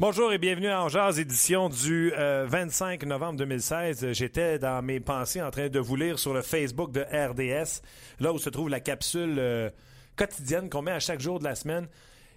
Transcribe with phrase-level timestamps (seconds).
[0.00, 4.12] Bonjour et bienvenue à Angers, édition du 25 euh, novembre 2016.
[4.12, 7.82] J'étais dans mes pensées en train de vous lire sur le Facebook de RDS,
[8.20, 9.70] là où se trouve la capsule euh,
[10.14, 11.88] quotidienne qu'on met à chaque jour de la semaine.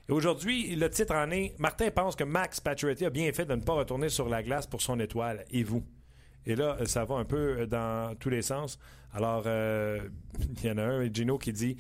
[0.10, 3.54] Et aujourd'hui, le titre en est Martin pense que Max Pacioretty a bien fait de
[3.54, 5.46] ne pas retourner sur la glace pour son étoile.
[5.52, 5.84] Et vous?
[6.48, 8.80] Et là, ça va un peu dans tous les sens.
[9.14, 10.00] Alors, euh,
[10.64, 11.78] il y en a un, Gino, qui dit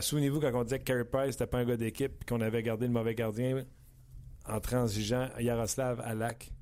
[0.00, 2.88] Souvenez-vous quand on disait que Carey Price n'était pas un gars d'équipe qu'on avait gardé
[2.88, 3.62] le mauvais gardien
[4.48, 6.52] en transigeant Yaroslav Alak.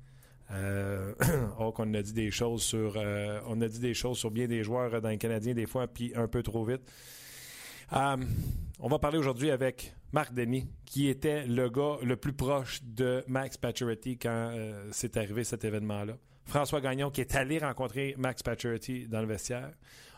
[0.51, 1.13] Euh,
[1.59, 4.47] oh, qu'on a dit des choses sur euh, on a dit des choses sur bien
[4.47, 6.81] des joueurs dans les Canadiens des fois puis un peu trop vite.
[7.93, 8.17] Euh,
[8.79, 13.23] on va parler aujourd'hui avec Marc Denis, qui était le gars le plus proche de
[13.27, 14.51] Max Pacioretty quand
[14.91, 16.13] c'est arrivé cet événement-là.
[16.45, 19.71] François Gagnon, qui est allé rencontrer Max Pacioretty dans le vestiaire.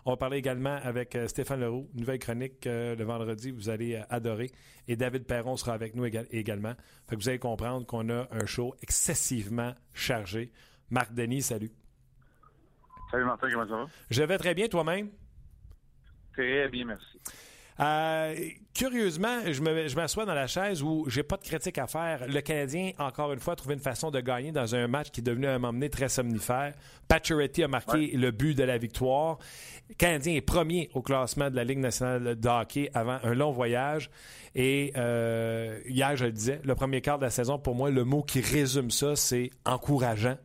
[0.05, 3.95] On va parler également avec euh, Stéphane Leroux, nouvelle chronique euh, le vendredi, vous allez
[3.95, 4.49] euh, adorer.
[4.87, 6.73] Et David Perron sera avec nous également.
[7.07, 10.51] Fait que vous allez comprendre qu'on a un show excessivement chargé.
[10.89, 11.71] Marc Denis, salut.
[13.11, 13.85] Salut Martin, comment ça va?
[14.09, 15.09] Je vais très bien, toi-même?
[16.33, 17.19] Très bien, merci.
[17.81, 18.35] Euh,
[18.75, 22.27] curieusement, je m'assois dans la chaise où j'ai pas de critique à faire.
[22.27, 25.21] Le Canadien, encore une fois, a trouvé une façon de gagner dans un match qui
[25.21, 26.73] est devenu un moment donné très somnifère.
[27.07, 29.39] Pacioretty a marqué le but de la victoire.
[29.89, 33.51] Le Canadien est premier au classement de la Ligue nationale de hockey avant un long
[33.51, 34.11] voyage.
[34.53, 38.03] Et euh, hier, je le disais, le premier quart de la saison, pour moi, le
[38.03, 40.37] mot qui résume ça, c'est encourageant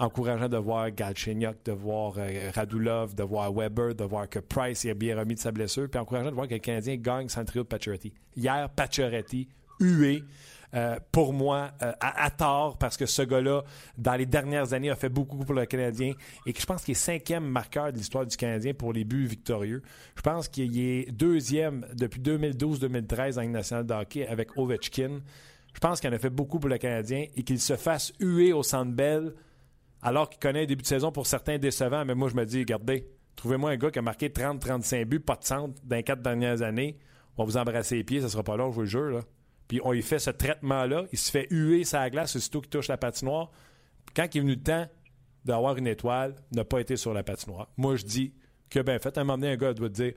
[0.00, 4.84] encourageant de voir Galchenyuk, de voir euh, Radulov, de voir Weber, de voir que Price
[4.86, 7.44] est bien remis de sa blessure, puis encourageant de voir que le Canadien gagne sans
[7.44, 8.12] trio de Pacioretty.
[8.34, 9.46] Hier, Pacioretty,
[9.78, 10.24] hué,
[10.72, 13.62] euh, pour moi, euh, à, tort, parce que ce gars-là,
[13.98, 16.14] dans les dernières années, a fait beaucoup pour le Canadien
[16.46, 19.82] et je pense qu'il est cinquième marqueur de l'histoire du Canadien pour les buts victorieux.
[20.16, 25.20] Je pense qu'il est deuxième depuis 2012-2013 en Ligue nationale de hockey avec Ovechkin.
[25.74, 28.52] Je pense qu'il en a fait beaucoup pour le Canadien et qu'il se fasse huer
[28.52, 29.34] au Centre Bell
[30.02, 32.04] alors qu'il connaît un début de saison pour certains décevants.
[32.04, 33.06] Mais moi, je me dis, regardez,
[33.36, 36.62] trouvez-moi un gars qui a marqué 30-35 buts, pas de centre, dans les quatre dernières
[36.62, 36.98] années.
[37.36, 39.22] On va vous embrasser les pieds, ça sera pas long, je vous le jure.
[39.68, 41.04] Puis on lui fait ce traitement-là.
[41.12, 43.50] Il se fait huer sa glace aussitôt qu'il touche la patinoire.
[44.14, 44.86] Quand il est venu le temps
[45.44, 47.68] d'avoir une étoile, n'a pas été sur la patinoire.
[47.76, 48.34] Moi, je dis
[48.68, 50.12] que, ben, fait, un moment donné, un gars doit te dire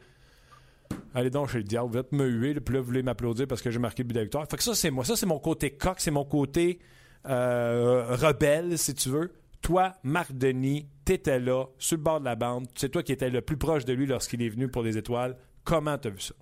[1.16, 3.62] Allez donc chez le diable, vous êtes me huer, puis là, vous voulez m'applaudir parce
[3.62, 4.48] que j'ai marqué le but de victoire.
[4.50, 5.06] Fait que ça, c'est moi.
[5.06, 6.80] Ça, c'est mon côté coq, c'est mon côté
[7.28, 9.32] euh, rebelle, si tu veux.
[9.64, 12.68] Toi, Marc Denis, t'étais là, sur le bord de la bande.
[12.76, 15.38] C'est toi qui étais le plus proche de lui lorsqu'il est venu pour les étoiles.
[15.64, 16.36] Comment t'as vu ça?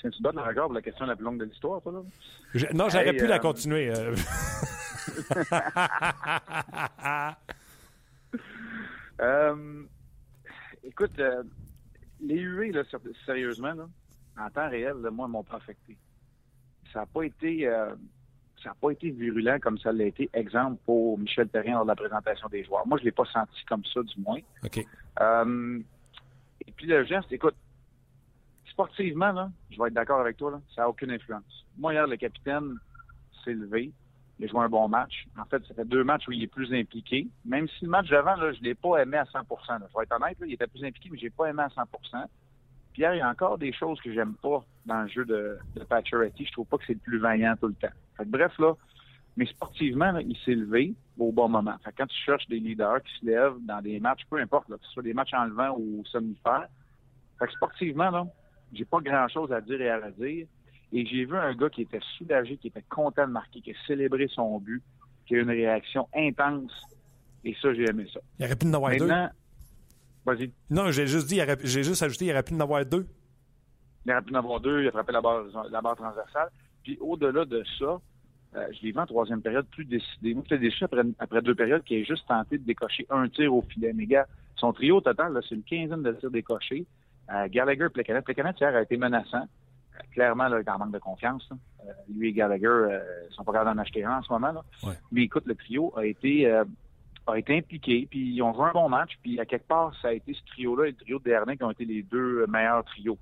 [0.00, 2.00] tu donnes le regard pour la question la plus longue de l'histoire, toi, là?
[2.72, 3.90] non, j'aurais pu la euh, continuer.
[3.90, 4.16] Euh.
[9.20, 9.82] Euh,
[10.84, 11.20] écoute,
[12.20, 12.84] les là,
[13.26, 13.88] sérieusement, là,
[14.38, 15.98] en temps réel, moi, m'ont pas affecté.
[16.92, 17.68] Ça n'a pas été
[18.62, 21.88] ça n'a pas été virulent comme ça l'a été, exemple, pour Michel Perrin lors de
[21.88, 22.86] la présentation des joueurs.
[22.86, 24.40] Moi, je ne l'ai pas senti comme ça, du moins.
[24.64, 24.84] OK.
[25.20, 25.80] Euh,
[26.66, 27.54] et puis le geste, écoute,
[28.66, 31.66] sportivement, là, je vais être d'accord avec toi, là, ça n'a aucune influence.
[31.76, 32.78] Moi, hier, le capitaine
[33.44, 33.92] s'est levé.
[34.38, 35.26] Il a joué un bon match.
[35.36, 37.26] En fait, ça fait deux matchs où il est plus impliqué.
[37.44, 40.04] Même si le match d'avant, là, je ne l'ai pas aimé à 100 Je vais
[40.04, 41.82] être honnête, là, il était plus impliqué, mais je l'ai pas aimé à 100
[42.92, 45.58] Puis hier, il y a encore des choses que j'aime pas dans le jeu de,
[45.74, 46.46] de Pacioretty.
[46.46, 47.94] Je trouve pas que c'est le plus vaillant tout le temps
[48.26, 48.74] bref, là,
[49.36, 51.76] mais sportivement, il s'est levé au bon moment.
[51.96, 54.90] quand tu cherches des leaders qui se lèvent dans des matchs, peu importe, que ce
[54.90, 56.68] soit des matchs enlevants ou somnifères,
[57.38, 58.26] fait sportivement, là,
[58.72, 60.46] j'ai pas grand-chose à dire et à redire.
[60.92, 63.74] Et j'ai vu un gars qui était soulagé, qui était content de marquer, qui a
[63.86, 64.82] célébré son but,
[65.26, 66.72] qui a eu une réaction intense.
[67.44, 68.20] Et ça, j'ai aimé ça.
[68.38, 69.08] Il aurait pu en avoir deux.
[70.26, 70.52] Vas-y.
[70.68, 73.06] Non, j'ai juste dit, j'ai juste ajouté, il aurait pu en avoir deux.
[74.04, 76.50] Il aurait pu en avoir deux, il a frappé la barre, la barre transversale.
[76.88, 78.00] Puis au-delà de ça,
[78.56, 80.32] euh, je l'ai vu en troisième période plus décidé.
[80.32, 83.54] Moi, j'étais déçu après, après deux périodes qui ait juste tenté de décocher un tir
[83.54, 83.92] au filet.
[83.92, 84.26] Mais gars,
[84.56, 86.86] son trio total, c'est une quinzaine de tirs décochés.
[87.30, 88.24] Euh, Gallagher, Plekanec.
[88.24, 89.42] Plekanec, hier, a été menaçant.
[89.42, 91.46] Euh, clairement, là, il est en manque de confiance.
[92.08, 94.52] Lui et Gallagher ne sont pas capables d'en acheter un en ce moment.
[94.52, 94.94] Là.
[95.12, 98.88] Mais écoute, le trio a été, a été impliqué, puis ils ont joué un bon
[98.88, 101.58] match, puis à quelque part, ça a été ce trio-là et le trio de Desharnais
[101.58, 103.18] qui ont été les deux meilleurs trios.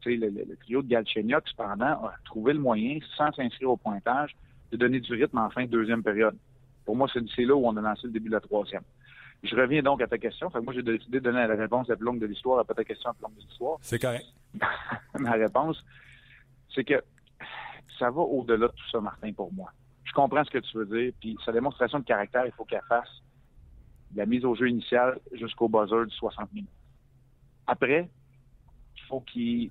[0.00, 3.76] Tu sais, le, le, trio de Galchenyuk, cependant, a trouvé le moyen, sans s'inscrire au
[3.76, 4.36] pointage,
[4.70, 6.36] de donner du rythme en fin de deuxième période.
[6.84, 8.82] Pour moi, c'est là où on a lancé le début de la troisième.
[9.42, 10.50] Je reviens donc à ta question.
[10.50, 12.84] Fait moi, j'ai décidé de donner la réponse la plus longue de l'histoire, pas ta
[12.84, 13.78] question la plus longue de l'histoire.
[13.82, 14.26] C'est correct.
[15.18, 15.84] Ma réponse,
[16.74, 17.02] c'est que
[17.98, 19.72] ça va au-delà de tout ça, Martin, pour moi.
[20.04, 22.82] Je comprends ce que tu veux dire, puis sa démonstration de caractère, il faut qu'elle
[22.88, 23.22] fasse
[24.14, 26.70] la mise au jeu initiale jusqu'au buzzer de 60 minutes.
[27.66, 28.08] Après,
[28.96, 29.70] il faut qu'il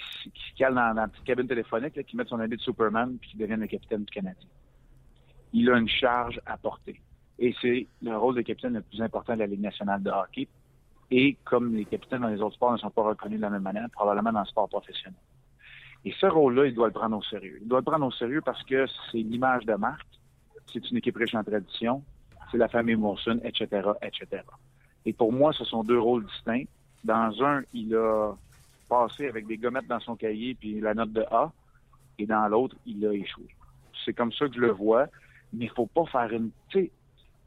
[0.00, 3.40] se cale dans, la petite cabine téléphonique, qu'il mette son habit de Superman puis qu'il
[3.40, 4.48] devienne le capitaine du Canadien.
[5.52, 7.00] Il a une charge à porter.
[7.38, 10.48] Et c'est le rôle de capitaine le plus important de la Ligue nationale de hockey.
[11.10, 13.62] Et comme les capitaines dans les autres sports ne sont pas reconnus de la même
[13.62, 15.18] manière, probablement dans le sport professionnel.
[16.04, 17.58] Et ce rôle-là, il doit le prendre au sérieux.
[17.60, 20.06] Il doit le prendre au sérieux parce que c'est l'image de marque,
[20.72, 22.02] c'est une équipe riche en tradition,
[22.50, 24.42] c'est la famille Morrison, etc., etc.
[25.04, 26.64] Et pour moi, ce sont deux rôles distincts.
[27.04, 28.34] Dans un, il a
[29.20, 31.52] avec des gommettes dans son cahier puis la note de A,
[32.18, 33.48] et dans l'autre, il a échoué.
[34.04, 35.06] C'est comme ça que je le vois,
[35.52, 36.50] mais il faut pas faire une...
[36.68, 36.90] Tu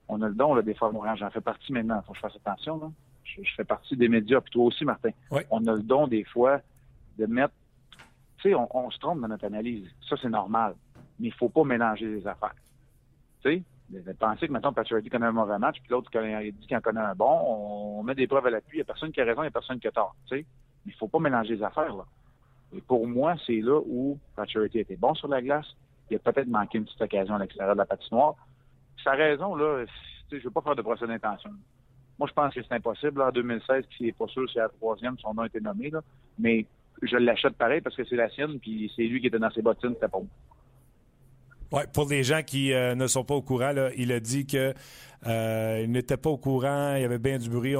[0.07, 2.35] on a le don, là, des fois, j'en fais partie maintenant, faut que je fasse
[2.35, 2.91] attention, là.
[3.23, 5.09] Je, fais partie des médias, puis toi aussi, Martin.
[5.49, 6.61] On a le don, des fois,
[7.17, 7.53] de mettre
[8.37, 9.87] tu sais, on, se trompe dans notre analyse.
[10.07, 10.75] Ça, c'est normal.
[11.19, 12.53] Mais il faut pas mélanger les affaires.
[13.43, 16.77] Tu sais, de penser que maintenant Patrick connaît un mauvais match, puis l'autre dit qu'il
[16.77, 18.73] en connaît un bon, on, met des preuves à l'appui.
[18.73, 20.15] Il n'y a personne qui a raison, il n'y a personne qui a tort.
[20.27, 20.45] Tu sais,
[20.85, 21.95] il faut pas mélanger les affaires.
[21.95, 22.05] Là.
[22.75, 25.67] Et pour moi, c'est là où Patrick était bon sur la glace.
[26.09, 28.35] Il a peut-être manqué une petite occasion à l'extérieur de la patinoire.
[29.03, 29.85] Sa raison, là,
[30.31, 31.51] je ne veux pas faire de procès d'intention.
[32.17, 33.21] Moi, je pense que c'est impossible.
[33.21, 35.91] en 2016, qui n'est pas sûr si la troisième, son nom a été nommé.
[36.39, 36.65] Mais
[37.01, 39.61] je l'achète pareil parce que c'est la sienne, puis c'est lui qui était dans ses
[39.61, 40.27] bottines, c'était pas moi.
[41.71, 44.73] Oui, pour les gens qui euh, ne sont pas au courant, il a dit que
[45.27, 47.73] euh, il n'était pas au courant, il y avait bien du bruit.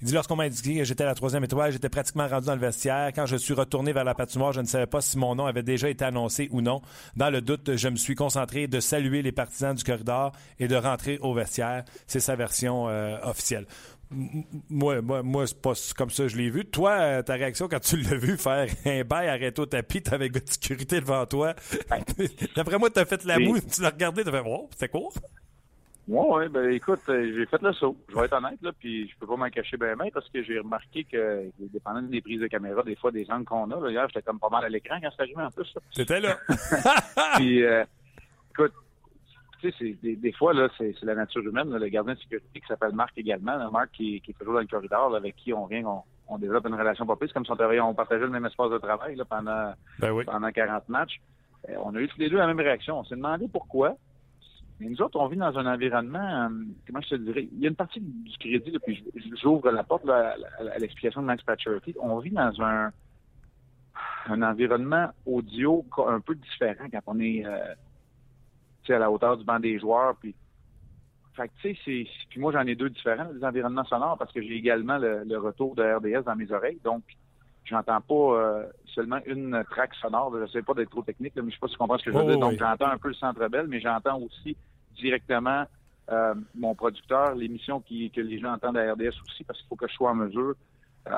[0.00, 2.54] il dit lorsqu'on m'a indiqué que j'étais à la troisième étoile, j'étais pratiquement rendu dans
[2.54, 3.12] le vestiaire.
[3.14, 5.62] Quand je suis retourné vers la patinoire, je ne savais pas si mon nom avait
[5.62, 6.82] déjà été annoncé ou non.
[7.16, 10.76] Dans le doute, je me suis concentré de saluer les partisans du corridor et de
[10.76, 11.84] rentrer au vestiaire.
[12.06, 13.66] C'est sa version euh, officielle
[14.10, 16.64] moi, moi, moi c'est pas comme ça que je l'ai vu.
[16.64, 20.28] Toi, euh, ta réaction quand tu l'as vu faire un bail, arrêter au tapis, t'avais
[20.28, 21.54] de sécurité devant toi.
[22.56, 25.14] D'après moi, t'as fait la moue, tu l'as regardé, t'as fait Oh, c'était court.
[26.08, 27.96] Oui, ouais, ben écoute, euh, j'ai fait le saut.
[28.08, 30.42] Je vais être honnête, là, puis je peux pas m'en cacher bien même parce que
[30.42, 34.06] j'ai remarqué que, dépendant des prises de caméra, des fois, des angles qu'on a, là,
[34.08, 35.72] j'étais comme pas mal à l'écran quand c'est arrivé en plus.
[35.92, 36.36] C'était là.
[37.36, 37.84] puis, euh,
[38.50, 38.72] écoute,
[39.60, 41.70] tu sais, des, fois, là, c'est la nature humaine.
[41.70, 43.70] le gardien de sécurité qui s'appelle Marc également.
[43.70, 46.74] Marc qui, qui, est toujours dans le corridor, avec qui on vient, on, développe une
[46.74, 49.72] relation pas plus, comme si on, on partageait le même espace de travail là, pendant,
[49.98, 51.20] ben pendant 40 matchs.
[51.68, 52.98] Euh, on a eu tous les deux la même réaction.
[52.98, 53.96] On s'est demandé pourquoi.
[54.80, 56.48] Mais nous autres, on vit dans un environnement, euh,
[56.86, 59.04] comment je te dirais, il y a une partie du crédit, puis
[59.42, 60.36] j'ouvre la porte à,
[60.78, 61.94] l'explication de Max Pacioretty.
[62.00, 62.90] On vit dans un,
[64.26, 67.74] un environnement audio un peu différent quand on est euh,
[68.88, 70.16] à la hauteur du banc des joueurs.
[70.16, 70.34] Puis,
[71.34, 74.54] fait tu sais, puis moi, j'en ai deux différents, des environnements sonores, parce que j'ai
[74.54, 76.80] également le, retour de RDS dans mes oreilles.
[76.84, 77.02] Donc,
[77.64, 80.36] j'entends pas euh, seulement une traque sonore.
[80.40, 82.12] Je sais pas d'être trop technique, mais je sais pas si tu comprends ce que
[82.12, 82.38] je veux dire.
[82.38, 84.56] Donc, j'entends un peu le centre belle, mais j'entends aussi
[84.96, 85.64] directement
[86.10, 89.86] euh, mon producteur, l'émission que les gens entendent à RDS aussi, parce qu'il faut que
[89.86, 90.54] je sois en mesure
[91.06, 91.12] euh,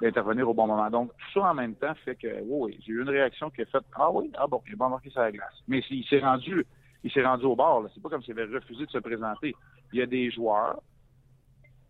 [0.00, 0.90] d'intervenir au bon moment.
[0.90, 3.66] Donc, tout ça en même temps fait que, oui, j'ai eu une réaction qui a
[3.66, 5.54] fait, ah oui, ah bon, j'ai pas marqué la glace.
[5.68, 6.66] Mais il s'est rendu,
[7.02, 9.54] il s'est rendu au bord, C'est pas comme s'il avait refusé de se présenter.
[9.92, 10.80] Il y a des joueurs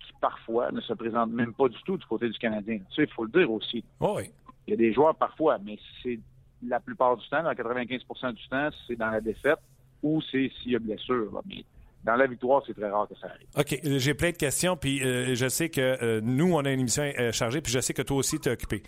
[0.00, 2.80] qui, parfois, ne se présentent même pas du tout du côté du Canadien.
[2.94, 3.84] Ça, il faut le dire aussi.
[4.00, 4.24] oui.
[4.66, 6.18] Il y a des joueurs, parfois, mais c'est
[6.66, 9.58] la plupart du temps, dans 95% du temps, c'est dans la défaite
[10.02, 11.42] ou c'est s'il y a blessure
[12.04, 13.46] dans la victoire, c'est très rare que ça arrive.
[13.56, 13.80] OK.
[13.98, 17.02] J'ai plein de questions, puis euh, je sais que euh, nous, on a une émission
[17.02, 18.82] euh, chargée, puis je sais que toi aussi, tu es occupé.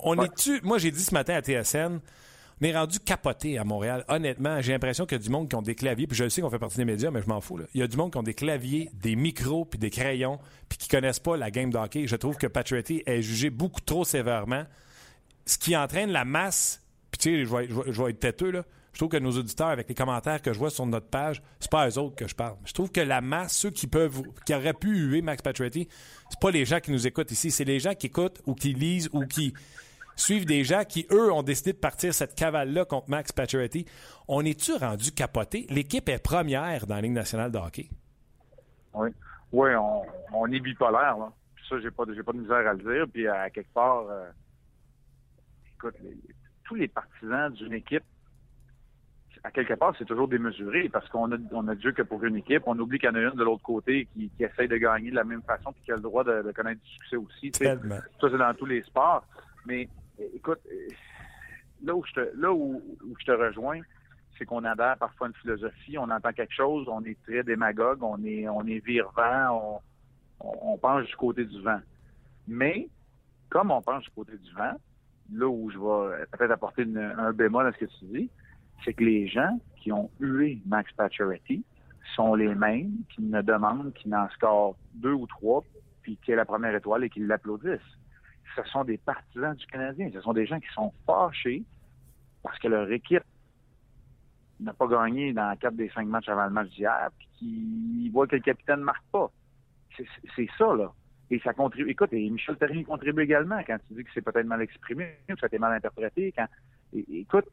[0.00, 0.60] on est-tu.
[0.62, 2.00] Moi, j'ai dit ce matin à TSN,
[2.60, 4.04] on est rendu capoté à Montréal.
[4.08, 6.40] Honnêtement, j'ai l'impression qu'il y a du monde qui ont des claviers, puis je sais
[6.40, 7.60] qu'on fait partie des médias, mais je m'en fous.
[7.74, 10.38] Il y a du monde qui ont des claviers, des micros, puis des crayons,
[10.70, 12.06] puis qui connaissent pas la game d'hockey.
[12.06, 14.64] Je trouve que Patriotti est jugé beaucoup trop sévèrement,
[15.44, 16.82] ce qui entraîne la masse.
[17.10, 19.94] Puis tu sais, je vais être têteux, là je trouve que nos auditeurs, avec les
[19.94, 22.56] commentaires que je vois sur notre page, c'est pas eux autres que je parle.
[22.64, 25.88] Je trouve que la masse, ceux qui peuvent, qui auraient pu huer Max Pacioretty,
[26.28, 28.74] c'est pas les gens qui nous écoutent ici, c'est les gens qui écoutent ou qui
[28.74, 29.54] lisent ou qui
[30.14, 33.86] suivent des gens qui, eux, ont décidé de partir cette cavale-là contre Max Pacioretty.
[34.28, 35.66] On est-tu rendu capoté?
[35.70, 37.88] L'équipe est première dans la Ligue nationale de hockey.
[38.94, 39.08] Oui.
[39.52, 39.70] Oui,
[40.32, 41.30] on, est bipolaire, là.
[41.68, 43.06] ça, j'ai pas, j'ai pas de misère à le dire.
[43.12, 44.30] Puis, à quelque part, euh,
[45.76, 45.94] écoute,
[46.64, 48.04] tous les partisans d'une équipe
[49.44, 52.36] à quelque part, c'est toujours démesuré parce qu'on a, on a Dieu que pour une
[52.36, 52.62] équipe.
[52.66, 55.10] On oublie qu'il y en a une de l'autre côté qui, qui essaye de gagner
[55.10, 57.50] de la même façon puis qui a le droit de, connaître du succès aussi.
[58.20, 59.24] Ça, c'est dans tous les sports.
[59.66, 59.88] Mais
[60.34, 60.60] écoute,
[61.82, 62.80] là où je te, là où,
[63.18, 63.80] je te rejoins,
[64.38, 68.22] c'est qu'on adhère parfois une philosophie, on entend quelque chose, on est très démagogue, on
[68.24, 69.82] est, on est virevant,
[70.40, 71.80] on, on pense du côté du vent.
[72.46, 72.88] Mais,
[73.50, 74.74] comme on pense du côté du vent,
[75.32, 78.30] là où je vais peut-être apporter un bémol à ce que tu dis,
[78.84, 81.64] c'est que les gens qui ont hué Max Pacioretty
[82.14, 85.64] sont les mêmes qui ne demandent qu'il n'en score deux ou trois,
[86.02, 87.80] puis qu'il ait la première étoile et qu'ils l'applaudissent.
[88.56, 90.10] Ce sont des partisans du Canadien.
[90.12, 91.62] Ce sont des gens qui sont fâchés
[92.42, 93.22] parce que leur équipe
[94.60, 98.26] n'a pas gagné dans quatre des cinq matchs avant le match d'hier, puis qui voient
[98.26, 99.30] que le capitaine ne marque pas.
[100.36, 100.92] C'est ça, là.
[101.30, 101.90] Et ça contribue.
[101.90, 105.38] Écoute, et Michel Terrien contribue également quand tu dis que c'est peut-être mal exprimé, que
[105.38, 106.32] ça a été mal interprété.
[106.36, 106.46] Quand,
[106.92, 107.46] écoute,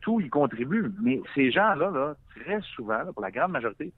[0.00, 0.90] tout y contribue.
[1.00, 3.92] Mais ces gens-là, là, très souvent, pour la grande majorité,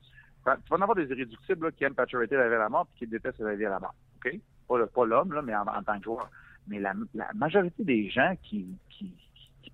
[0.45, 2.99] tu vas en avoir des irréductibles qui aiment Pacioretty la vie à la mort puis
[3.01, 3.95] qui détestent la vie à la mort.
[4.17, 4.39] OK?
[4.69, 6.31] Pas, l'homme, là, mais en, tant que joueur.
[6.67, 6.95] Mais la,
[7.35, 8.67] majorité des gens qui,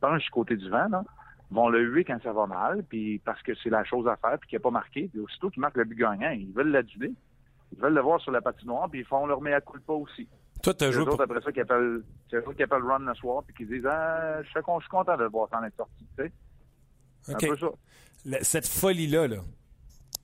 [0.01, 0.89] penchent du côté du vent,
[1.51, 4.39] vont le huer quand ça va mal, puis parce que c'est la chose à faire,
[4.39, 5.09] puis qu'il n'a pas marqué.
[5.09, 7.13] Puis aussitôt qu'il marque le but gagnant, ils veulent l'aduler.
[7.73, 10.29] Ils veulent le voir sur la patinoire, puis ils font leur de pas aussi.
[10.63, 11.05] Toi, tu as joué.
[11.05, 11.21] Pour...
[11.21, 14.89] après ça, qui appellent, qui appellent Run le soir, puis qui disent Ah, je suis
[14.91, 16.07] content de le voir s'en être sorti.
[16.17, 16.33] Tu sais?
[17.33, 17.45] OK.
[17.45, 18.39] Un peu ça.
[18.43, 19.37] cette folie-là, là,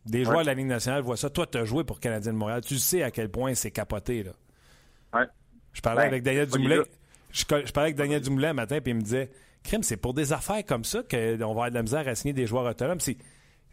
[0.07, 1.31] des joueurs de la Ligue nationale voient ça.
[1.31, 2.61] Toi, tu as joué pour Canadien de Montréal.
[2.63, 4.23] Tu sais à quel point c'est capoté.
[4.23, 4.33] Là.
[5.15, 5.27] Ouais.
[5.73, 6.83] Je parlais ben, avec Daniel Dumoulin.
[7.31, 9.31] Je, parlais avec Daniel Dumoulin un matin, puis il me disait
[9.65, 12.35] Crime, c'est pour des affaires comme ça qu'on va avoir de la misère à signer
[12.35, 13.01] des joueurs autonomes.
[13.01, 13.17] C'est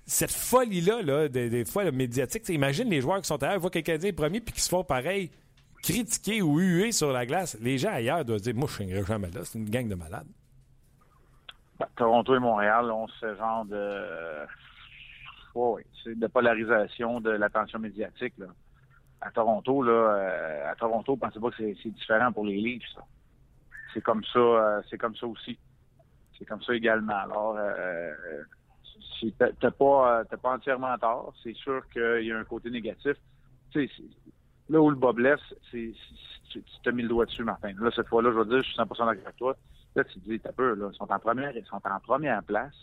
[0.05, 3.97] cette folie-là, là, des, fois, le médiatique, imagine les joueurs qui sont ailleurs, voient quelqu'un
[3.97, 5.29] dire premier puis qui se font pareil,
[5.81, 7.57] critiquer ou huer sur la glace.
[7.61, 10.27] Les gens ailleurs doivent dire Moi, je suis jamais là, c'est une gang de malades.
[11.79, 14.45] Ben, Toronto et Montréal ont ce genre de.
[15.55, 18.33] oui, c'est de polarisation de l'attention médiatique.
[18.37, 18.47] Là.
[19.21, 22.97] À Toronto, là, euh, à Toronto, pensez pas que c'est différent pour les Leafs.
[23.93, 25.57] C'est comme ça, euh, c'est comme ça aussi.
[26.37, 27.17] C'est comme ça également.
[27.17, 28.13] Alors, euh,
[29.37, 31.33] t'as pas, euh, pas entièrement tort.
[31.43, 33.15] C'est sûr qu'il y a un côté négatif.
[34.71, 35.39] Là où le bas blesse,
[35.71, 35.93] c'est,
[36.49, 37.73] tu t'as mis le doigt dessus, Martin.
[37.79, 39.55] Là, cette fois-là, je veux dire, je suis 100% d'accord avec toi.
[39.95, 40.89] Là, tu te dis, t'as peur, là.
[40.91, 42.75] Ils sont en première, ils sont en première place.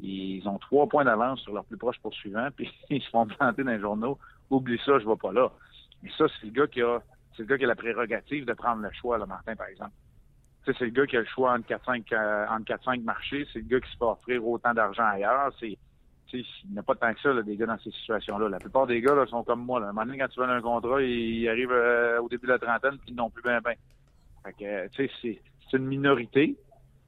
[0.00, 3.62] Ils ont trois points d'avance sur leur plus proche poursuivant, puis ils se font planter
[3.62, 4.18] dans les journaux.
[4.50, 5.50] Oublie ça, je vais pas là.
[6.02, 7.00] Mais ça, c'est le gars qui a,
[7.36, 9.92] c'est le gars qui a la prérogative de prendre le choix, là, Martin, par exemple
[10.66, 13.46] c'est le gars qui a le choix entre 4-5 euh, marchés.
[13.52, 15.52] C'est le gars qui se fait offrir autant d'argent ailleurs.
[15.60, 15.76] C'est,
[16.38, 18.48] il n'y a pas tant que ça, des gars dans ces situations-là.
[18.48, 19.80] La plupart des gars là, sont comme moi.
[19.80, 19.86] Là.
[19.86, 22.52] À un moment donné, quand tu veux un contrat, ils arrivent euh, au début de
[22.52, 23.74] la trentaine puis ils n'ont plus bien bien.
[24.44, 26.56] Fait que, tu sais, c'est, c'est une minorité.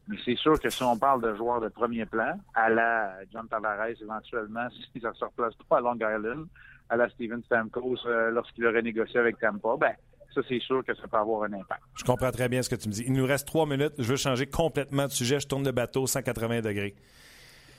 [0.08, 3.48] Mais c'est sûr que si on parle de joueurs de premier plan, à la John
[3.48, 6.46] Tavares éventuellement, si ça ne se replace pas à Long Island,
[6.88, 9.92] à la Steven Stamkos euh, lorsqu'il aurait négocié avec Tampa, ben
[10.36, 11.82] ça, c'est sûr que ça peut avoir un impact.
[11.94, 13.04] Je comprends très bien ce que tu me dis.
[13.06, 13.94] Il nous reste trois minutes.
[13.98, 15.40] Je veux changer complètement de sujet.
[15.40, 16.94] Je tourne le bateau 180 degrés.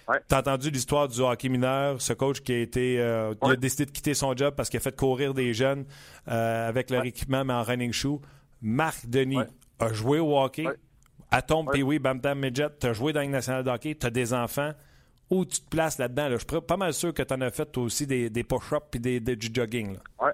[0.07, 0.19] Ouais.
[0.27, 3.91] T'as entendu l'histoire du hockey mineur, ce coach qui a été, euh, a décidé de
[3.91, 5.85] quitter son job parce qu'il a fait courir des jeunes
[6.29, 8.19] euh, avec leur équipement mais en running shoe.
[8.61, 9.41] Marc Denis
[9.79, 10.65] a joué au hockey.
[11.29, 14.33] Atom, puis oui, Bam Tam Midget, t'as joué dans une nationale de hockey, t'as des
[14.33, 14.71] enfants.
[15.29, 16.29] Où tu te places là-dedans?
[16.31, 19.01] Je suis pas mal sûr que t'en as fait toi aussi des, des push-ups puis
[19.01, 19.97] des, du jogging.
[20.21, 20.29] Oui.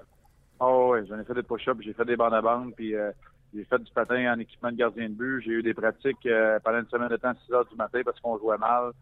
[0.60, 3.10] Oh, oui, j'en ai fait des push-ups, j'ai fait des bandes à bandes, puis euh,
[3.52, 5.42] j'ai fait du patin en équipement de gardien de but.
[5.44, 6.28] J'ai eu des pratiques
[6.62, 8.92] pendant une semaine de temps, 6 heures du matin, parce qu'on jouait mal.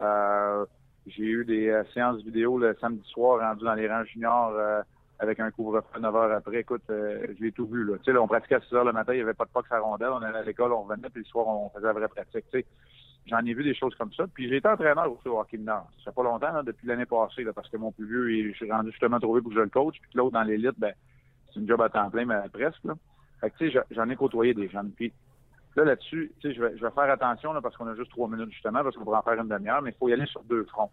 [0.00, 0.64] Euh,
[1.06, 4.52] j'ai eu des séances vidéo le samedi soir rendu dans les rangs juniors
[5.18, 6.60] avec un couvre-feu 9 heures après.
[6.60, 7.84] Écoute, je l'ai tout vu.
[7.84, 7.94] Là.
[8.06, 9.80] Là, on pratiquait à 6 heures le matin, il n'y avait pas de pox à
[9.80, 10.10] rondelle.
[10.10, 12.66] On allait à l'école, on revenait, puis le soir, on faisait la vraie pratique.
[13.26, 14.24] J'en ai vu des choses comme ça.
[14.32, 15.86] Puis j'ai été entraîneur aussi au hockey mineur.
[15.98, 18.70] Ça fait pas longtemps, depuis l'année passée, là, parce que mon plus vieux, je suis
[18.70, 19.96] rendu justement trouvé pour que je le coach.
[20.00, 20.92] Puis l'autre dans l'élite, ben,
[21.52, 22.82] c'est une job à temps plein, mais presque.
[22.84, 22.94] Là.
[23.40, 24.90] Fait que, tu sais, j'en ai côtoyé des jeunes.
[24.96, 25.12] Puis
[25.76, 28.50] là, là-dessus, je vais, je vais faire attention, là, parce qu'on a juste trois minutes,
[28.50, 30.64] justement, parce qu'on pourrait en faire une demi-heure, mais il faut y aller sur deux
[30.64, 30.90] fronts.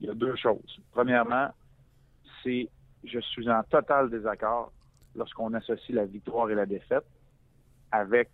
[0.00, 0.80] Il y a deux choses.
[0.92, 1.48] Premièrement,
[2.42, 2.68] c'est
[3.04, 4.72] je suis en total désaccord
[5.14, 7.06] lorsqu'on associe la victoire et la défaite
[7.92, 8.30] avec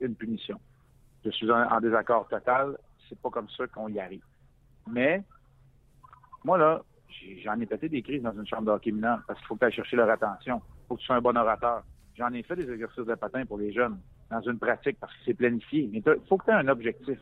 [0.00, 0.58] une punition.
[1.24, 2.76] Je suis en, désaccord total.
[3.08, 4.24] C'est pas comme ça qu'on y arrive.
[4.88, 5.22] Mais,
[6.44, 6.82] moi, là,
[7.44, 9.72] j'en ai pété des crises dans une chambre de parce qu'il faut que tu ailles
[9.72, 10.60] chercher leur attention.
[10.66, 11.84] Il faut que tu sois un bon orateur.
[12.16, 13.98] J'en ai fait des exercices de patin pour les jeunes
[14.32, 15.88] dans une pratique parce que c'est planifié.
[15.92, 17.18] Mais il faut que tu aies un objectif.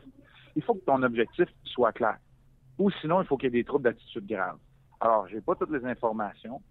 [0.55, 2.17] Il faut que ton objectif soit clair.
[2.79, 4.57] Ou sinon, il faut qu'il y ait des troubles d'attitude grave.
[4.99, 6.61] Alors, j'ai pas toutes les informations,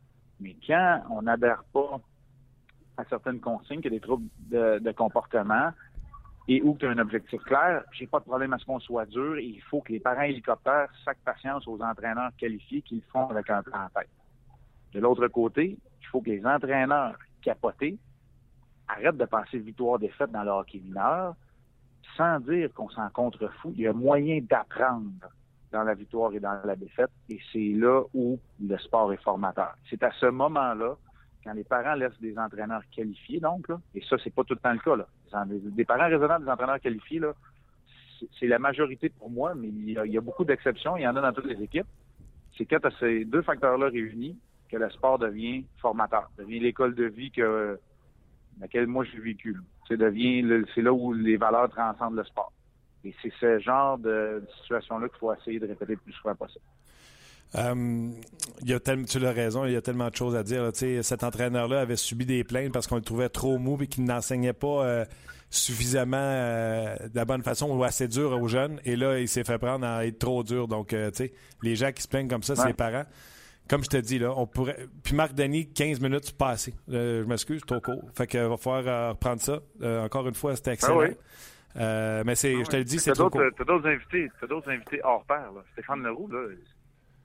[0.40, 2.00] mais quand on n'adhère pas
[2.96, 5.70] à certaines consignes, qu'il y a des troubles de, comportement,
[6.48, 9.06] et où tu as un objectif clair, j'ai pas de problème à ce qu'on soit
[9.06, 13.02] dur et il faut que les parents hélicoptères sacent patience aux entraîneurs qualifiés qui le
[13.12, 14.10] font avec un plan en tête.
[14.92, 17.98] De l'autre côté, il faut que les entraîneurs capotés
[18.96, 21.34] arrêtent de passer victoire-défaite dans le hockey mineur
[22.16, 23.72] sans dire qu'on s'en contrefout.
[23.76, 25.10] Il y a moyen d'apprendre
[25.72, 29.74] dans la victoire et dans la défaite et c'est là où le sport est formateur.
[29.88, 30.96] C'est à ce moment-là
[31.44, 34.60] quand les parents laissent des entraîneurs qualifiés, donc, là, et ça, c'est pas tout le
[34.60, 35.06] temps le cas, là.
[35.46, 37.32] Des parents raisonnables des entraîneurs qualifiés, là,
[38.38, 41.20] c'est la majorité pour moi, mais il y a, beaucoup d'exceptions, il y en a
[41.20, 41.86] dans toutes les équipes.
[42.58, 47.04] C'est quand à ces deux facteurs-là réunis que le sport devient formateur, devient l'école de
[47.04, 47.78] vie que
[48.60, 49.56] laquelle moi j'ai vécu.
[49.88, 52.52] C'est devient c'est là où les valeurs transcendent le sport.
[53.04, 56.64] Et c'est ce genre de, situation-là qu'il faut essayer de répéter le plus souvent possible.
[57.56, 58.10] Euh,
[58.62, 60.70] il y a tu as raison, il y a tellement de choses à dire.
[60.74, 64.52] cet entraîneur-là avait subi des plaintes parce qu'on le trouvait trop mou et qu'il n'enseignait
[64.52, 65.04] pas euh,
[65.48, 68.80] suffisamment euh, de la bonne façon ou assez dur aux jeunes.
[68.84, 70.68] Et là, il s'est fait prendre à être trop dur.
[70.68, 70.94] Donc,
[71.62, 73.06] les gens qui se plaignent comme ça, c'est les parents.
[73.70, 74.76] Comme je te dis, là, on pourrait.
[75.04, 76.74] Puis Marc Denis, 15 minutes passées.
[76.88, 78.02] je m'excuse, trop court.
[78.16, 79.60] Fait qu'il va falloir reprendre ça.
[80.04, 80.98] encore une fois, c'était excellent.
[81.76, 83.42] mais c'est, ah je te le dis, c'est trop court.
[83.56, 85.50] T'as d'autres invités, as d'autres invités hors pair.
[85.72, 86.48] Stéphane Leroux, là,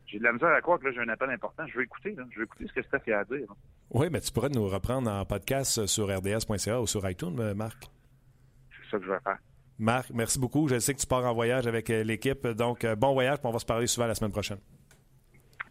[0.07, 1.65] j'ai de la misère à croire que là, j'ai un appel important.
[1.67, 2.13] Je veux écouter.
[2.15, 2.23] Là.
[2.31, 3.47] Je veux écouter ce que Steph a à dire.
[3.91, 7.89] Oui, mais tu pourrais nous reprendre en podcast sur rds.ca ou sur iTunes, euh, Marc.
[8.69, 9.37] C'est ça que je vais faire.
[9.77, 10.67] Marc, merci beaucoup.
[10.67, 12.47] Je sais que tu pars en voyage avec euh, l'équipe.
[12.47, 14.59] Donc, euh, bon voyage, puis on va se parler souvent la semaine prochaine.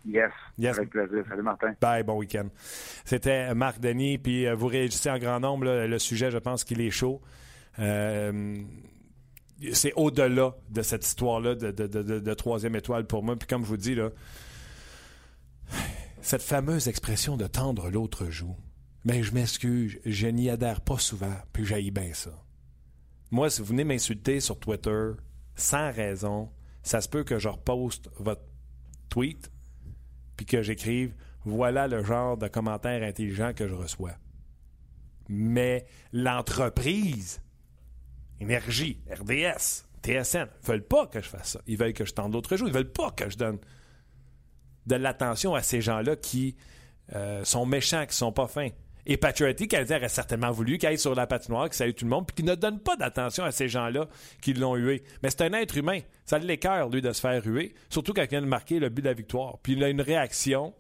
[0.07, 0.31] Yes.
[0.59, 0.77] yes.
[0.77, 1.25] Avec plaisir.
[1.29, 1.75] Salut, Martin.
[1.81, 2.49] Bye, bon week-end.
[3.05, 5.65] C'était Marc Denis, puis vous réagissez en grand nombre.
[5.87, 7.21] le sujet, je pense qu'il est chaud.
[7.79, 8.57] Euh,
[9.73, 13.37] c'est au-delà de cette histoire-là de, troisième étoile pour moi.
[13.37, 14.11] Puis comme je vous dis, là,
[16.21, 18.57] cette fameuse expression de tendre l'autre joue.
[19.05, 22.31] Mais je m'excuse, je n'y adhère pas souvent, puis j'haïs bien ça.
[23.31, 25.11] Moi, si vous venez m'insulter sur Twitter
[25.57, 26.51] sans raison,
[26.83, 28.41] ça se peut que je reposte votre
[29.11, 29.51] tweet,
[30.37, 31.15] puis que j'écrive
[31.45, 34.15] voilà le genre de commentaires intelligents que je reçois.
[35.29, 37.41] Mais l'entreprise
[38.41, 41.61] Énergie, RDS, TSN, ne veulent pas que je fasse ça.
[41.67, 42.69] Ils veulent que je tente d'autres jours.
[42.69, 43.59] Ils veulent pas que je donne
[44.87, 46.57] de l'attention à ces gens-là qui
[47.15, 48.71] euh, sont méchants, qui sont pas fins.
[49.07, 52.11] Et Patriotti, Canadien aurait certainement voulu qu'il aille sur la patinoire, qu'il salue tout le
[52.11, 54.09] monde, puis qu'il ne donne pas d'attention à ces gens-là
[54.41, 55.03] qui l'ont hué.
[55.23, 56.01] Mais c'est un être humain.
[56.25, 59.03] Ça l'écœure, lui, de se faire huer, surtout quand il vient de marquer le but
[59.03, 59.59] de la victoire.
[59.63, 60.75] Puis il a une réaction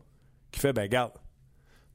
[0.50, 1.12] qui fait, ben garde,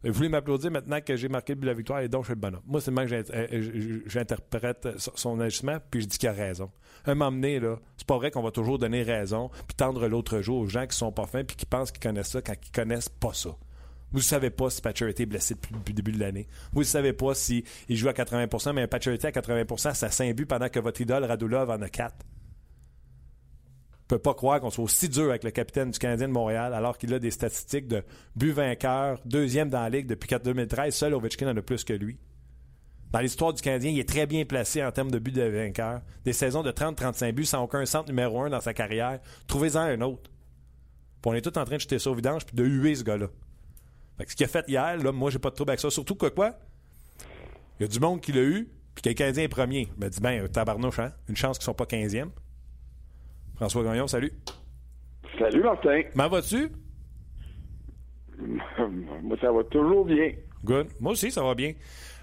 [0.04, 2.28] vous voulez m'applaudir maintenant que j'ai marqué le but de la victoire et donc je
[2.28, 2.62] suis le bonhomme.
[2.66, 6.72] Moi, c'est le que euh, j'interprète son agissement, puis je dis qu'il a raison.
[7.06, 10.42] Un moment donné, là, c'est pas vrai qu'on va toujours donner raison, puis tendre l'autre
[10.42, 12.72] jour aux gens qui sont pas fins, puis qui pensent qu'ils connaissent ça quand ils
[12.72, 13.50] connaissent pas ça.
[14.12, 16.48] Vous ne savez pas si Patcher été blessé depuis le début de l'année.
[16.74, 20.46] Vous ne savez pas s'il joue à 80% mais Patcher à 80% ça 5 buts
[20.46, 22.16] pendant que votre idole Radulov en a 4
[24.10, 26.98] peut pas croire qu'on soit aussi dur avec le capitaine du Canadien de Montréal alors
[26.98, 28.04] qu'il a des statistiques de
[28.36, 30.94] but vainqueur, deuxième dans la Ligue depuis 2013.
[30.94, 32.18] Seul Ovechkin en a plus que lui.
[33.12, 36.02] Dans l'histoire du Canadien, il est très bien placé en termes de but de vainqueur.
[36.26, 39.20] Des saisons de 30-35 buts sans aucun centre numéro un dans sa carrière.
[39.48, 40.30] Trouvez-en un autre.
[41.26, 43.28] On est tous en train de jeter ça au vidange puis de huer ce gars-là.
[44.28, 45.90] Ce qu'il a fait hier, là, moi, j'ai pas de trouble avec ça.
[45.90, 46.54] Surtout que quoi?
[47.80, 49.88] Il y a du monde qui l'a eu, puis que le Canadien est premier.
[49.96, 51.14] Il m'a dit, ben, tabarnouche, hein?
[51.30, 52.30] Une chance qu'ils sont pas 15e.
[53.56, 54.32] François Gagnon, salut.
[55.38, 56.02] Salut, Martin.
[56.12, 56.70] Comment vas-tu?
[59.24, 60.32] Moi, ça va toujours bien.
[60.64, 60.88] Good.
[61.00, 61.74] Moi aussi, ça va bien.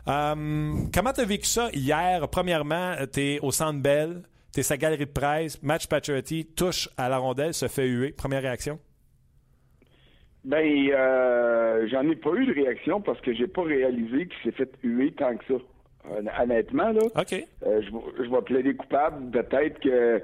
[0.09, 2.28] Euh, comment tu as vécu ça hier?
[2.28, 6.88] Premièrement, tu es au Centre Bell, tu es sa galerie de presse, match Paturity, touche
[6.96, 8.12] à la rondelle, se fait huer.
[8.12, 8.78] Première réaction?
[10.46, 14.56] Ben, euh, j'en ai pas eu de réaction parce que j'ai pas réalisé qu'il s'est
[14.56, 15.61] fait huer tant que ça.
[16.40, 17.00] Honnêtement, là.
[17.16, 17.32] OK.
[17.66, 19.30] Euh, je, je vais plaider coupable.
[19.32, 20.22] Peut-être que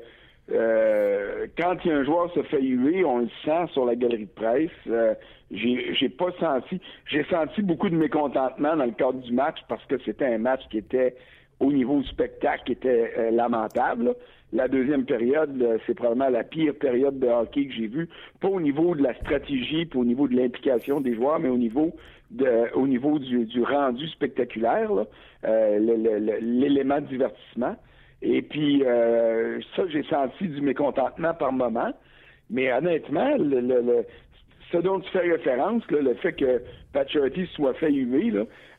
[0.50, 3.94] euh, quand il y a un joueur se fait huer, on le sent sur la
[3.94, 4.70] galerie de presse.
[4.88, 5.14] Euh,
[5.50, 9.98] j'ai pas senti, j'ai senti beaucoup de mécontentement dans le cadre du match parce que
[10.04, 11.14] c'était un match qui était
[11.60, 14.14] au niveau du spectacle qui était euh, lamentable.
[14.52, 18.08] La deuxième période, c'est probablement la pire période de hockey que j'ai vue,
[18.40, 21.56] pas au niveau de la stratégie, pas au niveau de l'implication des joueurs, mais au
[21.56, 21.92] niveau
[22.30, 24.90] de, au niveau du, rendu spectaculaire,
[25.42, 27.76] l'élément de divertissement.
[28.22, 31.92] Et puis, euh, ça, j'ai senti du mécontentement par moment.
[32.50, 34.04] Mais honnêtement, le,
[34.70, 36.62] ce dont tu fais référence, le fait que
[36.92, 38.32] Paturity soit fait UV,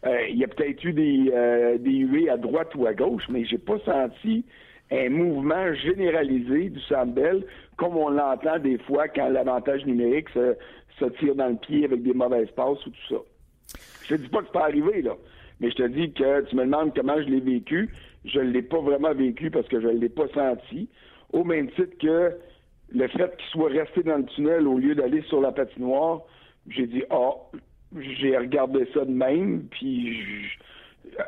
[0.06, 3.24] euh, il y a peut-être eu des, euh, des UV à droite ou à gauche,
[3.30, 4.46] mais j'ai pas senti
[4.94, 7.46] un mouvement généralisé du Sandbell
[7.78, 10.56] comme on l'entend des fois quand l'avantage numérique se,
[11.20, 13.16] tire dans le pied avec des mauvaises passes ou tout ça.
[14.04, 15.16] Je te dis pas que c'est pas arrivé, là,
[15.60, 17.90] mais je te dis que tu me demandes comment je l'ai vécu
[18.26, 20.90] je ne l'ai pas vraiment vécu parce que je ne l'ai pas senti.
[21.32, 22.38] Au même titre que
[22.94, 26.22] le fait qu'il soit resté dans le tunnel au lieu d'aller sur la patinoire,
[26.70, 27.42] j'ai dit, oh,
[28.20, 30.18] j'ai regardé ça de même, puis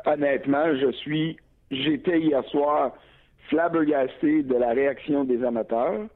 [0.06, 1.36] honnêtement, je suis,
[1.70, 2.94] j'étais hier soir
[3.48, 6.06] flabbergasté de la réaction des amateurs,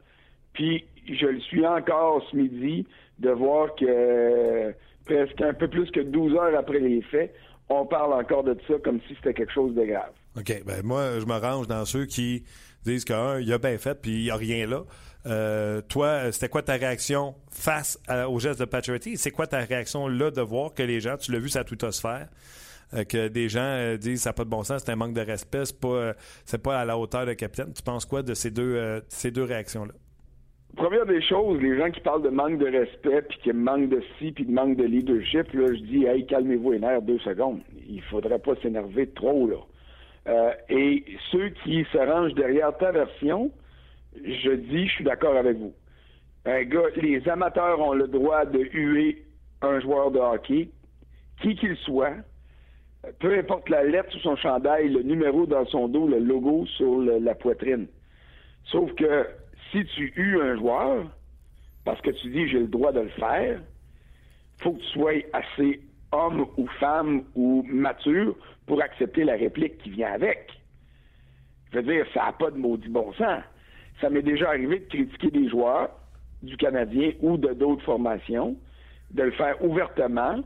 [0.52, 2.86] puis je le suis encore ce midi
[3.18, 7.34] de voir que presque un peu plus que 12 heures après les faits,
[7.68, 10.12] on parle encore de ça comme si c'était quelque chose de grave.
[10.36, 10.62] OK.
[10.64, 12.44] Ben moi, je me range dans ceux qui
[12.84, 14.82] disent qu'un, il a bien fait, puis il n'y a rien là.
[15.26, 19.16] Euh, toi, c'était quoi ta réaction face au geste de Paturity?
[19.16, 22.28] C'est quoi ta réaction là de voir que les gens, tu l'as vu sa twittosphère,
[22.94, 25.14] euh, que des gens euh, disent ça n'a pas de bon sens, c'est un manque
[25.14, 26.12] de respect, c'est pas,
[26.44, 27.72] c'est pas à la hauteur de capitaine.
[27.72, 29.92] Tu penses quoi de ces deux, ces deux réactions-là?
[30.76, 34.02] Première des choses, les gens qui parlent de manque de respect, puis qui manque de
[34.18, 37.60] ci, puis de manque de leadership, là, je dis, hey, calmez-vous les nerfs deux secondes.
[37.88, 39.56] Il faudrait pas s'énerver trop, là.
[40.28, 43.50] Euh, et ceux qui se rangent derrière ta version,
[44.14, 45.72] je dis, je suis d'accord avec vous.
[46.44, 49.24] Un gars, les amateurs ont le droit de huer
[49.62, 50.70] un joueur de hockey,
[51.42, 52.14] qui qu'il soit,
[53.18, 57.00] peu importe la lettre sur son chandail, le numéro dans son dos, le logo sur
[57.00, 57.86] la poitrine.
[58.64, 59.26] Sauf que
[59.70, 61.06] si tu hues un joueur,
[61.84, 63.60] parce que tu dis j'ai le droit de le faire,
[64.58, 65.80] faut que tu sois assez
[66.12, 68.36] homme ou femme ou mature
[68.66, 70.50] pour accepter la réplique qui vient avec.
[71.72, 73.42] Je veux dire, ça n'a pas de maudit bon sens.
[74.00, 75.90] Ça m'est déjà arrivé de critiquer des joueurs
[76.42, 78.56] du Canadien ou de d'autres formations,
[79.10, 80.40] de le faire ouvertement,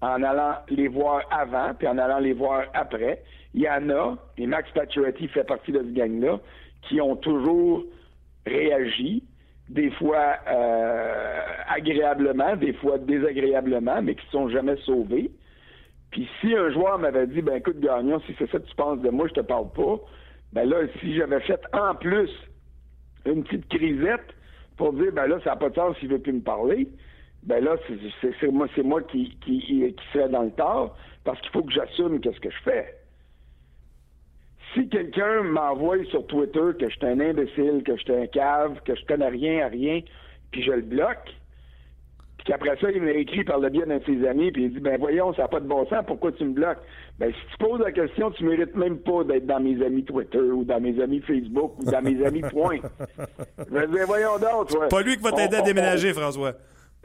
[0.00, 3.22] en allant les voir avant, puis en allant les voir après.
[3.54, 6.38] Il y en a, et Max Pacioretty fait partie de ce gang-là,
[6.82, 7.84] qui ont toujours
[8.46, 9.22] réagi,
[9.68, 15.30] des fois euh, agréablement, des fois désagréablement, mais qui ne sont jamais sauvés.
[16.10, 19.00] Puis si un joueur m'avait dit, ben écoute, Gagnon, si c'est ça que tu penses
[19.00, 19.96] de moi, je te parle pas,
[20.52, 22.30] ben là, si j'avais fait en plus
[23.24, 24.34] une petite crisette
[24.76, 26.88] pour dire, ben là, ça n'a pas de sens s'il veut plus me parler,
[27.46, 27.76] ben là,
[28.20, 32.20] c'est moi, moi qui, qui, qui serait dans le tort, parce qu'il faut que j'assume
[32.20, 32.94] qu'est-ce que je fais
[34.76, 38.78] si quelqu'un m'envoie sur Twitter que je suis un imbécile, que je suis un cave,
[38.84, 40.00] que je connais rien à rien,
[40.50, 41.34] puis je le bloque,
[42.36, 44.72] puis qu'après ça, il m'a écrit par le biais d'un de ses amis, puis il
[44.74, 46.78] dit Ben voyons, ça n'a pas de bon sens, pourquoi tu me bloques?
[47.18, 50.38] Ben si tu poses la question, tu mérites même pas d'être dans mes amis Twitter
[50.38, 52.78] ou dans mes amis Facebook ou dans mes amis point.
[53.70, 54.88] Ben, voyons donc, toi.
[54.88, 56.52] Pas lui qui va t'aider à déménager, François.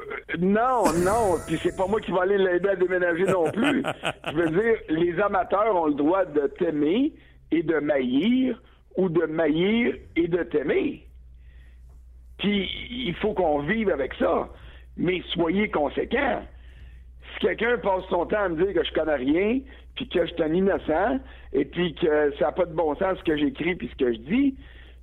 [0.02, 3.84] Euh, non, non, puis c'est pas moi qui va aller l'aider à déménager non plus.
[4.28, 7.14] Je veux dire, les amateurs ont le droit de t'aimer,
[7.52, 8.62] et de maillir
[8.96, 11.06] ou de maillir et de t'aimer.
[12.40, 14.50] Puis il faut qu'on vive avec ça.
[14.98, 16.42] Mais soyez conséquents.
[17.34, 19.60] Si quelqu'un passe son temps à me dire que je connais rien,
[19.96, 21.20] puis que je suis un innocent,
[21.54, 24.14] et puis que ça n'a pas de bon sens ce que j'écris puis ce que
[24.14, 24.56] je dis,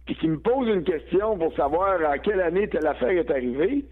[0.05, 3.85] puis qu'il me pose une question pour savoir à quelle année telle affaire est arrivée,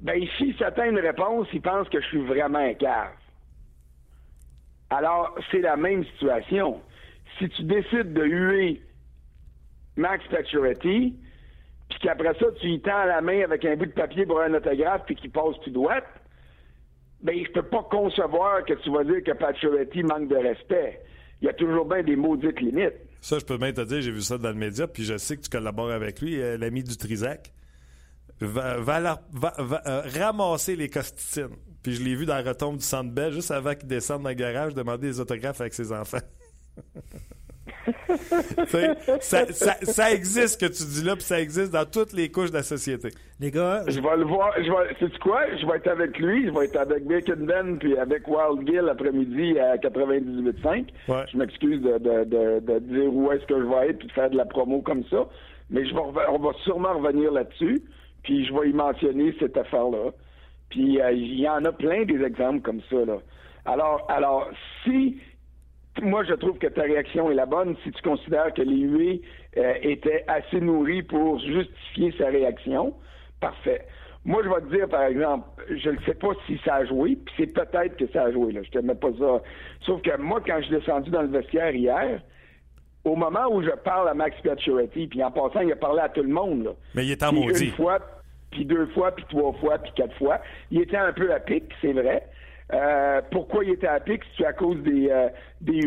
[0.00, 3.12] ben ici, s'attend une réponse, il pense que je suis vraiment un cave.
[4.90, 6.80] Alors, c'est la même situation
[7.38, 8.82] si tu décides de huer
[9.96, 11.14] Max Pacioretty,
[11.88, 14.54] puis qu'après ça, tu y tends la main avec un bout de papier pour un
[14.54, 16.00] autographe, puis qu'il passe tout droit,
[17.22, 21.00] ben, je peux pas concevoir que tu vas dire que Pacioretty manque de respect.
[21.42, 22.94] Il y a toujours bien des maudites limites.
[23.20, 25.36] Ça, je peux même te dire, j'ai vu ça dans le média, puis je sais
[25.36, 27.52] que tu collabores avec lui, euh, l'ami du Trisac.
[28.40, 29.20] Va,
[29.86, 31.56] euh, ramasser les costitines.
[31.82, 34.28] Puis je l'ai vu dans la retombe du Centre Bell, juste avant qu'il descende dans
[34.28, 36.18] le garage, demander des autographes avec ses enfants
[39.20, 42.30] ça, ça, ça, existe ce que tu dis là, puis ça existe dans toutes les
[42.30, 43.08] couches de la société.
[43.38, 44.52] Les gars, je vais le voir.
[44.58, 45.42] Je vais, sais quoi?
[45.56, 46.46] Je vais être avec lui.
[46.46, 50.86] Je vais être avec Bacon Ben puis avec Wild Gill après-midi à 98.5.
[51.32, 54.30] Je m'excuse de, de, de, dire où est-ce que je vais être puis de faire
[54.30, 55.26] de la promo comme ça,
[55.70, 57.82] mais je vais, on va sûrement revenir là-dessus.
[58.22, 60.10] Puis je vais y mentionner cette affaire-là.
[60.70, 63.18] Puis euh, il y en a plein des exemples comme ça là.
[63.64, 64.48] Alors, alors
[64.84, 65.18] si
[66.02, 69.22] moi, je trouve que ta réaction est la bonne si tu considères que huées
[69.56, 72.94] euh, étaient assez nourris pour justifier sa réaction.
[73.40, 73.86] Parfait.
[74.24, 77.16] Moi, je vais te dire, par exemple, je ne sais pas si ça a joué,
[77.16, 78.60] puis c'est peut-être que ça a joué, là.
[78.62, 79.42] Je te mets pas ça.
[79.80, 82.20] Sauf que moi, quand je suis descendu dans le vestiaire hier,
[83.04, 86.08] au moment où je parle à Max Pacioretty, puis en passant, il a parlé à
[86.08, 86.70] tout le monde, là.
[86.94, 87.66] Mais il est en maudit.
[87.66, 87.98] Une fois,
[88.50, 90.40] puis deux fois, puis trois fois, puis quatre fois.
[90.70, 92.26] Il était un peu à pic, c'est vrai.
[92.72, 94.22] Euh, pourquoi il était à pic?
[94.36, 95.28] C'est à cause des, euh,
[95.60, 95.80] des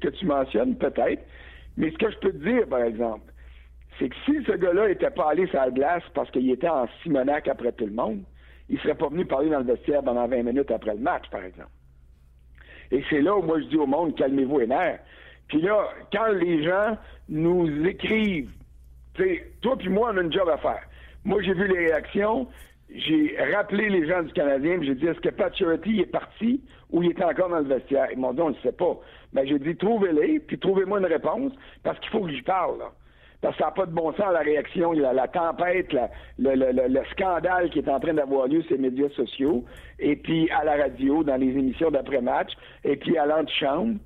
[0.00, 1.22] que tu mentionnes, peut-être.
[1.76, 3.32] Mais ce que je peux te dire, par exemple,
[3.98, 6.86] c'est que si ce gars-là n'était pas allé sur la glace parce qu'il était en
[7.02, 8.22] Simonac après tout le monde,
[8.68, 11.42] il serait pas venu parler dans le vestiaire pendant 20 minutes après le match, par
[11.42, 11.70] exemple.
[12.90, 15.00] Et c'est là où moi je dis au monde, calmez-vous les nerfs.
[15.48, 16.96] Puis là, quand les gens
[17.28, 18.50] nous écrivent,
[19.60, 20.82] toi puis moi, on a une job à faire.
[21.24, 22.46] Moi, j'ai vu les réactions,
[22.94, 27.02] j'ai rappelé les gens du Canadien, j'ai dit, est-ce que Pat Charity est parti ou
[27.02, 28.08] il est encore dans le vestiaire?
[28.12, 28.96] Ils m'ont dit, on ne sait pas.
[29.32, 32.92] Ben, j'ai dit, trouvez-les, puis trouvez-moi une réponse, parce qu'il faut que j'y parle, là.
[33.40, 35.94] Parce que ça n'a pas de bon sens, la réaction, la tempête,
[36.38, 39.64] le, scandale qui est en train d'avoir lieu sur les médias sociaux,
[40.00, 42.50] et puis à la radio, dans les émissions d'après-match,
[42.82, 43.98] et puis à l'antichambre.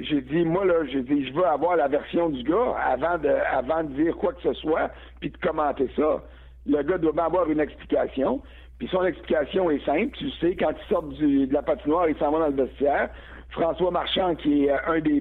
[0.00, 3.28] J'ai dit, moi, là, j'ai dit, je veux avoir la version du gars avant de,
[3.28, 6.22] avant de dire quoi que ce soit, puis de commenter ça.
[6.66, 8.40] Le gars doit avoir une explication.
[8.78, 10.16] Puis son explication est simple.
[10.16, 13.10] Tu sais, quand il sort de la patinoire, il s'en va dans le vestiaire.
[13.50, 15.20] François Marchand, qui est un des,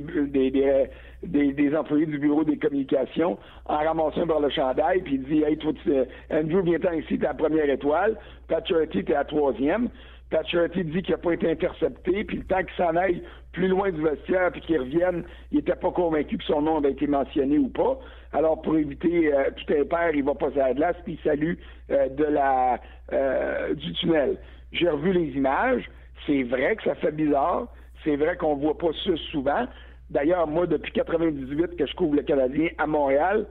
[1.24, 5.44] des, des, employés du bureau des communications, en ramassant vers le chandail, puis il dit
[5.44, 5.92] Hey, toi, tu,
[6.32, 8.18] Andrew, viens-t'en ici, t'es la première étoile.
[8.48, 9.90] Pat Charity, t'es la troisième.
[10.30, 13.68] Pat Charity dit qu'il n'a pas été intercepté, puis le temps qu'il s'en aille plus
[13.68, 17.08] loin du vestiaire, puis qu'il revienne, il n'était pas convaincu que son nom avait été
[17.08, 18.00] mentionné ou pas.
[18.32, 21.54] Alors, pour éviter euh, tout impair, il va passer à la glace, puis il salue
[21.90, 22.80] euh, de la,
[23.12, 24.38] euh, du tunnel.
[24.72, 25.90] J'ai revu les images.
[26.28, 27.68] C'est vrai que ça fait bizarre.
[28.04, 29.66] C'est vrai qu'on voit pas ça souvent.
[30.10, 33.46] D'ailleurs, moi, depuis 98 que je couvre le Canadien à Montréal,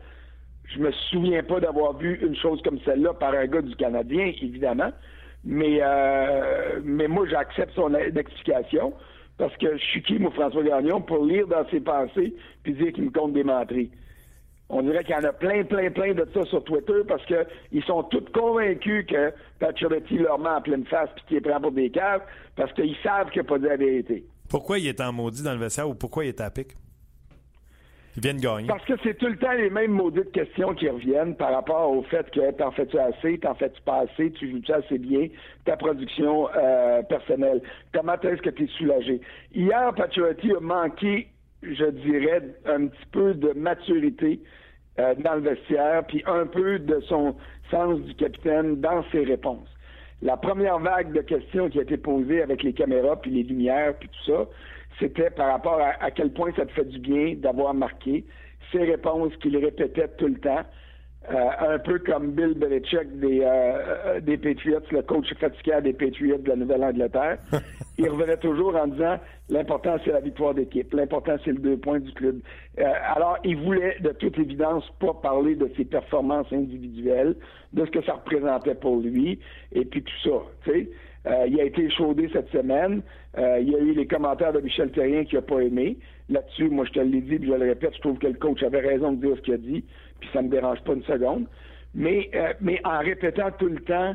[0.64, 4.32] je me souviens pas d'avoir vu une chose comme celle-là par un gars du Canadien,
[4.42, 4.90] évidemment.
[5.44, 8.92] Mais, euh, mais moi, j'accepte son explication
[9.38, 12.92] parce que je suis qui, moi, François Gagnon, pour lire dans ses pensées puis dire
[12.92, 13.90] qu'il me compte des menteries.
[14.68, 17.84] On dirait qu'il y en a plein, plein, plein de ça sur Twitter parce qu'ils
[17.84, 21.72] sont tous convaincus que Pacioretty leur ment en pleine face puis qu'il est prêt pour
[21.72, 22.20] des caves
[22.54, 24.24] parce qu'ils savent qu'il n'a pas dit la vérité.
[24.50, 26.76] Pourquoi il est en maudit dans le vestiaire ou pourquoi il est à pic?
[28.66, 32.02] Parce que c'est tout le temps les mêmes maudites questions qui reviennent par rapport au
[32.02, 35.28] fait que t'en fais-tu assez, t'en fais-tu pas assez, tu joues-tu assez bien,
[35.64, 37.62] ta production euh, personnelle?
[37.92, 39.20] Comment est-ce que tu es soulagé?
[39.54, 41.28] Hier, Pacioretty a manqué,
[41.62, 44.40] je dirais, un petit peu de maturité
[44.98, 47.36] euh, dans le vestiaire, puis un peu de son
[47.70, 49.68] sens du capitaine dans ses réponses.
[50.22, 53.94] La première vague de questions qui a été posée avec les caméras, puis les lumières,
[53.98, 54.46] puis tout ça,
[54.98, 58.24] c'était par rapport à, quel point ça te fait du bien d'avoir marqué.
[58.72, 60.64] Ses réponses qu'il répétait tout le temps.
[61.30, 65.92] Euh, un peu comme Bill Belichick des, euh, euh, des Patriots, le coach fatigué des
[65.92, 67.38] Patriots de la Nouvelle-Angleterre.
[67.98, 69.18] il revenait toujours en disant
[69.50, 72.40] l'important c'est la victoire d'équipe, l'important c'est le deux points du club.
[72.78, 77.34] alors, il voulait de toute évidence pas parler de ses performances individuelles,
[77.74, 79.38] de ce que ça représentait pour lui,
[79.72, 80.72] et puis tout ça.
[81.28, 83.02] Euh, il a été échaudé cette semaine.
[83.36, 85.98] Euh, il y a eu les commentaires de Michel Terrien qui n'a pas aimé.
[86.28, 88.62] Là-dessus, moi, je te l'ai dit, puis je le répète, je trouve que le coach
[88.62, 89.84] avait raison de dire ce qu'il a dit,
[90.20, 91.46] puis ça ne me dérange pas une seconde.
[91.94, 94.14] Mais, euh, mais en répétant tout le temps,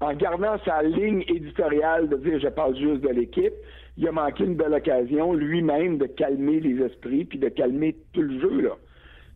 [0.00, 3.52] en gardant sa ligne éditoriale de dire je parle juste de l'équipe,
[3.98, 8.22] il a manqué une belle occasion lui-même de calmer les esprits puis de calmer tout
[8.22, 8.60] le jeu.
[8.62, 8.76] Là.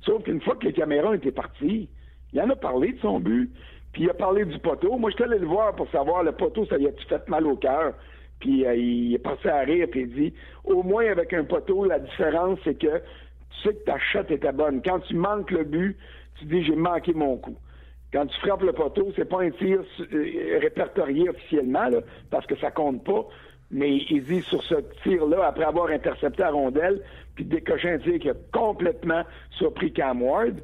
[0.03, 1.89] Sauf qu'une fois que les caméras étaient parties,
[2.33, 3.51] il en a parlé de son but.
[3.95, 4.99] Puis il a parlé du poteau.
[4.99, 7.47] Moi, je suis allé le voir pour savoir le poteau, ça lui a-tu fait mal
[7.47, 7.95] au cœur?
[8.41, 11.85] Puis euh, il est passé à rire, puis il dit Au moins avec un poteau,
[11.85, 14.83] la différence, c'est que tu sais que ta shot était bonne.
[14.83, 15.97] Quand tu manques le but,
[16.39, 17.57] tu dis J'ai manqué mon coup.
[18.13, 19.81] Quand tu frappes le poteau, c'est pas un tir
[20.13, 21.89] euh, répertorié officiellement,
[22.31, 23.25] parce que ça compte pas.
[23.71, 27.01] Mais il dit sur ce tir-là, après avoir intercepté la rondelle,
[27.37, 30.61] puis décoché un tir qui a complètement surpris Cam Ward,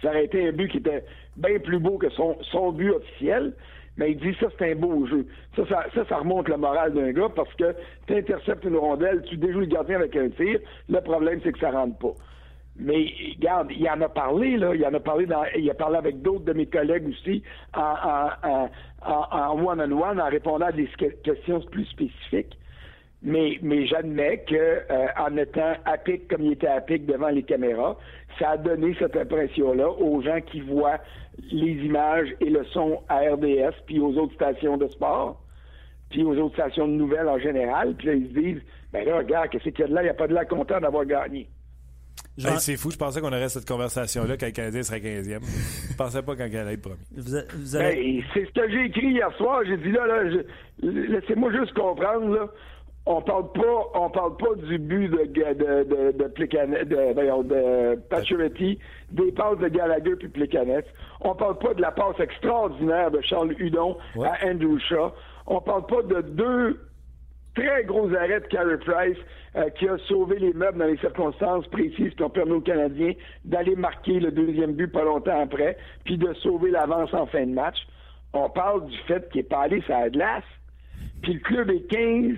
[0.00, 1.04] ça aurait été un but qui était
[1.36, 3.54] bien plus beau que son, but officiel.
[3.96, 5.26] Mais il dit ça, c'est un beau jeu.
[5.54, 5.62] Ça,
[5.94, 7.74] ça, ça, remonte le moral d'un gars parce que
[8.08, 10.58] tu interceptes une rondelle, tu déjoues le gardien avec un tir.
[10.88, 12.14] Le problème, c'est que ça rentre pas.
[12.76, 14.74] Mais regarde, il en a parlé, là.
[14.74, 18.30] Il en a parlé dans, il a parlé avec d'autres de mes collègues aussi en
[19.64, 20.88] one-on-one, en, répondant à des
[21.22, 22.58] questions plus spécifiques.
[23.22, 27.30] Mais, mais j'admets que euh, en étant à pic comme il était à pic devant
[27.30, 27.96] les caméras,
[28.38, 30.98] ça a donné cette impression-là aux gens qui voient
[31.50, 35.42] les images et le son à RDS, puis aux autres stations de sport,
[36.10, 37.94] puis aux autres stations de nouvelles en général.
[37.96, 40.02] Puis là, ils se disent, ben là, regarde, qu'est-ce qu'il y a de là?
[40.02, 41.48] Il n'y a pas de là content d'avoir gagné.
[42.58, 45.40] c'est fou, je pensais qu'on aurait cette conversation-là quand le Canadien serait 15e.
[45.90, 46.96] Je pensais pas quand il allait être premier.
[47.10, 49.62] Ben, c'est ce que j'ai écrit hier soir.
[49.66, 50.42] J'ai dit là, là
[50.82, 52.48] laissez-moi juste comprendre, là
[53.06, 58.74] on parle pas on parle pas du but de de de de, Plicanet, de, de,
[59.10, 60.84] des passes de Gallagher puis Plicanet.
[61.20, 65.12] On parle pas de la passe extraordinaire de Charles Hudon à Andrew Shaw.
[65.46, 66.80] On parle pas de deux
[67.54, 69.18] très gros arrêts de Carey Price
[69.56, 73.12] euh, qui a sauvé les meubles dans les circonstances précises qui ont permis aux Canadiens
[73.44, 77.52] d'aller marquer le deuxième but pas longtemps après, puis de sauver l'avance en fin de
[77.52, 77.76] match.
[78.32, 80.44] On parle du fait qu'il est pas allé sur la glace,
[81.22, 82.36] puis le club est 15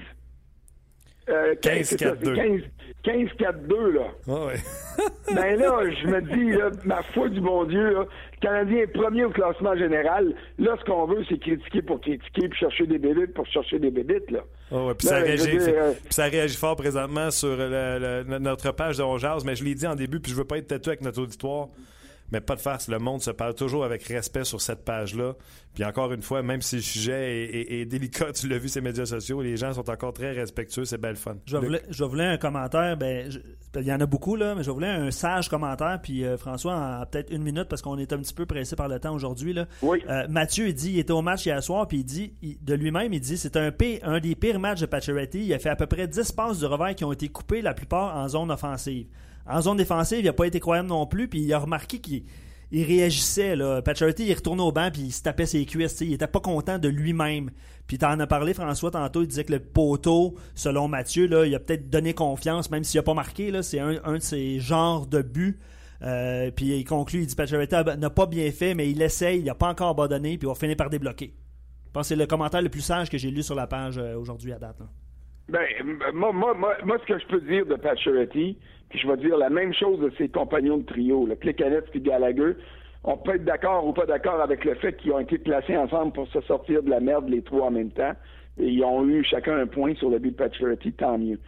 [1.28, 2.62] Euh, 15-4-2.
[3.04, 4.06] 15-4-2, là.
[4.26, 4.54] Ouais.
[5.34, 8.86] ben là, je me dis, là, ma foi du bon Dieu, là, le Canadien est
[8.86, 10.34] premier au classement général.
[10.58, 13.90] Là, ce qu'on veut, c'est critiquer pour critiquer, puis chercher des bébites pour chercher des
[13.90, 14.40] bébites, là.
[14.70, 17.56] Ah ouais, puis, Là, ça je réagit, dire, euh, puis ça réagit fort présentement sur
[17.56, 20.58] notre page de On Jase, mais je l'ai dit en début, puis je veux pas
[20.58, 21.68] être têteux avec notre auditoire.
[22.32, 25.34] Mais pas de farce, le monde se parle toujours avec respect sur cette page-là.
[25.74, 28.68] Puis encore une fois, même si le sujet est, est- est délicat, tu l'as vu,
[28.68, 31.36] ces médias sociaux, les gens sont encore très respectueux, c'est belle fun.
[31.46, 33.38] Je voulais, je voulais un commentaire, ben, je-
[33.78, 36.74] il y en a beaucoup, là, mais je voulais un sage commentaire, puis euh, François,
[36.74, 39.52] en peut-être une minute, parce qu'on est un petit peu pressé par le temps aujourd'hui.
[39.52, 39.66] Là.
[39.82, 40.02] Oui.
[40.08, 42.74] Euh, Mathieu, il dit, il était au match hier soir, puis il dit, il- de
[42.74, 45.44] lui-même, il dit, c'est un, pire- un des pires matchs de Pacioretty.
[45.44, 47.74] Il a fait à peu près 10 passes du revers qui ont été coupées, la
[47.74, 49.06] plupart en zone offensive.
[49.48, 52.24] En zone défensive, il n'a pas été croyable non plus, puis il a remarqué qu'il
[52.72, 53.56] il réagissait.
[53.56, 53.82] Là.
[53.82, 56.00] Pacioretty, il retournait au banc, puis il se tapait ses cuisses.
[56.00, 57.50] Il était pas content de lui-même.
[57.86, 61.60] Puis t'en as parlé, François, tantôt, il disait que le poteau, selon Mathieu, il a
[61.60, 63.52] peut-être donné confiance, même s'il n'a pas marqué.
[63.62, 65.58] C'est un, de ses genres de buts.
[66.02, 69.44] Euh, puis il conclut, il dit Pacioretty n'a pas bien fait, mais il essaye, il
[69.44, 71.32] n'a pas encore abandonné, puis il va finir par débloquer.
[71.86, 73.96] Je pense que c'est le commentaire le plus sage que j'ai lu sur la page
[73.96, 74.76] euh, aujourd'hui à date.
[75.48, 75.64] Ben,
[76.12, 79.50] moi, moi, moi, ce que je peux dire de Pacioretty, puis je vais dire la
[79.50, 82.54] même chose de ses compagnons de trio, le Plekanec et Gallagher,
[83.04, 86.12] on peut être d'accord ou pas d'accord avec le fait qu'ils ont été placés ensemble
[86.12, 88.12] pour se sortir de la merde les trois en même temps,
[88.58, 91.38] ils ont eu chacun un point sur le but de tant mieux.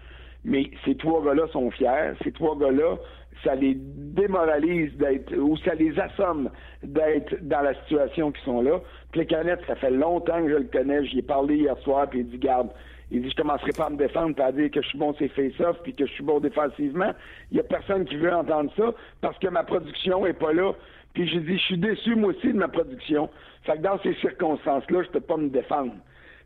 [0.45, 2.97] Mais ces trois gars-là sont fiers, ces trois gars-là,
[3.45, 6.51] ça les démoralise d'être, ou ça les assomme
[6.83, 8.81] d'être dans la situation qu'ils sont là.
[9.13, 12.29] Plekanec, ça fait longtemps que je le connais, j'y ai parlé hier soir, puis il
[12.29, 12.71] dit, garde,
[13.11, 15.15] il dit, je commencerai pas à me défendre pas à dire que je suis bon
[15.19, 17.13] c'est face-off puis que je suis bon défensivement.
[17.51, 20.73] Il y a personne qui veut entendre ça parce que ma production est pas là.
[21.15, 23.31] Puis j'ai dit, je suis déçu moi aussi de ma production.
[23.65, 25.93] Fait que dans ces circonstances-là, je peux pas me défendre.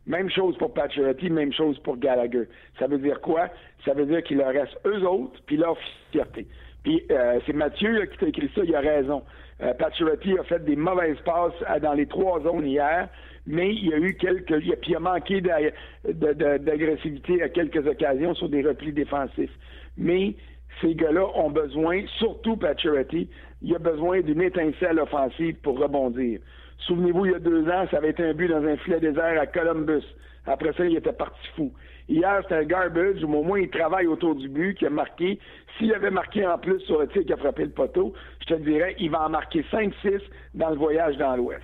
[0.07, 2.47] Même chose pour Pacioretty, même chose pour Gallagher.
[2.79, 3.49] Ça veut dire quoi?
[3.85, 5.77] Ça veut dire qu'il leur reste eux autres, puis leur
[6.11, 6.45] fierté.
[6.83, 9.23] Puis euh, c'est Mathieu là, qui t'a écrit ça, il a raison.
[9.61, 13.07] Euh, Pacioretty a fait des mauvaises passes dans les trois zones hier,
[13.45, 14.51] mais il y a eu quelques...
[14.63, 19.51] il a- Puis il a manqué d'agressivité à quelques occasions sur des replis défensifs.
[19.97, 20.35] Mais
[20.81, 23.29] ces gars-là ont besoin, surtout Pacioretty,
[23.61, 26.39] il a besoin d'une étincelle offensive pour rebondir.
[26.79, 29.39] Souvenez-vous, il y a deux ans, ça avait été un but dans un filet désert
[29.39, 30.03] à Columbus.
[30.45, 31.71] Après ça, il était parti fou.
[32.09, 35.39] Hier, c'était un garbage, où au moins il travaille autour du but, qui a marqué.
[35.77, 38.59] S'il avait marqué en plus sur le tir qui a frappé le poteau, je te
[38.59, 40.21] dirais, il va en marquer 5-6
[40.53, 41.63] dans le voyage dans l'Ouest.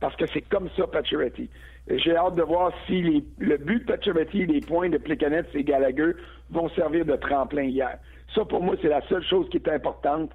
[0.00, 1.48] Parce que c'est comme ça, Pacioretty.
[1.90, 5.46] Et J'ai hâte de voir si les- le but de Pacioretty, les points de Plekanec
[5.54, 6.12] et Gallagher
[6.50, 7.98] vont servir de tremplin hier.
[8.34, 10.30] Ça, pour moi, c'est la seule chose qui est importante.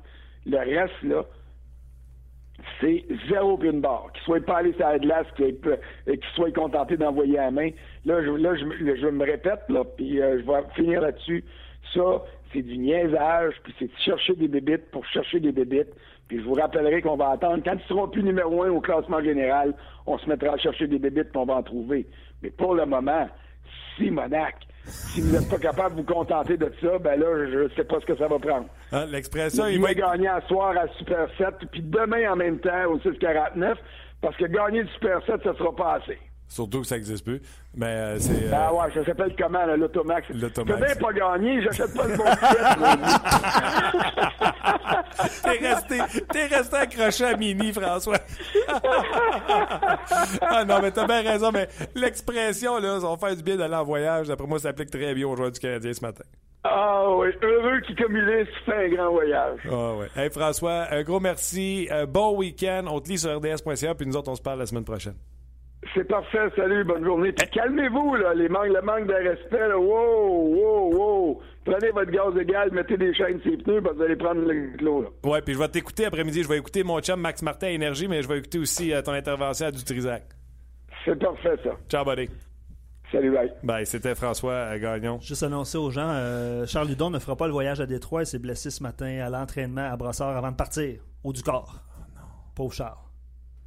[0.48, 1.24] Le reste, là,
[2.80, 4.10] c'est zéro puis une barre.
[4.14, 5.56] Qu'ils soient pas allés sur la glace, qu'ils
[6.06, 7.70] qu'ils soient contentés d'envoyer la main.
[8.06, 11.44] Là, je, là, je, je me répète, là, puis euh, je vais finir là-dessus.
[11.94, 15.94] Ça, c'est du niaisage, puis c'est de chercher des bébites pour chercher des bébites.
[16.28, 17.62] Puis je vous rappellerai qu'on va attendre.
[17.64, 19.74] Quand ils seront plus numéro un au classement général,
[20.06, 22.06] on se mettra à chercher des bébites, puis on va en trouver.
[22.42, 23.28] Mais pour le moment,
[23.98, 27.64] si Monac, si vous n'êtes pas capable de vous contenter de ça, ben là, je
[27.64, 28.66] ne sais pas ce que ça va prendre.
[28.92, 32.36] Hein, L'expression, il Il va va gagner à soir à Super 7, puis demain en
[32.36, 33.76] même temps au 6-49,
[34.22, 36.20] parce que gagner le Super 7, ça sera pas assez.
[36.54, 37.42] Surtout que ça n'existe plus.
[37.76, 38.44] Mais euh, c'est.
[38.46, 40.28] euh, Ah ouais, ça s'appelle comment, l'Automax?
[40.30, 40.80] L'Automax.
[40.80, 42.60] Je bien pas gagné, j'achète pas le bon ticket.
[45.44, 45.98] T'es resté,
[46.32, 48.18] t'es resté accroché à Mini, François.
[50.42, 53.84] ah non, mais t'as bien raison, mais l'expression, là, va faire du bien d'aller en
[53.84, 54.28] voyage.
[54.28, 56.24] D'après moi, ça s'applique très bien aux joueurs du Canadien ce matin.
[56.64, 59.60] ah oui, heureux qui, se fait un grand voyage.
[59.72, 60.08] Ah ouais.
[60.16, 61.88] Hey François, un gros merci.
[61.92, 62.86] Un bon week-end.
[62.88, 65.16] On te lit sur rds.ca, puis nous autres, on se parle la semaine prochaine.
[65.94, 67.32] C'est parfait, salut, bonne journée.
[67.32, 69.78] Puis calmez-vous, là, les manques, le manque de respect, là.
[69.78, 71.42] Wow, wow, wow.
[71.66, 74.42] Prenez votre gaz égal, mettez des chaînes sur les pneus, parce que vous allez prendre
[74.42, 75.10] le clos, là.
[75.24, 76.42] Ouais, puis je vais t'écouter après-midi.
[76.44, 79.02] Je vais écouter mon chum Max Martin à Énergie, mais je vais écouter aussi euh,
[79.02, 80.24] ton intervention à Dutrisac.
[81.06, 81.72] C'est parfait, ça.
[81.90, 82.30] Ciao, buddy.
[83.12, 83.54] Salut, bye.
[83.62, 85.20] Bye, c'était François euh, Gagnon.
[85.22, 88.24] Juste annoncer aux gens, euh, Charles Ludon ne fera pas le voyage à Détroit.
[88.24, 91.76] Il s'est blessé ce matin à l'entraînement à Brossard avant de partir, au du corps.
[92.56, 92.98] Pauvre Charles.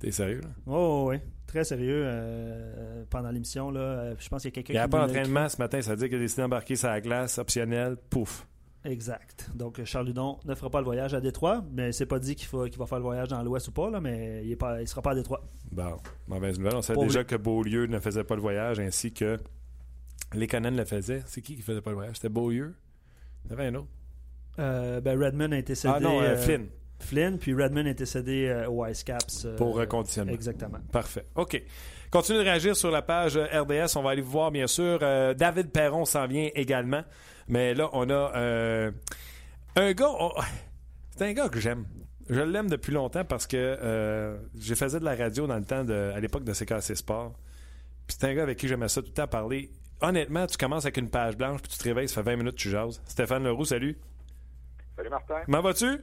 [0.01, 0.49] T'es sérieux, là?
[0.66, 1.18] Oh, oui.
[1.57, 3.71] Très sérieux euh, pendant l'émission.
[3.71, 3.81] là.
[3.81, 5.81] Euh, Je pense qu'il y a quelqu'un Il n'y a qui pas d'entraînement ce matin,
[5.81, 8.47] ça veut dire qu'il a décidé d'embarquer la glace, optionnel, pouf.
[8.85, 9.49] Exact.
[9.55, 12.47] Donc, Charles Ludon ne fera pas le voyage à Détroit, mais c'est pas dit qu'il
[12.47, 15.01] faut- qu'il va faire le voyage dans l'Ouest ou pas, là, mais il ne sera
[15.01, 15.43] pas à Détroit.
[15.73, 15.97] Bon,
[16.29, 16.77] mauvaise nouvelle.
[16.77, 19.39] On savait déjà que Beaulieu ne faisait pas le voyage, ainsi que
[20.35, 21.23] les Conan le faisaient.
[21.25, 22.17] C'est qui qui faisait pas le voyage?
[22.17, 22.75] C'était Beaulieu?
[23.47, 23.89] Il y avait un autre.
[24.59, 25.95] Euh, ben, Redmond a été cédé.
[25.97, 26.67] Ah non, euh, euh, Flynn.
[26.99, 29.44] Flynn, puis Redmond était cédé euh, au Ice Caps.
[29.44, 30.32] euh, Pour reconditionnement.
[30.32, 30.78] Exactement.
[30.92, 31.26] Parfait.
[31.34, 31.62] OK.
[32.11, 33.97] Continuez de réagir sur la page euh, RDS.
[33.97, 34.99] On va aller vous voir, bien sûr.
[35.03, 37.03] Euh, David Perron s'en vient également.
[37.49, 38.90] Mais là, on a euh,
[39.76, 40.09] un gars.
[40.18, 40.32] on-
[41.16, 41.84] C'est un gars que j'aime.
[42.28, 45.84] Je l'aime depuis longtemps parce que euh, je faisais de la radio dans le temps,
[45.84, 47.32] de, à l'époque de CKC Sport.
[48.07, 49.70] Puis c'est un gars avec qui j'aimais ça tout le temps parler.
[50.01, 52.57] Honnêtement, tu commences avec une page blanche, puis tu te réveilles, ça fait 20 minutes
[52.57, 53.01] que tu jases.
[53.07, 53.97] Stéphane Leroux, salut.
[54.97, 55.36] Salut Martin.
[55.47, 55.99] Comment vas-tu?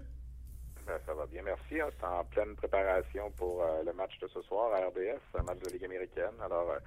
[0.85, 1.79] Ben, ça va bien, merci.
[1.79, 1.87] hein.
[1.99, 5.59] C'est en pleine préparation pour euh, le match de ce soir à RDS, un match
[5.59, 6.35] de Ligue américaine.
[6.43, 6.79] Alors, euh,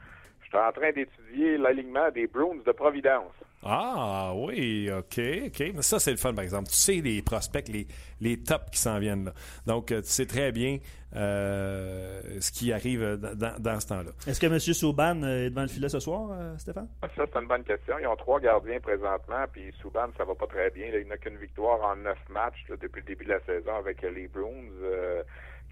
[0.42, 3.32] je suis en train d'étudier l'alignement des Bruins de Providence.
[3.62, 5.60] Ah oui, OK, OK.
[5.74, 6.68] Mais ça, c'est le fun, par exemple.
[6.68, 7.86] Tu sais les prospects, les,
[8.20, 9.32] les tops qui s'en viennent là.
[9.66, 10.78] Donc, euh, tu sais très bien
[11.14, 14.10] euh, ce qui arrive dans, dans- ce temps-là.
[14.26, 14.58] Est-ce que M.
[14.60, 16.88] Souban euh, est devant le filet ce soir, euh, Stéphane?
[17.02, 17.98] Ça, c'est une bonne question.
[17.98, 20.86] Ils ont trois gardiens présentement, puis Souban, ça va pas très bien.
[20.94, 24.02] Il n'a qu'une victoire en neuf matchs là, depuis le début de la saison avec
[24.04, 24.70] euh, les Bruins.
[24.82, 25.22] Euh,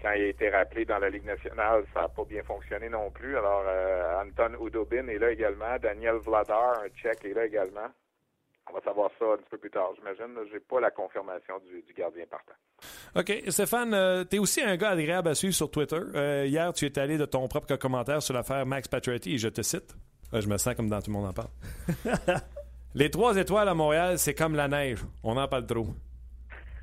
[0.01, 3.09] quand il a été rappelé dans la Ligue nationale, ça n'a pas bien fonctionné non
[3.11, 3.37] plus.
[3.37, 5.77] Alors, euh, Anton Udobin est là également.
[5.81, 7.87] Daniel Vladar, un Tchèque, est là également.
[8.69, 10.33] On va savoir ça un petit peu plus tard, j'imagine.
[10.35, 10.41] là.
[10.51, 12.53] J'ai pas la confirmation du, du gardien partant.
[13.15, 13.31] OK.
[13.49, 15.99] Stéphane, tu es aussi un gars agréable à suivre sur Twitter.
[16.15, 19.49] Euh, hier, tu es allé de ton propre commentaire sur l'affaire Max Pacioretty et je
[19.49, 19.95] te cite.
[20.33, 21.49] Ah, je me sens comme dans tout le monde en parle.
[22.95, 25.03] Les trois étoiles à Montréal, c'est comme la neige.
[25.23, 25.87] On en parle trop.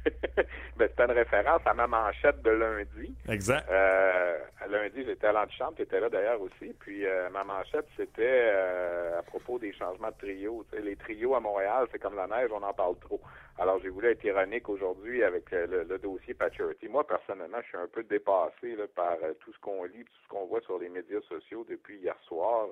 [0.76, 3.14] ben, c'était une référence à ma manchette de lundi.
[3.28, 3.66] Exact.
[3.70, 4.38] Euh,
[4.68, 6.74] lundi, j'étais à l'antichambre, tu étais là d'ailleurs aussi.
[6.80, 10.64] Puis euh, ma manchette, c'était euh, à propos des changements de trio.
[10.82, 13.20] Les trios à Montréal, c'est comme la neige, on en parle trop.
[13.58, 16.88] Alors j'ai voulu être ironique aujourd'hui avec euh, le, le dossier Paturity.
[16.88, 20.22] Moi, personnellement, je suis un peu dépassé là, par euh, tout ce qu'on lit, tout
[20.24, 22.68] ce qu'on voit sur les médias sociaux depuis hier soir.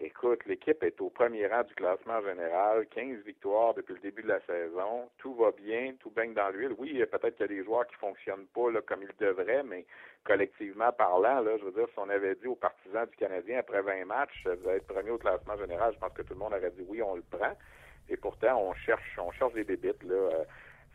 [0.00, 4.22] Euh, Écoute, l'équipe est au premier rang du classement général, 15 victoires depuis le début
[4.22, 5.08] de la saison.
[5.18, 6.74] Tout va bien, tout baigne dans l'huile.
[6.78, 9.86] Oui, peut-être qu'il y a des joueurs qui fonctionnent pas comme ils devraient, mais
[10.24, 13.82] collectivement parlant, là, je veux dire, si on avait dit aux partisans du Canadien après
[13.82, 16.52] 20 matchs, vous allez être premier au classement général, je pense que tout le monde
[16.52, 17.56] aurait dit oui, on le prend.
[18.08, 20.02] Et pourtant, on cherche, on cherche des bébites.
[20.02, 20.44] Là.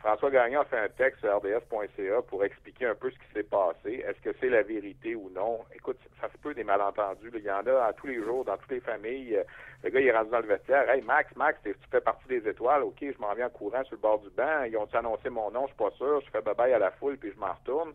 [0.00, 4.04] François Gagnon fait un texte sur rds.ca pour expliquer un peu ce qui s'est passé.
[4.06, 5.60] Est-ce que c'est la vérité ou non?
[5.74, 7.30] Écoute, ça se peut des malentendus.
[7.34, 9.36] Il y en a à tous les jours, dans toutes les familles.
[9.36, 9.44] Euh,
[9.82, 10.88] Le gars, il est rendu dans le vestiaire.
[10.90, 12.82] Hey, Max, Max, tu fais partie des étoiles?
[12.82, 14.64] OK, je m'en viens en courant sur le bord du banc.
[14.68, 15.62] Ils ont annoncé mon nom?
[15.62, 16.20] Je suis pas sûr.
[16.24, 17.92] Je fais bye-bye à la foule, puis je m'en retourne.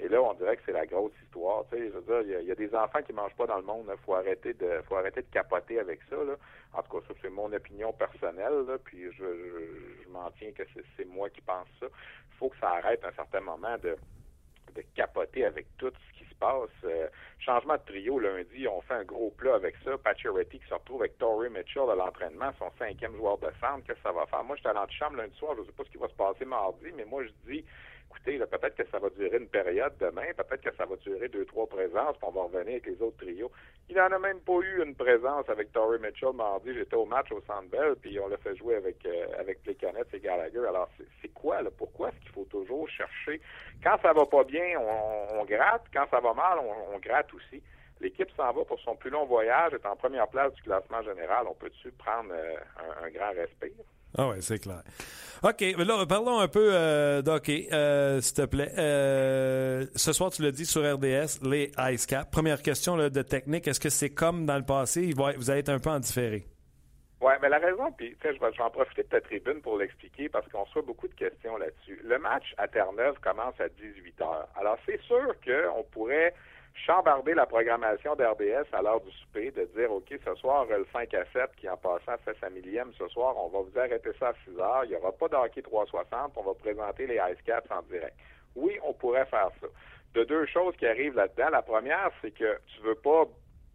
[0.00, 1.64] Et là, on dirait que c'est la grosse histoire.
[1.70, 3.62] Tu sais, je veux dire, il y a- des enfants qui mangent pas dans le
[3.62, 3.86] monde.
[3.88, 6.16] Il faut arrêter de, faut arrêter de capoter avec ça.
[6.16, 6.34] Là.
[6.72, 8.64] En tout cas, ça c'est mon opinion personnelle.
[8.66, 10.62] Là, puis je, je, je m'en tiens que
[10.96, 11.86] c'est, moi qui pense ça.
[11.86, 13.96] Il faut que ça arrête à un certain moment de
[14.74, 16.68] de capoter avec tout ce qui se passe.
[16.84, 19.96] Euh, changement de trio lundi, on fait un gros plat avec ça.
[19.98, 23.84] Pacioretty qui se retrouve avec Torrey Mitchell à l'entraînement, son cinquième joueur de centre.
[23.86, 24.42] Qu'est-ce que ça va faire?
[24.42, 26.44] Moi, j'étais à l'antichambre lundi soir, je ne sais pas ce qui va se passer
[26.44, 27.64] mardi, mais moi, je dis,
[28.14, 31.44] écoutez, peut-être que ça va durer une période demain, peut-être que ça va durer deux,
[31.44, 33.50] trois présences, puis on va revenir avec les autres trios.
[33.88, 36.72] Il n'en a même pas eu une présence avec Torrey Mitchell mardi.
[36.74, 40.20] J'étais au match au Centre Bell, puis on l'a fait jouer avec euh, avec et
[40.20, 40.66] Gallagher.
[40.66, 40.88] Alors,
[41.20, 41.70] c'est, quoi, là?
[41.76, 43.40] Pourquoi est-ce qu'il faut toujours chercher?
[43.82, 45.84] Quand ça va pas bien, on, gratte.
[45.92, 47.62] Quand ça va mal, on, on gratte aussi.
[48.00, 51.46] L'équipe s'en va pour son plus long voyage, est en première place du classement général.
[51.48, 53.72] On peut-tu prendre euh, un, un grand respect?
[54.16, 54.82] Ah oui, c'est clair.
[55.42, 58.72] OK, mais là, parlons un peu euh, euh, s'il te plaît.
[58.78, 62.30] Euh, ce soir, tu l'as dit sur RDS, les Ice Cap.
[62.30, 65.10] Première question là, de technique, est-ce que c'est comme dans le passé?
[65.14, 66.46] Vous allez être un peu en différé.
[67.20, 70.48] Oui, mais la raison, puis je vais, en profiter de ta tribune pour l'expliquer parce
[70.48, 72.00] qu'on reçoit beaucoup de questions là-dessus.
[72.04, 74.48] Le match à Terre-Neuve commence à 18 heures.
[74.58, 76.34] Alors, c'est sûr qu'on pourrait
[76.74, 81.14] chambarder la programmation d'RDS à l'heure du souper, de dire, OK, ce soir, le 5
[81.14, 84.28] à 7 qui en passant fait sa millième, ce soir, on va vous arrêter ça
[84.28, 84.84] à 6 heures.
[84.84, 88.16] Il n'y aura pas de hockey 360, on va présenter les Ice Cats en direct.
[88.56, 89.66] Oui, on pourrait faire ça.
[90.14, 91.50] De deux choses qui arrivent là-dedans.
[91.50, 93.26] La première, c'est que tu veux pas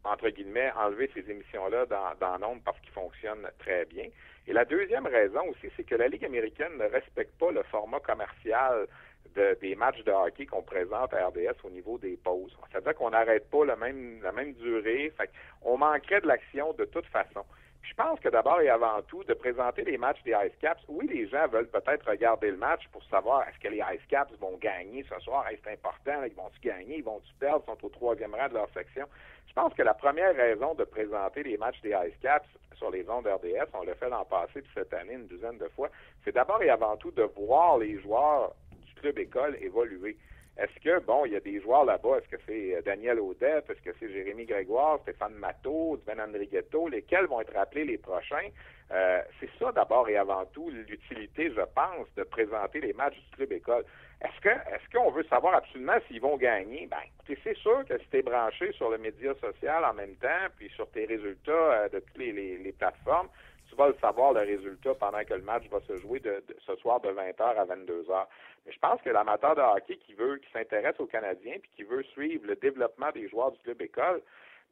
[0.03, 4.05] entre guillemets, enlever ces émissions-là dans, dans l'ombre parce qu'ils fonctionnent très bien.
[4.47, 7.99] Et la deuxième raison aussi, c'est que la Ligue américaine ne respecte pas le format
[7.99, 8.87] commercial
[9.35, 12.55] de, des matchs de hockey qu'on présente à RDS au niveau des pauses.
[12.71, 15.11] C'est-à-dire qu'on n'arrête pas la même, durée.
[15.17, 15.29] Fait
[15.61, 17.43] on manquerait de l'action de toute façon.
[17.81, 20.81] Puis je pense que d'abord et avant tout, de présenter les matchs des Ice Caps,
[20.89, 24.33] oui, les gens veulent peut-être regarder le match pour savoir est-ce que les Ice Caps
[24.39, 27.89] vont gagner ce soir, c'est important, ils vont-tu gagner, ils vont-tu perdre, ils sont au
[27.89, 29.07] troisième rang de leur section.
[29.47, 32.47] Je pense que la première raison de présenter les matchs des Ice Caps
[32.79, 35.67] sur les ondes RDS, on l'a fait l'an passé puis cette année une douzaine de
[35.69, 35.89] fois,
[36.23, 38.53] c'est d'abord et avant tout de voir les joueurs
[38.99, 40.17] du club école évoluer.
[40.57, 43.69] Est-ce que, bon, il y a des joueurs là-bas, est-ce que c'est euh, Daniel Audette,
[43.69, 48.49] est-ce que c'est Jérémy Grégoire, Stéphane Matteau, Sven Andrighetto, lesquels vont être appelés les prochains?
[48.91, 53.35] Euh, c'est ça d'abord et avant tout l'utilité, je pense, de présenter les matchs du
[53.37, 53.85] club école.
[54.21, 56.87] Est-ce que est-ce qu'on veut savoir absolument s'ils vont gagner?
[56.87, 60.15] Ben, écoutez, c'est sûr que si tu es branché sur le média social en même
[60.15, 63.29] temps, puis sur tes résultats euh, de toutes les, les, plateformes,
[63.69, 66.75] tu vas le savoir, le résultat, pendant que le match va se jouer de, ce
[66.77, 68.25] soir de 20h à 22h.
[68.65, 71.83] Mais je pense que l'amateur de hockey qui veut, qui s'intéresse aux Canadiens, puis qui
[71.83, 74.21] veut suivre le développement des joueurs du club école,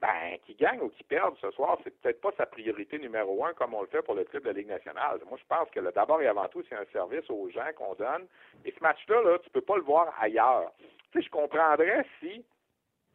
[0.01, 3.53] ben, qui gagne ou qui perde ce soir, c'est peut-être pas sa priorité numéro un
[3.53, 5.19] comme on le fait pour le club de la Ligue nationale.
[5.27, 8.27] Moi, je pense que d'abord et avant tout, c'est un service aux gens qu'on donne.
[8.63, 10.71] Et ce match-là, là, tu peux pas le voir ailleurs.
[11.11, 12.45] Tu sais, je comprendrais si,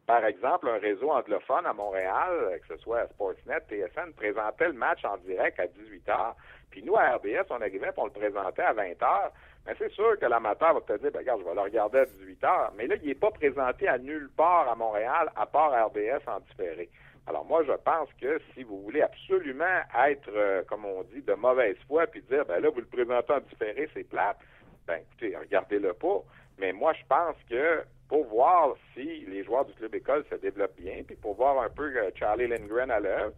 [0.05, 5.03] par exemple, un réseau anglophone à Montréal, que ce soit Sportsnet, TSN, présentait le match
[5.05, 6.33] en direct à 18h,
[6.71, 9.31] puis nous, à RDS, on arrivait et on le présentait à 20h.
[9.65, 12.05] Mais c'est sûr que l'amateur va te dire, ben, regarde, je vais le regarder à
[12.05, 12.73] 18 heures.
[12.75, 16.39] Mais là, il n'est pas présenté à nulle part à Montréal, à part RDS en
[16.41, 16.89] différé.
[17.25, 21.33] Alors moi, je pense que si vous voulez absolument être, euh, comme on dit, de
[21.33, 24.37] mauvaise foi, puis dire, ben là, vous le présentez en différé, c'est plate,
[24.85, 26.21] ben écoutez, regardez-le pas.
[26.57, 30.79] Mais moi, je pense que pour voir si les joueurs du club école se développent
[30.79, 33.33] bien, puis pour voir un peu euh, Charlie Lindgren à l'œuvre,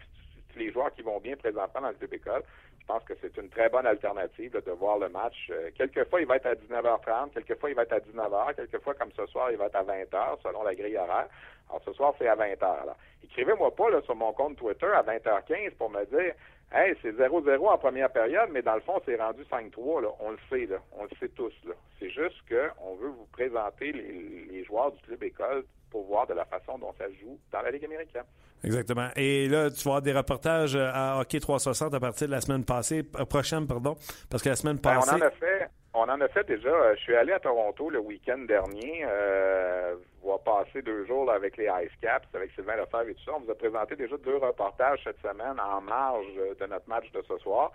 [0.55, 2.43] les joueurs qui vont bien présentement dans le club école,
[2.80, 5.49] je pense que c'est une très bonne alternative de voir le match.
[5.49, 9.11] Euh, quelquefois, il va être à 19h30, quelquefois, il va être à 19h, quelquefois, comme
[9.18, 11.28] ce soir, il va être à 20h, selon la grille horaire.
[11.68, 12.93] Alors, ce soir, c'est à 20h.
[13.24, 16.36] Écrivez-moi pas sur mon compte Twitter à 20h15 pour me dire
[16.72, 20.16] Hey, c'est 0-0 en première période, mais dans le fond, c'est rendu 5-3.
[20.20, 20.78] On le sait, là.
[20.97, 21.53] on le sait tous.
[21.99, 26.34] C'est juste qu'on veut vous présenter les, les joueurs du club école pour voir de
[26.34, 28.26] la façon dont ça joue dans la Ligue américaine.
[28.63, 29.09] Exactement.
[29.16, 32.41] Et là, tu vas avoir des reportages euh, à Hockey 360 à partir de la
[32.41, 33.95] semaine passée, euh, prochaine, pardon,
[34.30, 35.11] parce que la semaine passée.
[35.11, 35.70] Ben, on en a fait.
[35.97, 36.67] On en a fait déjà.
[36.67, 39.05] Euh, je suis allé à Toronto le week-end dernier.
[39.07, 43.31] Euh, voir passer deux jours avec les Ice Caps, avec Sylvain Lefebvre et tout ça.
[43.37, 46.27] On vous a présenté déjà deux reportages cette semaine en marge
[46.59, 47.71] de notre match de ce soir.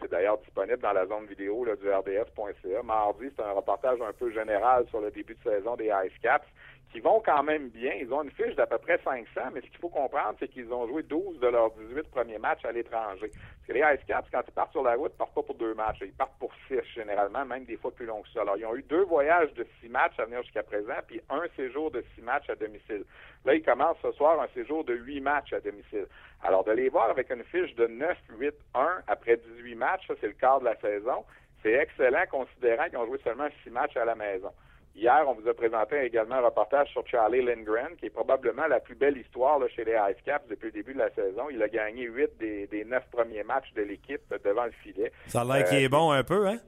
[0.00, 2.82] c'est d'ailleurs disponible dans la zone vidéo là, du RDS.ca.
[2.82, 6.46] Mardi, c'est un reportage un peu général sur le début de saison des Ice Caps
[6.92, 7.92] qui vont quand même bien.
[8.00, 10.72] Ils ont une fiche d'à peu près 500, mais ce qu'il faut comprendre, c'est qu'ils
[10.72, 13.30] ont joué 12 de leurs 18 premiers matchs à l'étranger.
[13.30, 15.54] Parce que les Ice Caps, quand ils partent sur la route, ils partent pas pour
[15.54, 15.98] deux matchs.
[16.02, 18.42] Ils partent pour six, généralement, même des fois plus longs que ça.
[18.42, 21.44] Alors, ils ont eu deux voyages de six matchs à venir jusqu'à présent, puis un
[21.56, 23.04] séjour de six matchs à domicile.
[23.44, 26.06] Là, ils commencent ce soir un séjour de huit matchs à domicile.
[26.42, 30.14] Alors, de les voir avec une fiche de 9, 8, 1 après 18 matchs, ça,
[30.20, 31.24] c'est le quart de la saison.
[31.62, 34.50] C'est excellent, considérant qu'ils ont joué seulement six matchs à la maison.
[34.94, 38.80] Hier, on vous a présenté également un reportage sur Charlie Lindgren, qui est probablement la
[38.80, 41.48] plus belle histoire là, chez les Ice Caps depuis le début de la saison.
[41.50, 45.12] Il a gagné huit des, neuf premiers matchs de l'équipe devant le filet.
[45.28, 46.58] Ça a l'air qu'il est euh, bon un peu, hein?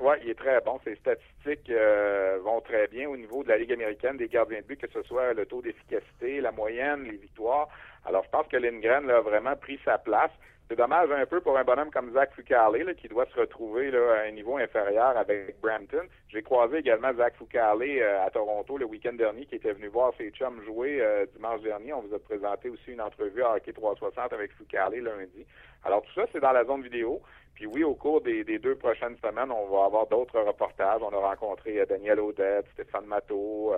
[0.00, 0.80] Oui, il est très bon.
[0.82, 4.66] Ses statistiques euh, vont très bien au niveau de la Ligue américaine des gardiens de
[4.66, 7.68] but, que ce soit le taux d'efficacité, la moyenne, les victoires.
[8.04, 10.32] Alors, je pense que Lindgren a vraiment pris sa place.
[10.68, 14.14] C'est dommage un peu pour un bonhomme comme Zach Fucale, qui doit se retrouver là,
[14.14, 16.06] à un niveau inférieur avec Brampton.
[16.28, 20.12] J'ai croisé également Zach Fucale euh, à Toronto le week-end dernier, qui était venu voir
[20.16, 21.92] ses chums jouer euh, dimanche dernier.
[21.92, 25.44] On vous a présenté aussi une entrevue à Hockey 360 avec Fucale lundi.
[25.84, 27.20] Alors tout ça, c'est dans la zone vidéo.
[27.54, 31.02] Puis oui, au cours des, deux prochaines semaines, on va avoir d'autres reportages.
[31.02, 33.74] On a rencontré euh, Daniel Odette, Stéphane Matteau,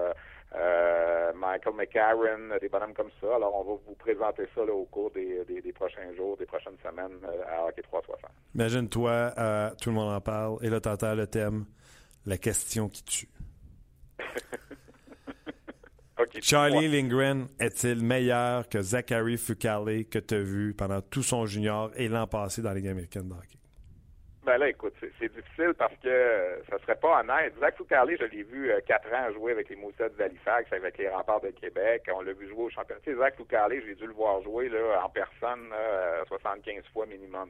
[0.56, 3.34] euh, Michael McCarron, des bonhommes comme ça.
[3.34, 5.44] Alors, on va vous présenter ça au cours des,
[5.74, 8.30] prochains jours, des prochaines semaines euh, à Hockey 360.
[8.54, 11.64] Imagine-toi, euh, tout le monde en parle, et là, tu entends le thème,
[12.26, 13.28] la question qui tue.
[16.40, 21.90] Charlie Lindgren est-il meilleur que Zachary Fucale que tu as vu pendant tout son junior
[21.96, 23.58] et l'an passé dans la Ligue américaine de hockey?
[24.44, 27.54] Ben là, écoute, c'est difficile parce que ça serait pas honnête.
[27.60, 31.08] Zach Foucarlé, je l'ai vu euh, quatre ans jouer avec les Moussets d'Halifax, avec les
[31.08, 32.02] remparts de Québec.
[32.14, 33.00] On l'a vu jouer au championnat.
[33.02, 35.72] Tu sais, Zach Foucarlé, j'ai dû le voir jouer là, en personne
[36.28, 37.48] 75 fois minimum.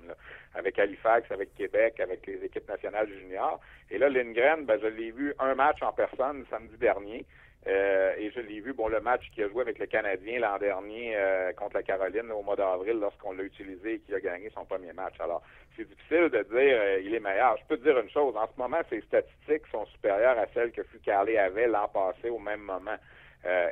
[0.54, 3.60] avec Halifax, avec Québec, avec les équipes nationales juniors.
[3.90, 7.26] Et là, Lindgren, ben, je l'ai vu un match en personne samedi dernier.
[7.66, 10.58] Euh, et je l'ai vu, bon, le match qu'il a joué avec le Canadien l'an
[10.58, 14.50] dernier euh, contre la Caroline au mois d'avril lorsqu'on l'a utilisé et qu'il a gagné
[14.54, 15.14] son premier match.
[15.18, 15.42] Alors,
[15.74, 17.56] c'est difficile de dire euh, il est meilleur.
[17.56, 20.72] Je peux te dire une chose, en ce moment, ses statistiques sont supérieures à celles
[20.72, 22.98] que Fucalé avait l'an passé au même moment.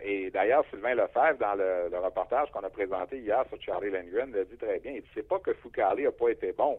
[0.02, 4.44] et d'ailleurs, Sylvain Lefebvre, dans le, reportage qu'on a présenté hier sur Charlie Lindgren, l'a
[4.44, 4.92] dit très bien.
[4.92, 6.78] Il ne pas que Fucalé n'a pas été bon,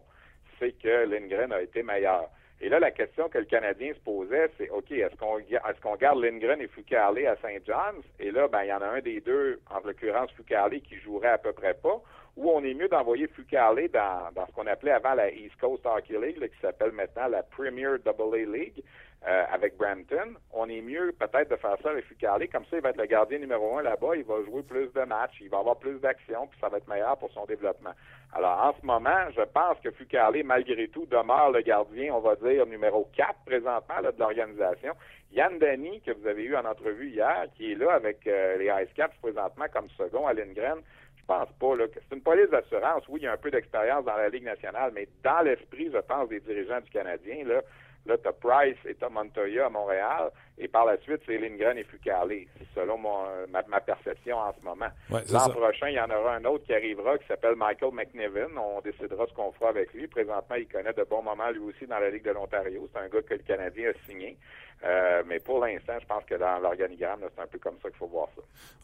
[0.60, 2.30] c'est que Lindgren a été meilleur.
[2.62, 5.96] Et là, la question que le Canadien se posait, c'est OK, est-ce qu'on est-ce qu'on
[5.96, 8.06] garde Lindgren et Fucale à Saint John's?
[8.20, 11.30] Et là, ben, il y en a un des deux, en l'occurrence Fucale, qui jouerait
[11.30, 12.02] à peu près pas.
[12.36, 15.86] Ou on est mieux d'envoyer Fucale dans, dans ce qu'on appelait avant la East Coast
[15.86, 18.84] Hockey League, qui s'appelle maintenant la Premier AA League,
[19.26, 20.34] euh, avec Brampton.
[20.52, 22.46] On est mieux peut-être de faire ça avec Fucale.
[22.50, 24.18] Comme ça, il va être le gardien numéro un là-bas.
[24.18, 25.38] Il va jouer plus de matchs.
[25.40, 26.48] Il va avoir plus d'actions.
[26.48, 27.92] Puis ça va être meilleur pour son développement.
[28.34, 32.36] Alors, en ce moment, je pense que Fucale, malgré tout, demeure le gardien, on va
[32.36, 34.94] dire, numéro 4 présentement là, de l'organisation.
[35.32, 38.66] Yann Dany, que vous avez eu en entrevue hier, qui est là avec euh, les
[38.84, 40.82] Ice Caps présentement comme second à Lindgren,
[41.24, 43.04] je pense pas là, que c'est une police d'assurance.
[43.08, 46.00] Oui, il y a un peu d'expérience dans la Ligue nationale, mais dans l'esprit, je
[46.00, 47.62] pense, des dirigeants du Canadien, là,
[48.06, 50.30] Là, tu Price et tu Montoya à Montréal.
[50.58, 52.46] Et par la suite, c'est Lindgren et Fucale.
[52.58, 54.90] C'est selon ma, perception en ce moment.
[55.10, 58.58] L'an prochain, il y en aura un autre qui arrivera qui s'appelle Michael McNevin.
[58.58, 60.08] On décidera ce qu'on fera avec lui.
[60.08, 62.90] Présentement, il connaît de bons moments lui aussi dans la Ligue de l'Ontario.
[62.92, 64.38] C'est un gars que le Canadien a signé.
[64.84, 67.98] Euh, mais pour l'instant, je pense que dans l'organigramme, c'est un peu comme ça qu'il
[67.98, 68.42] faut voir ça.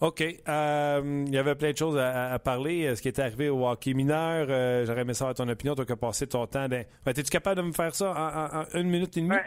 [0.08, 0.22] OK.
[0.22, 2.96] Euh, il y avait plein de choses à, parler.
[2.96, 5.76] Ce qui est arrivé au hockey mineur, euh, j'aurais aimé savoir ton opinion.
[5.76, 6.68] Toi qui as passé ton temps.
[6.68, 6.84] Dans...
[7.06, 9.30] Es-tu capable de me faire ça en, une minute et demie?
[9.30, 9.44] Ben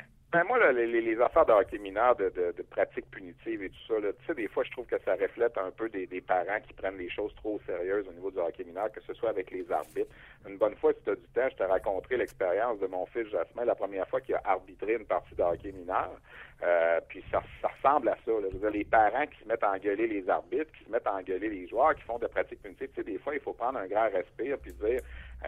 [0.47, 3.87] moi, là, les, les, affaires de hockey mineur, de, de, de pratiques punitives et tout
[3.87, 6.61] ça, tu sais, des fois, je trouve que ça reflète un peu des, des parents
[6.67, 9.51] qui prennent les choses trop sérieuses au niveau du hockey mineur, que ce soit avec
[9.51, 10.11] les arbitres.
[10.49, 13.29] Une bonne fois, si tu as du temps, je te raconterai l'expérience de mon fils
[13.29, 16.13] Jasmin, la première fois qu'il a arbitré une partie de hockey mineur.
[16.63, 18.31] Euh, puis ça, ça, ressemble à ça.
[18.31, 18.47] Là.
[18.49, 21.07] Je veux dire, les parents qui se mettent à engueuler les arbitres, qui se mettent
[21.07, 22.89] à engueuler les joueurs, qui font de pratiques punitives.
[22.91, 25.01] Tu sais, des fois, il faut prendre un grand respect puis dire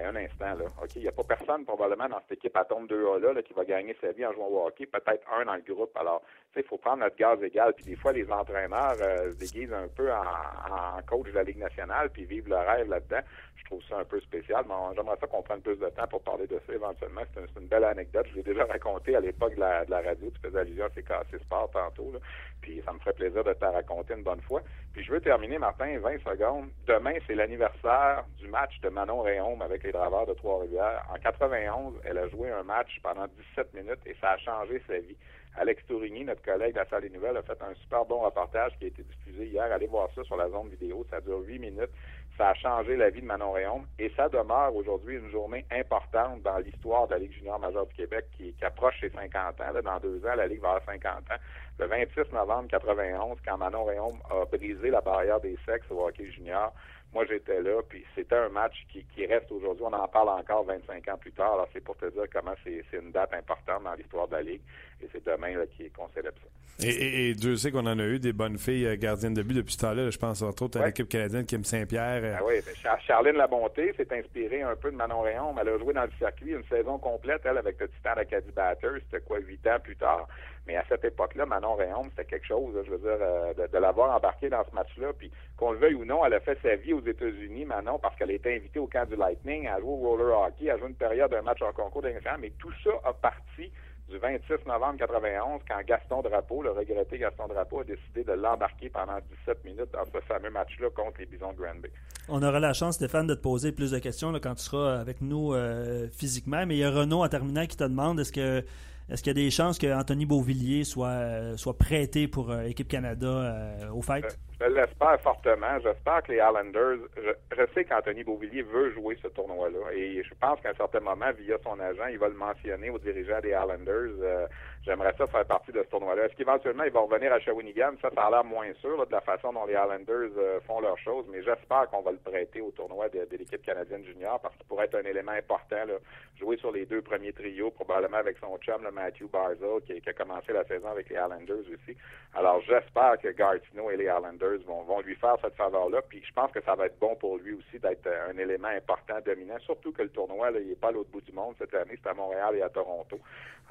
[0.03, 3.33] un instant, là, OK, il n'y a pas personne probablement dans cette équipe Atome 2A
[3.33, 5.97] là, qui va gagner sa vie en jouant au hockey, peut-être un dans le groupe.
[5.97, 6.23] Alors,
[6.53, 7.73] tu sais, il faut prendre notre gaz égal.
[7.75, 11.43] Puis des fois, les entraîneurs euh, se déguisent un peu en, en, coach de la
[11.43, 13.21] Ligue nationale, puis vivent le rêve là-dedans.
[13.57, 14.65] Je trouve ça un peu spécial.
[14.69, 17.23] Mais j'aimerais ça qu'on prenne plus de temps pour parler de ça éventuellement.
[17.35, 18.27] C'est une, belle anecdote.
[18.31, 20.31] Je l'ai déjà raconté à l'époque de la, la radio.
[20.31, 22.13] Tu faisais allusion à CKC Sport tantôt.
[22.61, 24.63] Puis ça me ferait plaisir de te raconter une bonne fois.
[24.93, 26.69] Puis je veux terminer, Martin, 20 secondes.
[26.87, 31.05] Demain, c'est l'anniversaire du match de Manon Réaume avec les Draveurs de Trois-Rivières.
[31.13, 34.99] En 91, elle a joué un match pendant 17 minutes et ça a changé sa
[34.99, 35.17] vie.
[35.57, 38.73] Alex Tourigny, notre collègue de la salle des nouvelles, a fait un super bon reportage
[38.79, 39.63] qui a été diffusé hier.
[39.71, 41.07] Allez voir ça sur la zone vidéo.
[41.11, 41.91] Ça dure 8 minutes.
[42.37, 46.43] Ça a changé la vie de Manon Réaume et ça demeure aujourd'hui une journée importante
[46.43, 49.83] dans l'histoire de la Ligue junior majeure du Québec qui, approche ses 50 ans.
[49.85, 51.41] dans deux ans, la Ligue va avoir 50 ans.
[51.79, 56.29] Le 26 novembre 91, quand Manon Réaume a brisé la barrière des sexes au hockey
[56.33, 56.73] junior,
[57.15, 59.85] moi, j'étais là, puis c'était un match qui, qui reste aujourd'hui.
[59.87, 61.53] On en parle encore 25 ans plus tard.
[61.53, 64.63] Alors, c'est pour te dire comment c'est une date importante dans l'histoire de la Ligue.
[65.03, 65.55] Et c'est demain
[65.97, 66.49] qu'on célèbre ça.
[66.81, 69.43] Et, et, et, Dieu sait qu'on en a eu des bonnes filles euh, gardiennes de
[69.43, 70.11] but depuis ce temps-là.
[70.11, 72.21] Je pense entre autres à l'équipe canadienne Kim Saint-Pierre.
[72.25, 72.37] Euh.
[72.37, 75.55] Ah oui, ben, Charline Labonté s'est inspirée un peu de Manon Réon.
[75.61, 78.99] Elle a joué dans le circuit une saison complète, elle, avec le Titan Acadie Batters.
[79.05, 80.27] C'était quoi, huit ans plus tard.
[80.67, 84.17] Mais à cette époque-là, Manon Réaume, c'était quelque chose, je veux dire, euh, de, l'avoir
[84.17, 85.13] embarqué dans ce match-là.
[85.17, 88.17] Puis qu'on le veuille ou non, elle a fait sa vie aux États-Unis, Manon, parce
[88.17, 90.89] qu'elle a été invitée au camp du Lightning, à jouer au roller hockey, à jouer
[90.89, 92.39] une période d'un match en concours d'infirmière.
[92.41, 93.71] Mais tout ça a parti
[94.09, 98.91] du 26 novembre 91, quand Gaston Drapeau, le regretté Gaston Drapeau, a décidé de l'embarquer
[98.91, 101.91] pendant 17 minutes dans ce fameux match-là contre les Bisons de Grand Bay.
[102.29, 105.21] On aura la chance, Stéphane, de te poser plus de questions quand tu seras avec
[105.21, 106.67] nous euh, physiquement.
[106.67, 108.65] Mais il y a Renaud en terminant qui te demande est-ce que
[109.11, 112.89] est-ce qu'il y a des chances qu'Anthony Beauvillier soit, euh, soit prêté pour euh, Équipe
[112.89, 114.39] Canada euh, au fait?
[114.59, 115.79] Je, l'espère fortement.
[115.83, 117.07] J'espère que les Islanders.
[117.17, 119.93] Je, sais qu'Anthony Beauvillier veut jouer ce tournoi-là.
[119.95, 122.99] Et je pense qu'à un certain moment, via son agent, il va le mentionner aux
[122.99, 124.49] dirigeants des Islanders.
[124.85, 126.27] J'aimerais ça faire partie de ce tournoi-là.
[126.27, 127.93] Est-ce qu'éventuellement, il va revenir à Shawinigan?
[128.03, 130.99] Ça, ça a l'air moins sûr de la façon dont les Islanders euh, font leurs
[130.99, 134.67] choses, mais j'espère qu'on va le prêter au tournoi de, l'équipe canadienne junior parce qu'il
[134.67, 135.87] pourrait être un élément important.
[135.87, 135.95] Là.
[136.39, 140.13] Jouer sur les deux premiers trios, probablement avec son chum, le Matthew Barza, qui, a
[140.13, 141.97] commencé la saison avec les Islanders aussi.
[142.35, 146.03] Alors, j'espère que Gartino et les Islanders vont, vont lui faire cette faveur-là.
[146.07, 149.15] Puis je pense que ça va être bon pour lui aussi d'être un élément important,
[149.25, 151.73] dominant, surtout que le tournoi, là, il n'est pas à l'autre bout du monde cette
[151.73, 153.19] année, c'est à Montréal et à Toronto.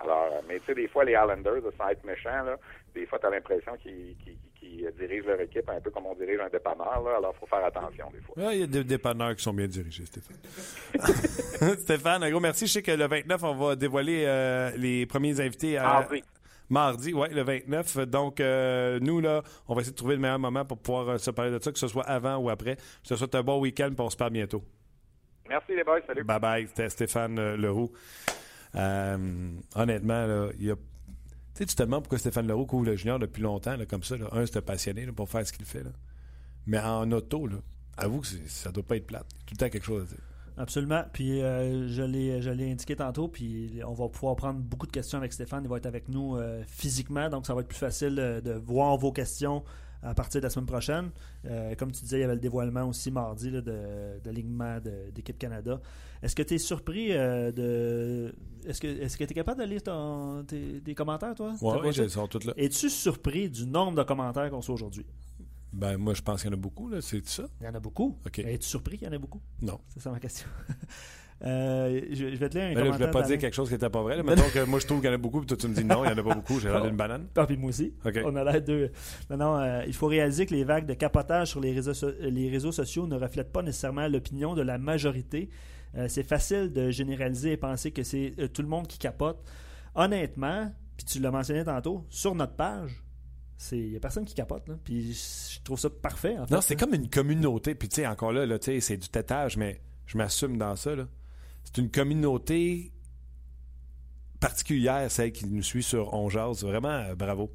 [0.03, 2.57] Alors, euh, mais tu sais, des fois, les Islanders, sans être méchants, là,
[2.93, 4.15] des fois, tu as l'impression qu'ils
[4.97, 7.01] dirigent leur équipe un peu comme on dirige un dépanneur.
[7.03, 8.53] Là, alors, il faut faire attention des fois.
[8.53, 10.37] Il y a des dépanneurs qui sont bien dirigés, Stéphane.
[11.77, 12.67] Stéphane, un gros merci.
[12.67, 15.83] Je sais que le 29, on va dévoiler euh, les premiers invités à...
[15.83, 16.23] Mardi.
[16.69, 17.97] Mardi, oui, le 29.
[18.07, 21.31] Donc, euh, nous, là, on va essayer de trouver le meilleur moment pour pouvoir se
[21.31, 22.75] parler de ça, que ce soit avant ou après.
[22.75, 24.63] Que ce soit un bon week-end, puis on se parle bientôt.
[25.49, 26.23] Merci les boys, salut.
[26.23, 27.91] Bye bye, c'était Stéphane Leroux.
[28.75, 30.75] Euh, honnêtement, il y a
[31.53, 34.15] tu sais, tu te demandes pourquoi Stéphane Leroux couvre le junior depuis longtemps, comme ça.
[34.31, 35.83] Un, c'était passionné pour faire ce qu'il fait.
[36.65, 37.57] Mais en auto, là,
[37.95, 39.27] avoue que ça doit pas être plate.
[39.45, 40.23] Tout le temps quelque chose à dire.
[40.57, 41.03] Absolument.
[41.13, 45.31] Puis euh, je l'ai indiqué tantôt, puis on va pouvoir prendre beaucoup de questions avec
[45.31, 45.63] Stéphane.
[45.63, 48.97] Il va être avec nous euh, physiquement, donc ça va être plus facile de voir
[48.97, 49.63] vos questions
[50.03, 51.11] à partir de la semaine prochaine.
[51.45, 54.79] Euh, comme tu disais, il y avait le dévoilement aussi mardi là, de, de l'alignement
[55.13, 55.81] d'équipe Canada.
[56.21, 58.33] Est-ce que tu es surpris de.
[58.65, 61.53] Est-ce que est-ce que tu es capable de lire ton, tes, commentaires, toi?
[61.61, 62.53] Oui, ils sont tous là.
[62.57, 65.05] Es-tu surpris du nombre de commentaires qu'on reçoit aujourd'hui?
[65.73, 67.01] Ben, moi, je pense qu'il y en a beaucoup, là.
[67.01, 67.45] C'est ça?
[67.59, 68.17] Il y en a beaucoup.
[68.25, 68.39] OK.
[68.39, 69.41] Es-tu surpris qu'il y en ait beaucoup?
[69.61, 69.79] Non.
[69.89, 70.47] C'est ça ma question.
[71.43, 72.85] Euh, je, vais te lire un ben.
[72.85, 74.15] Là, je ne vais pas dire quelque chose qui n'était pas vrai.
[74.17, 74.23] Là.
[74.23, 75.83] Mettons que moi, je trouve qu'il y en a beaucoup, puis toi, tu me dis
[75.83, 76.59] non, il n'y en a pas beaucoup.
[76.59, 77.27] J'ai regardé une banane.
[77.35, 77.93] Ah, puis moi aussi.
[78.23, 78.91] On a l'air de.
[79.29, 82.11] Non, non, euh, il faut réaliser que les vagues de capotage sur les réseaux, so-
[82.21, 85.49] les réseaux sociaux ne reflètent pas nécessairement l'opinion de la majorité.
[85.95, 89.43] Euh, c'est facile de généraliser et penser que c'est euh, tout le monde qui capote.
[89.95, 93.03] Honnêtement, puis tu l'as mentionné tantôt, sur notre page,
[93.71, 94.67] il n'y a personne qui capote.
[94.67, 94.75] Là.
[94.83, 96.37] Puis je trouve ça parfait.
[96.37, 96.79] En fait, Non, c'est là.
[96.85, 97.75] comme une communauté.
[97.75, 100.95] Puis, tu sais, encore là, là c'est du tétage, mais je m'assume dans ça.
[100.95, 101.07] là.
[101.73, 102.91] C'est une communauté
[104.39, 106.63] particulière, celle qui nous suit sur On Jase.
[106.63, 107.49] Vraiment, euh, bravo.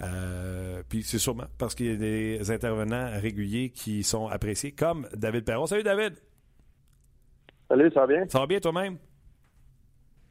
[0.00, 5.06] Euh, puis c'est sûrement parce qu'il y a des intervenants réguliers qui sont appréciés, comme
[5.14, 5.66] David Perron.
[5.66, 6.14] Salut, David!
[7.68, 8.28] Salut, ça va bien?
[8.28, 8.98] Ça va bien toi-même?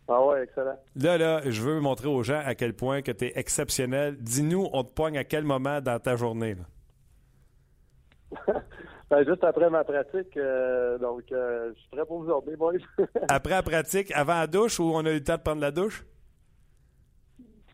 [0.09, 0.77] Ah ouais, excellent.
[0.95, 4.17] Là, là, je veux montrer aux gens à quel point que tu es exceptionnel.
[4.19, 6.55] Dis-nous, on te poigne à quel moment dans ta journée?
[6.55, 8.53] là?
[9.11, 12.75] Ben, juste après ma pratique, euh, donc euh, je suis prêt pour vous aujourd'hui, boys.
[13.27, 15.71] Après la pratique, avant la douche ou on a eu le temps de prendre la
[15.71, 16.05] douche?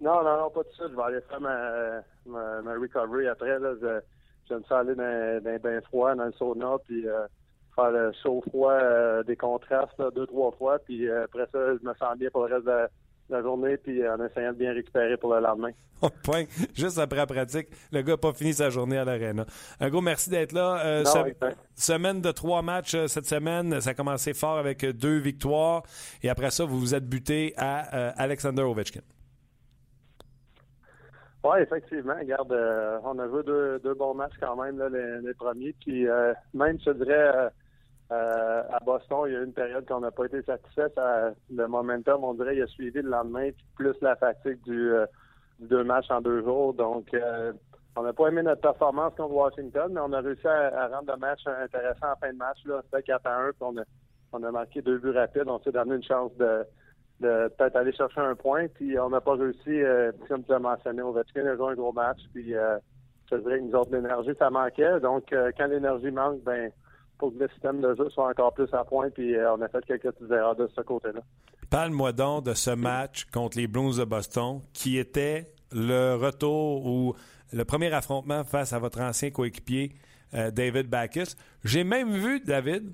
[0.01, 0.85] non, non, non, pas tout ça.
[0.89, 3.59] Je vais aller faire ma, ma, ma recovery après.
[3.59, 3.73] Là.
[3.79, 3.99] Je,
[4.49, 7.27] j'aime ça aller dans, dans un bain froid, dans le sauna, puis euh,
[7.75, 10.79] faire le chaud-froid, euh, des contrastes là, deux, trois fois.
[10.79, 12.87] Puis euh, après ça, je me sens bien pour le reste de
[13.29, 15.71] la, journée, puis euh, en essayant de bien récupérer pour le lendemain.
[16.01, 17.67] On poigne juste après la pratique.
[17.91, 19.45] Le gars n'a pas fini sa journée à l'aréna.
[19.79, 20.79] Un gros merci d'être là.
[20.85, 21.57] Euh, Non, se- exact.
[21.75, 23.81] semaine de trois matchs euh, cette semaine.
[23.81, 25.83] Ça a commencé fort avec deux victoires.
[26.21, 29.01] Et après ça, vous vous êtes buté à euh, Alexander Ovechkin.
[31.43, 32.15] Oui, effectivement.
[32.19, 32.51] Regarde,
[33.03, 35.73] on a joué deux, deux bons matchs quand même, là, les, les premiers.
[35.79, 36.05] Puis
[36.53, 37.49] même, je dirais,
[38.11, 40.87] euh, à Boston, il y a eu une période qu'on n'a pas été satisfait.
[40.95, 44.91] Ça- le momentum, on dirait, il a suivi le lendemain, puis plus la fatigue du,
[44.91, 45.05] euh,
[45.59, 46.73] deux matchs en deux jours.
[46.73, 47.51] Donc, euh,
[47.97, 51.19] on n'a pas aimé notre performance contre Washington, mais on a réussi à, rendre le
[51.19, 52.59] match intéressant en fin de match.
[52.85, 53.83] C'était 4 à 1, puis on a,
[54.31, 55.47] on a marqué deux buts rapides.
[55.47, 56.65] On s'est donné une chance de,
[57.19, 58.67] peut-être aller chercher un point.
[58.67, 59.81] Puis on n'a pas réussi,
[60.29, 62.19] comme tu as mentionné, Ovechkin a joué un gros match.
[62.33, 64.99] Puis je dirais que nous autres, l'énergie, ça manquait.
[64.99, 66.71] Donc, quand l'énergie manque, ben
[67.17, 69.09] pour que le système de jeu soit encore plus à point.
[69.09, 71.21] Puis euh, on a fait quelques petites erreurs de ce côté-là.
[71.69, 77.13] Parle-moi donc de ce match contre les Blues de Boston qui était le retour ou
[77.51, 79.93] le premier affrontement face à votre ancien coéquipier
[80.33, 81.35] euh, David Backus.
[81.63, 82.93] J'ai même vu, David,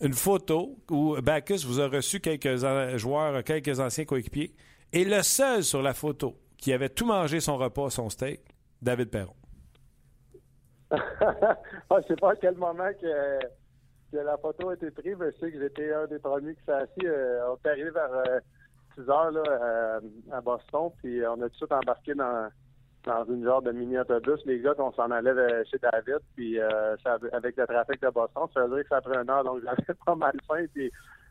[0.00, 2.56] une photo où Backus vous a reçu quelques
[2.96, 4.54] joueurs, quelques anciens coéquipiers,
[4.92, 8.40] et le seul sur la photo qui avait tout mangé son repas, son steak,
[8.82, 9.34] David Perron.
[10.90, 13.38] Ah, je sais pas à quel moment que,
[14.12, 16.72] la photo a été prise, mais je sais que j'étais un des premiers qui s'est
[16.72, 17.06] assis.
[17.06, 18.40] Euh, on est arrivé vers euh,
[18.94, 20.00] 6 heures là, euh,
[20.32, 22.48] à Boston, puis on a tout de suite embarqué dans,
[23.28, 24.40] une genre de mini-autobus.
[24.46, 26.96] Les gars, on s'en allait chez David, puis euh,
[27.32, 29.98] avec le trafic de Boston, ça veut dire que ça prenait une heure, donc j'avais
[30.04, 30.64] pas mal faim.
[30.72, 30.90] Puis,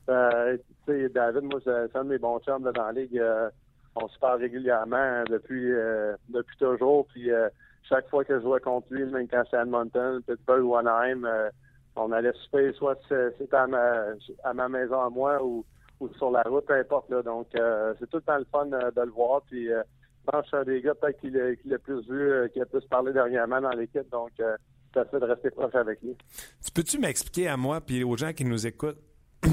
[0.09, 3.17] euh, David, moi, c'est un de mes bons chums là, dans la ligue.
[3.17, 3.49] euh,
[3.95, 7.49] on se parle régulièrement hein, depuis euh, depuis toujours, puis euh,
[7.89, 11.49] chaque fois que je jouais contre lui, même quand c'est Edmonton, Pittsburgh ou Anaheim, euh,
[11.95, 15.63] on allait souper, soit c'est- c'était à ma, maison à moi ou,
[16.17, 17.09] sur la route, peu importe.
[17.23, 19.41] Donc, euh, c'est tout le temps le fun euh, de le voir.
[19.49, 22.65] Puis, je pense que suis un des gars peut-être qui l'a plus vu, qui a
[22.65, 24.09] plus parlé dernièrement dans l'équipe.
[24.11, 24.31] Donc,
[24.93, 26.15] ça fait de rester proche avec lui.
[26.63, 28.99] Tu peux-tu m'expliquer à moi puis aux gens qui nous écoutent?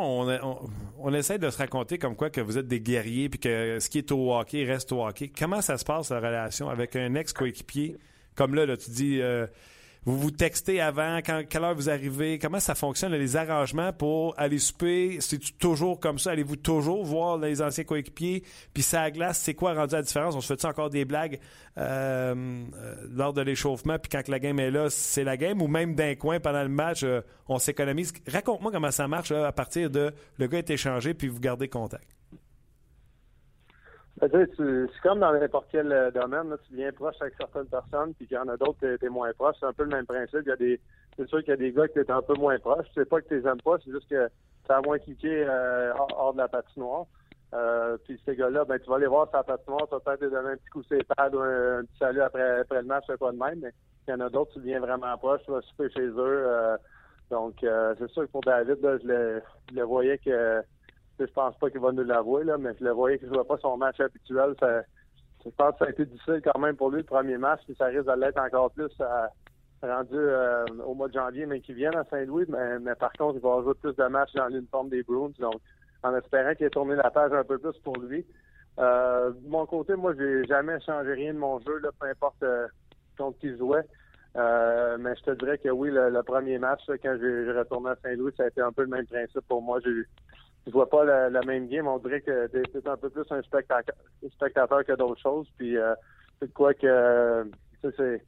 [0.00, 3.88] On essaie de se raconter comme quoi que vous êtes des guerriers puis que ce
[3.88, 5.30] qui est au hockey reste au hockey.
[5.36, 7.96] Comment ça se passe la relation avec un ex-coéquipier?
[8.34, 9.46] Comme là, là, tu dis, euh,
[10.06, 12.38] vous vous textez avant, quand, quelle heure vous arrivez?
[12.38, 15.18] Comment ça fonctionne, les arrangements pour aller souper?
[15.20, 16.32] C'est toujours comme ça?
[16.32, 18.42] Allez-vous toujours voir les anciens coéquipiers?
[18.74, 20.34] Puis ça à glace, c'est quoi rendu la différence?
[20.34, 21.40] On se fait encore des blagues
[21.78, 22.34] euh,
[22.74, 23.98] euh, lors de l'échauffement?
[23.98, 25.62] Puis quand la game est là, c'est la game?
[25.62, 28.12] Ou même d'un coin pendant le match, euh, on s'économise?
[28.26, 31.68] Raconte-moi comment ça marche là, à partir de le gars est échangé puis vous gardez
[31.68, 32.14] contact.
[34.32, 38.36] C'est comme dans n'importe quel euh, domaine, tu deviens proche avec certaines personnes, puis qu'il
[38.36, 39.56] y en a d'autres tu es moins proche.
[39.60, 40.40] C'est un peu le même principe.
[40.44, 40.80] Il y a des,
[41.16, 42.86] c'est sûr qu'il y a des gars que tu es un peu moins proche.
[42.94, 44.28] C'est pas que tu les aimes pas, c'est juste que
[44.66, 47.06] tu as moins cliqué euh, hors, de la patinoire.
[47.54, 50.50] Euh, puis ces gars-là, ben tu vas les voir la patinoire, tu vas peut-être donner
[50.50, 53.30] un petit coup sur les ou un, petit salut après, après le match, c'est pas
[53.30, 53.72] de même, mais
[54.08, 56.76] il y en a d'autres, tu deviens vraiment proche, tu vas souper chez eux.
[57.30, 60.62] donc c'est sûr que pour David, là, je, le, je le voyais que
[61.18, 63.44] je pense pas qu'il va nous l'avouer, là, mais je le voyais qu'il ne jouait
[63.44, 64.54] pas son match habituel.
[64.60, 64.82] Ça,
[65.44, 67.74] je pense que ça a été difficile quand même pour lui le premier match, puis
[67.76, 69.28] ça risque de l'être encore plus à,
[69.82, 72.46] rendu euh, au mois de janvier, mais qui viennent à Saint-Louis.
[72.48, 75.32] Mais, par contre, il va jouer plus de matchs dans l'uniforme des Bruins.
[75.38, 75.60] Donc,
[76.02, 78.24] en espérant qu'il ait tourné la page un peu plus pour lui.
[78.78, 82.66] Euh, de mon côté, moi, j'ai jamais changé rien de mon jeu, peu importe euh,
[83.16, 83.84] contre qui jouait.
[84.36, 88.32] Euh, mais je te dirais que oui, le, premier match, quand j'ai retourné à Saint-Louis,
[88.36, 89.78] ça a été un peu le même principe pour moi.
[90.66, 91.86] Je vois pas la, même game.
[91.86, 93.94] On dirait que c'est un peu plus un spectateur,
[94.32, 95.46] spectateur que d'autres choses.
[95.58, 95.76] Puis
[96.40, 97.50] c'est de quoi que
[97.82, 98.22] c'est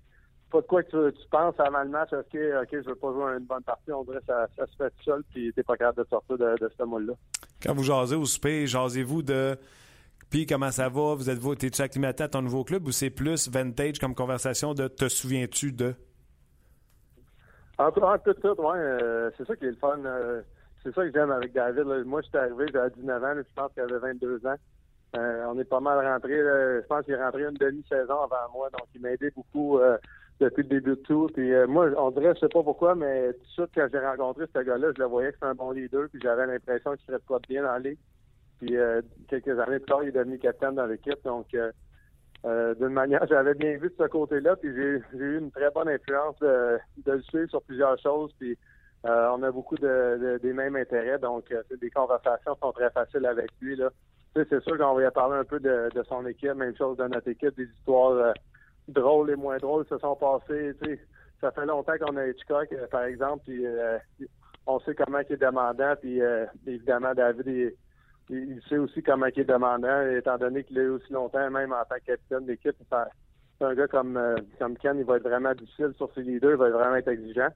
[0.50, 3.32] pas de quoi que tu, penses avant le match, ok, ok, je veux pas jouer
[3.38, 5.76] une bonne partie, on dirait que ça, ça se fait tout seul, puis t'es pas
[5.76, 7.14] capable de sortir de, ce moule-là.
[7.62, 9.56] Quand vous jasez au souper, jasez-vous de
[10.30, 13.48] puis comment ça va, vous êtes-vous, t'es-tu acclimaté à ton nouveau club ou c'est plus
[13.48, 15.94] vintage comme conversation de te souviens-tu de?
[17.78, 18.78] Un peu, un peu de tout, ouais.
[18.78, 19.98] Euh, c'est ça qui est le fun.
[20.04, 20.42] Euh,
[20.82, 21.84] c'est ça que j'aime avec David.
[22.06, 24.56] Moi, je suis arrivé, j'avais 19 ans, je pense qu'il avait 22 ans.
[25.16, 26.36] Euh, on est pas mal rentré.
[26.36, 29.78] je pense qu'il est rentré une demi-saison avant moi, donc il m'a aidé beaucoup
[30.40, 31.28] depuis le début de tout.
[31.32, 34.44] Puis moi, on dirait, je sais pas pourquoi, mais tout de suite quand j'ai rencontré
[34.54, 37.18] ce gars-là, je le voyais que c'était un bon leader, puis j'avais l'impression qu'il serait
[37.26, 37.90] pas bien dans la
[38.58, 38.76] Puis
[39.28, 41.22] quelques années plus tard, il est devenu capitaine dans l'équipe.
[41.24, 41.46] Donc
[42.46, 45.88] euh, d'une manière, j'avais bien vu de ce côté-là, puis j'ai eu une très bonne
[45.88, 48.56] influence de, le suivre sur plusieurs choses, puis
[49.04, 53.26] euh, on a beaucoup de, des mêmes intérêts, donc euh, des conversations sont très faciles
[53.26, 53.80] avec lui.
[54.34, 57.56] C'est sûr qu'on va parler un peu de, son équipe, même chose de notre équipe,
[57.56, 58.34] des histoires
[58.88, 60.74] drôles et moins drôles se sont passées.
[61.40, 63.64] Ça fait longtemps qu'on a Hitchcock, par exemple, puis
[64.66, 66.20] on sait comment il est demandant, puis
[66.66, 67.74] évidemment, David
[68.28, 71.84] il sait aussi comment il est demandant, étant donné qu'il est aussi longtemps, même en
[71.84, 72.76] tant que capitaine d'équipe.
[73.60, 76.56] Un gars comme, euh, comme Ken, il va être vraiment difficile sur ses leaders, il
[76.56, 77.48] va vraiment être exigeant.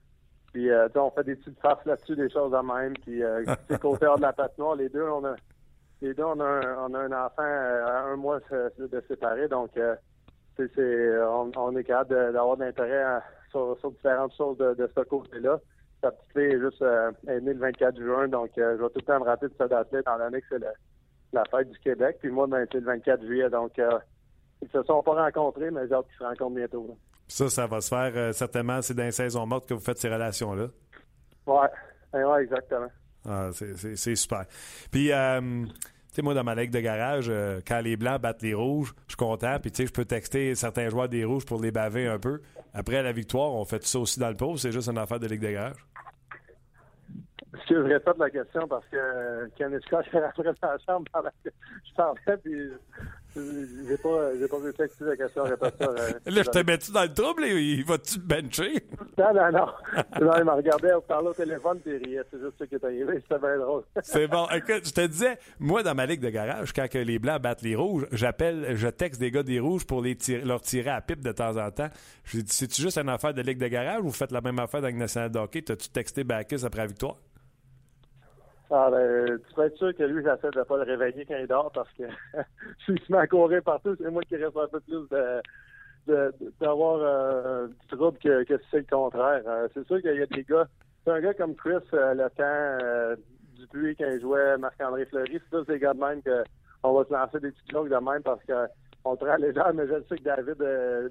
[0.53, 2.95] Puis, euh, on fait des petites farces là-dessus, des choses de même.
[2.95, 3.45] Puis, euh,
[3.81, 5.35] côté de la patinoire, les deux, on a,
[6.03, 9.49] les deux, on a un, on a un enfant à un mois de séparer.
[9.49, 9.71] Donc,
[10.57, 13.21] c'est, on, on, est capable d'avoir de l'intérêt
[13.51, 15.59] sur, sur, différentes choses de, de ce côté-là
[16.01, 18.99] sa petite fille est juste euh, née le 24 juin, donc euh, je vais tout
[18.99, 20.65] le temps me rappeler de cette date-là, étant donné que c'est
[21.33, 22.17] la fête du Québec.
[22.21, 23.99] Puis moi, ben, c'est le 24 juillet, donc euh,
[24.63, 26.97] ils se sont pas rencontrés, mais j'ai hâte qu'ils se rencontrent bientôt.
[27.31, 28.83] Ça, ça va se faire certainement.
[28.83, 30.67] C'est dans les saisons mortes que vous faites ces relations-là.
[31.47, 31.67] Oui,
[32.13, 32.89] ouais, exactement.
[33.29, 34.47] Ah, c'est super.
[34.91, 35.13] Puis, tu
[36.13, 37.31] sais, moi, dans ma ligue de garage,
[37.67, 39.59] quand les Blancs battent les Rouges, je suis content.
[39.61, 42.41] Puis, tu sais, je peux texter certains joueurs des Rouges pour les baver un peu.
[42.75, 44.57] Après la victoire, on fait ça aussi dans le pot.
[44.57, 45.87] C'est juste une affaire de ligue de garage?
[47.53, 51.05] Est-ce que je répète la question parce que Ken Scott est rentré dans la chambre
[51.13, 52.71] je parlais, puis
[53.37, 55.45] j'ai pas, j'ai pas à expliquer la question.
[55.45, 55.89] Répète ça.
[55.89, 58.85] Euh, là, je te mets-tu dans le trouble et il va-tu te bencher?
[59.17, 59.67] Non, non, non.
[60.21, 62.23] non il m'a regardé, on parlait au téléphone, puis il riait.
[62.31, 63.21] C'est juste ça qui est arrivé.
[63.23, 63.85] C'était bien drôle.
[64.03, 64.47] C'est bon.
[64.55, 67.63] Écoute, je te disais, moi, dans ma ligue de garage, quand que les Blancs battent
[67.63, 71.23] les Rouges, j'appelle, je texte des gars des Rouges pour les leur tirer à pipe
[71.23, 71.89] de temps en temps.
[72.25, 74.59] Je dis, c'est-tu juste une affaire de ligue de garage ou vous faites la même
[74.59, 75.63] affaire dans le National de hockey?
[75.63, 77.17] T'as-tu texté Bacchus après la victoire?
[78.73, 81.49] Ah, ben, tu peux être sûr que lui, j'essaie de pas le réveiller quand il
[81.49, 82.05] dort parce que
[82.87, 85.43] je suis à courir partout, c'est moi qui reste un peu plus de
[86.61, 89.43] d'avoir euh, du trouble que, que c'est le contraire.
[89.47, 90.67] Euh, c'est sûr qu'il y a des gars.
[91.05, 93.23] C'est un gars comme Chris, euh, le temps
[93.55, 97.05] du Dupuis, quand il jouait Marc-André Fleury, c'est tous des gars de même qu'on va
[97.05, 98.67] se lancer des petites jokes de même parce que
[99.05, 100.57] on prend les gens, mais je sais que David,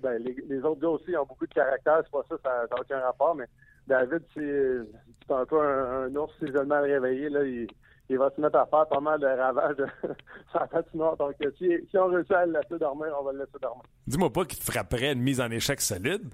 [0.01, 2.99] ben, les, autres gars aussi ont beaucoup de caractère, c'est pas ça, ça n'a aucun
[2.99, 3.45] rapport, mais
[3.87, 7.67] David, c'est un peu un, ours, si je le mal réveillé, là, il,
[8.09, 9.83] il, va se mettre à faire pas mal de ravages
[10.53, 11.17] sans patinoire.
[11.17, 13.83] Donc, si, si on réussit à le laisser dormir, on va le laisser dormir.
[14.05, 16.33] Dis-moi pas qu'il te frapperait une mise en échec solide.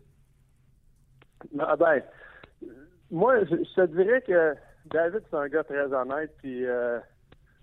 [1.60, 2.02] Ah ben,
[3.12, 4.56] moi, je, te dirais que
[4.88, 7.00] David, c'est un gars très honnête, puis euh,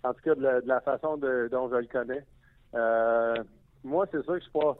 [0.03, 2.24] en tout cas, de la, façon dont je le connais.
[2.74, 3.34] Euh,
[3.85, 4.76] moi, c'est sûr que je suis pas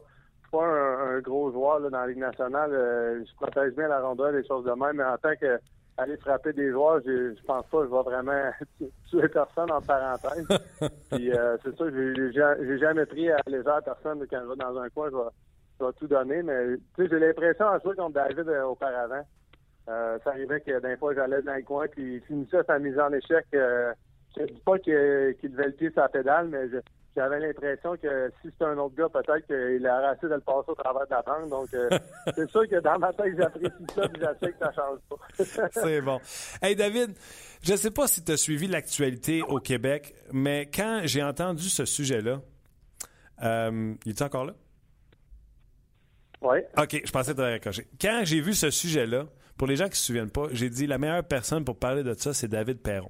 [0.53, 2.71] pas un, gros joueur dans la Ligue nationale.
[2.71, 5.59] Euh, je protège bien la rondelle, des choses de même, mais en tant que
[5.97, 8.51] aller frapper des joueurs, je, je pense pas que je vais vraiment
[9.09, 10.47] tuer personne en parenthèse.
[11.11, 14.89] Puis euh, c'est sûr, j'ai jamais pris à légère personne quand je vais dans un
[14.89, 16.43] coin, je vais, tout donner.
[16.43, 19.23] Mais j'ai l'impression à jouer contre David euh, auparavant.
[19.87, 23.11] ça arrivait que d'un fois j'allais dans le coin puis il finissait sa mise en
[23.11, 23.45] échec.
[23.51, 24.93] je dis pas qu'il
[25.51, 26.77] devait le pied la pédale, mais je,
[27.15, 30.69] j'avais l'impression que si c'était un autre gars, peut-être qu'il a arrêté de le passer
[30.69, 31.49] au travers de la bande.
[31.49, 31.89] Donc, euh,
[32.35, 35.69] c'est sûr que dans ma tête, j'apprécie ça, et j'essaie que ça change pas.
[35.71, 36.19] c'est bon.
[36.61, 37.15] Hey, David,
[37.61, 41.85] je sais pas si tu as suivi l'actualité au Québec, mais quand j'ai entendu ce
[41.85, 42.41] sujet-là,
[43.43, 44.53] euh, il est encore là?
[46.41, 46.57] Oui.
[46.77, 47.87] OK, je pensais te raccrocher.
[48.01, 49.25] Quand j'ai vu ce sujet-là,
[49.57, 52.03] pour les gens qui ne se souviennent pas, j'ai dit la meilleure personne pour parler
[52.03, 53.09] de ça, c'est David Perron.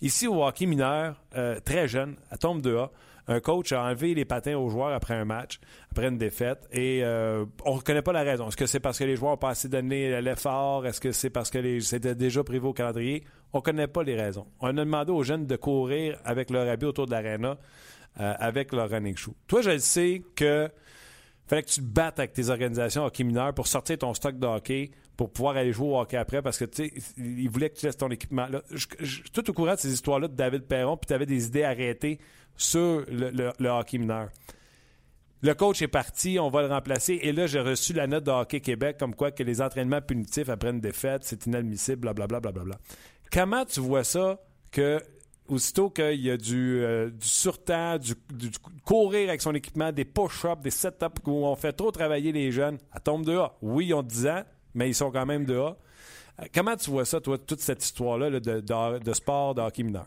[0.00, 2.90] Ici, au hockey mineur, euh, très jeune, à tombe 2A,
[3.28, 5.60] Un coach a enlevé les patins aux joueurs après un match,
[5.90, 8.48] après une défaite, et euh, on ne reconnaît pas la raison.
[8.48, 10.86] Est-ce que c'est parce que les joueurs n'ont pas assez donné l'effort?
[10.86, 13.24] Est-ce que c'est parce que c'était déjà prévu au calendrier?
[13.52, 14.46] On ne connaît pas les raisons.
[14.60, 17.58] On a demandé aux jeunes de courir avec leur habit autour de l'aréna,
[18.20, 19.34] euh, avec leur running shoe.
[19.46, 20.70] Toi, je sais que
[21.46, 24.46] fallait que tu te battes avec tes organisations hockey mineurs pour sortir ton stock de
[24.46, 27.86] hockey pour pouvoir aller jouer au hockey après parce que tu ils voulaient que tu
[27.86, 28.46] laisses ton équipement.
[28.70, 31.46] Je, suis tout au courant de ces histoires-là de David Perron, puis tu avais des
[31.46, 32.20] idées arrêtées
[32.58, 34.28] sur le, hockey mineur.
[35.40, 37.20] Le coach est parti, on va le remplacer.
[37.22, 40.48] Et là, j'ai reçu la note de Hockey Québec comme quoi que les entraînements punitifs
[40.48, 42.40] après une défaite, c'est inadmissible, blablabla.
[42.40, 42.78] Bla, bla, bla,
[43.32, 44.40] Comment tu vois ça
[44.72, 45.00] que
[45.48, 48.50] aussitôt qu'il y a du, euh, du du,
[48.84, 52.78] courir avec son équipement, des push-ups, des set-ups où on fait trop travailler les jeunes,
[52.92, 53.38] à tombe de.
[53.62, 54.42] Oui, ils ont 10 ans,
[54.74, 55.76] mais ils sont quand même de A.
[56.40, 58.60] Euh, comment tu vois ça, toi, toute cette histoire-là de,
[58.98, 60.06] de, sport, de hockey mineur?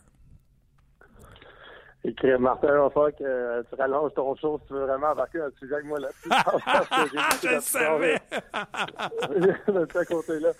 [2.04, 5.08] Écris, Martin, il va falloir que euh, tu rallonges ton show si tu veux vraiment
[5.08, 6.30] embarquer le sujet avec moi là-dessus.
[7.42, 8.20] Je le savais!
[9.72, 10.50] de ce côté-là.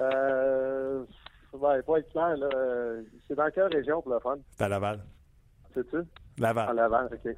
[0.00, 1.04] Euh,
[1.52, 2.48] ouais, pas être clair, là.
[3.28, 4.38] C'est dans quelle région pour le fun?
[4.56, 5.00] C'est à Laval.
[5.74, 5.98] C'est-tu?
[6.38, 6.70] Laval.
[6.70, 7.36] À Laval, OK.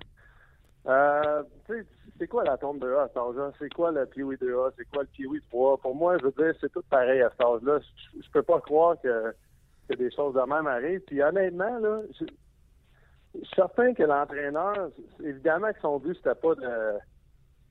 [0.86, 1.86] Euh, tu sais,
[2.18, 3.51] c'est quoi la tombe de A à cet âge-là?
[3.59, 4.72] C'est quoi le Pee-Wee 2A?
[4.76, 5.78] C'est quoi le Pee-Wee 3?
[5.78, 7.80] Pour moi, je veux dire, c'est tout pareil à cet âge-là.
[8.14, 9.34] Je, peux pas croire que,
[9.88, 11.01] que des choses de même arrivent.
[11.01, 12.03] Puis honnêtement, là,
[13.35, 14.91] je, suis certain que l'entraîneur,
[15.22, 16.99] évidemment que son but, c'était pas de,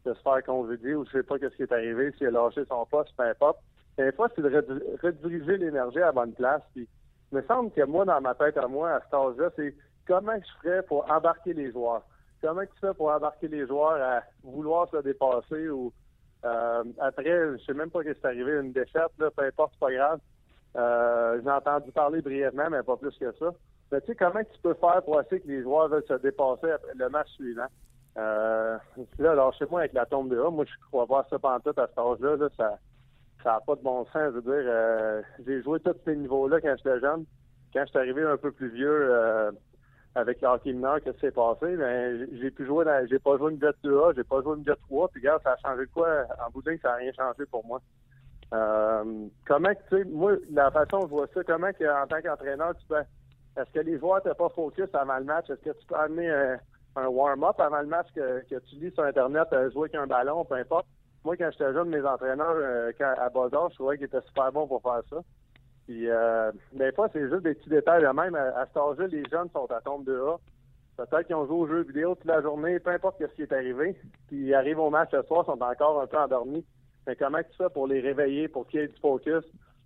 [0.03, 2.85] se faire congédier ou je sais pas qu'est-ce qui est arrivé, s'il a lâché son
[2.85, 3.59] poste, peu importe.
[3.97, 6.61] Des fois, c'est de rediriger l'énergie à la bonne place.
[6.73, 6.87] Puis,
[7.31, 9.75] il me semble que moi, dans ma tête à moi, à cet âge-là, c'est
[10.07, 12.03] comment je ferais pour embarquer les joueurs?
[12.41, 15.93] Comment tu fais pour embarquer les joueurs à vouloir se dépasser ou
[16.43, 19.79] euh, après, je sais même pas ce qui est arrivé, une défaite, peu importe, c'est
[19.79, 20.19] pas grave.
[20.75, 23.51] Euh, j'ai entendu parler brièvement, mais pas plus que ça.
[23.91, 26.71] Mais tu sais, comment tu peux faire pour essayer que les joueurs veulent se dépasser
[26.71, 27.67] après le match suivant?
[28.17, 28.77] Euh,
[29.19, 31.59] là, alors chez moi, avec la tombe de A, moi, je crois pas ça pendant
[31.59, 32.35] tout à cet âge-là.
[32.37, 32.77] Là, ça
[33.45, 34.33] n'a pas de bon sens.
[34.33, 37.25] Je dire, euh, j'ai joué tous ces niveaux-là quand j'étais jeune.
[37.73, 39.51] Quand je suis arrivé un peu plus vieux, euh,
[40.15, 41.75] avec le hockey mineur, qu'est-ce qui s'est passé?
[41.77, 44.65] Ben, j'ai pu jouer dans, j'ai pas joué une jet 2A, j'ai pas joué une
[44.65, 46.25] jet 3, puis regarde, ça a changé quoi?
[46.45, 47.81] En bout de ligne, ça n'a rien changé pour moi.
[48.53, 52.75] Euh, comment, tu sais, moi, la façon dont je vois ça, comment en tant qu'entraîneur,
[52.77, 52.95] tu peux,
[53.57, 55.49] est-ce que les joueurs n'étaient pas focus avant le match?
[55.49, 59.47] Est-ce que tu peux amener un, warm-up avant le match que, tu lis sur Internet,
[59.53, 60.85] euh, jouer avec un ballon, peu importe?
[61.23, 64.67] Moi, quand j'étais jeune, mes entraîneurs, euh, à bas je trouvais qu'ils étaient super bons
[64.67, 65.17] pour faire ça.
[65.85, 68.03] Puis, euh, des fois, c'est juste des petits détails.
[68.13, 70.37] Même à, cet âge-là, les jeunes sont à tombe de A.
[70.97, 73.53] Peut-être qu'ils ont joué aux jeux vidéo toute la journée, peu importe ce qui est
[73.53, 73.95] arrivé.
[74.27, 76.65] Puis, ils arrivent au match ce soir, sont encore un peu endormis.
[77.05, 79.43] Mais comment tu fais pour les réveiller, pour qu'il y ait du focus?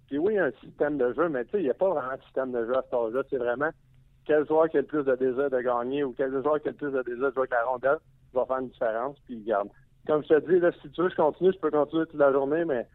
[0.07, 1.75] Puis oui, il y a un système de jeu, mais tu sais, il n'y a
[1.75, 3.23] pas vraiment de système de jeu à cet âge-là.
[3.29, 3.69] C'est vraiment
[4.25, 6.71] quel joueur qui a le plus de désir de gagner ou quel joueur qui a
[6.71, 7.97] le plus de désir de jouer avec la rondelle
[8.33, 9.17] va faire une différence.
[9.25, 9.69] Puis, garde.
[10.07, 12.31] Comme je te dis, là, si tu veux, je continue, je peux continuer toute la
[12.31, 12.87] journée, mais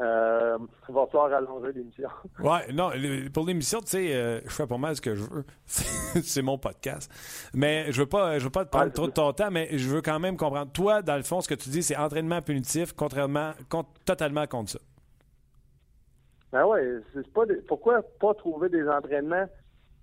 [0.00, 0.58] euh,
[0.88, 2.08] il va falloir allonger l'émission.
[2.40, 2.90] ouais, non,
[3.32, 5.44] pour l'émission, tu sais, euh, je fais pas mal ce que je veux.
[5.66, 7.10] c'est mon podcast.
[7.54, 9.88] Mais je veux pas, je veux pas te prendre trop de ton temps, mais je
[9.88, 10.72] veux quand même comprendre.
[10.72, 13.52] Toi, dans le fond, ce que tu dis, c'est entraînement punitif, contrairement,
[14.04, 14.78] totalement contre ça.
[16.54, 19.46] Ben ouais, c'est pas pourquoi pas trouver des entraînements?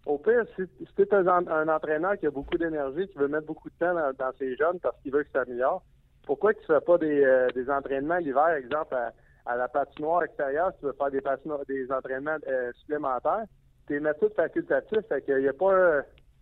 [0.06, 0.64] Au pire, si,
[0.98, 4.32] tu es un, entraîneur qui a beaucoup d'énergie, qui veut mettre beaucoup de temps dans,
[4.38, 5.82] ses jeunes parce qu'il veut que ça améliore,
[6.26, 9.14] pourquoi tu fais pas des, euh, des entraînements l'hiver, exemple, à,
[9.46, 11.22] à la patinoire extérieure, tu veux faire des,
[11.70, 13.46] des entraînements euh, supplémentaires,
[13.88, 16.02] tes méthodes facultatives, fait qu'il n'y a pas euh,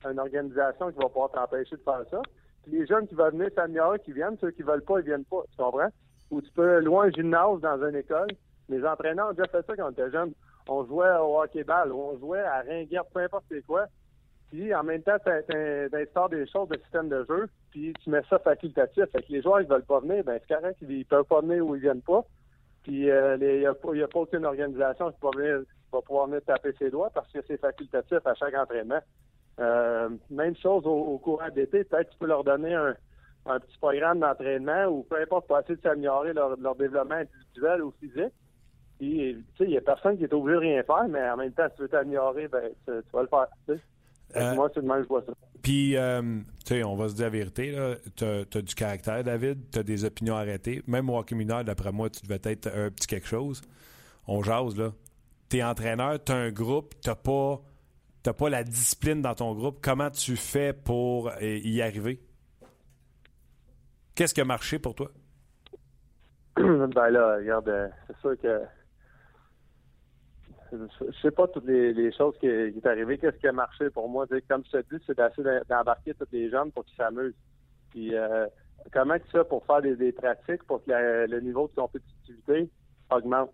[0.10, 2.22] une organisation qui va pouvoir t'empêcher de faire ça.
[2.64, 5.26] Puis les jeunes qui veulent venir s'améliorer, qui viennent, ceux qui veulent pas, ils viennent
[5.26, 5.90] pas, tu comprends?
[6.32, 8.30] Ou tu peux louer un gymnase dans une école.
[8.70, 10.34] Les entraîneurs ont déjà fait ça quand on était jeunes.
[10.68, 13.88] On jouait au hockey-ball, on jouait à ringuette, peu importe c'est quoi.
[14.50, 18.24] Puis en même temps, tu installes des choses de système de jeu, puis tu mets
[18.30, 19.06] ça facultatif.
[19.12, 21.66] Fait que les joueurs, ils veulent pas venir, ben c'est correct, ils peuvent pas venir
[21.66, 22.24] ou ils viennent pas.
[22.84, 26.90] Puis il euh, n'y a, a, pas aucune organisation qui va, pouvoir venir taper ses
[26.90, 29.02] doigts parce que c'est facultatif à chaque entraînement.
[29.60, 32.96] Euh, même chose au, courant d'été, peut-être tu peux leur donner un,
[33.46, 38.34] petit programme d'entraînement ou peu importe pour essayer de s'améliorer leur, développement individuel ou physique.
[39.00, 41.38] Puis, tu sais, il n'y a personne qui est obligé de rien faire, mais en
[41.38, 43.48] même temps, si tu veux t'améliorer, ben, tu, vas le faire.
[44.36, 45.32] Euh, moi, c'est je vois ça.
[45.62, 46.22] Puis, euh,
[46.66, 49.84] tu sais, on va se dire la vérité, tu as, du caractère, David, tu as
[49.84, 50.84] des opinions arrêtées.
[50.86, 53.62] Même au hockey mineur, d'après moi, tu devais être un petit quelque chose.
[54.28, 54.92] On jase, là.
[55.50, 57.62] Tu es entraîneur, tu as un groupe, tu pas,
[58.34, 59.80] pas la discipline dans ton groupe.
[59.82, 62.20] Comment tu fais pour euh, y arriver?
[64.14, 65.10] Qu'est-ce qui a marché pour toi?
[66.58, 68.62] ben là, regarde, c'est sûr que
[70.72, 74.26] je sais pas toutes les, choses qui, qui est qu'est-ce qui a marché pour moi.
[74.48, 77.36] comme je te dis, c'est d'essayer d'embarquer tous les jeunes pour qu'ils s'amusent.
[77.90, 78.46] Puis euh,
[78.92, 82.70] comment tu fais pour faire des, pratiques pour que le niveau de compétitivité
[83.12, 83.52] augmente?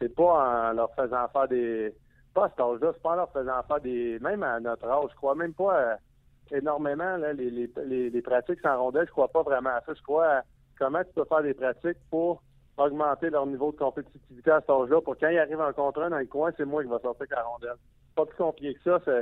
[0.00, 1.94] C'est pas en leur faisant faire des.
[2.34, 4.18] Pas à cet âge-là, c'est pas en leur faisant faire des.
[4.20, 5.96] Même à notre âge, je crois même pas euh,
[6.52, 9.94] énormément là, les, les, les, pratiques sans rondelle, je crois pas vraiment à ça.
[9.94, 10.42] Je crois à
[10.78, 12.42] comment tu peux faire des pratiques pour
[12.76, 16.10] augmenter leur niveau de compétitivité à cet âge-là pour quand ils arrivent en contre un
[16.10, 17.76] dans le coin, c'est moi qui va sortir la rondelle.
[18.16, 19.12] Pas plus compliqué que ça.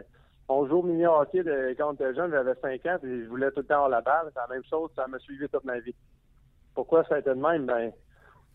[0.49, 3.29] on joue au mini hockey de, quand on était jeune, j'avais 5 ans, et je
[3.29, 4.31] voulais tout le temps avoir la balle.
[4.33, 5.95] C'est la même chose, ça m'a suivi toute ma vie.
[6.75, 7.67] Pourquoi ça a été de même?
[7.67, 7.93] Ben,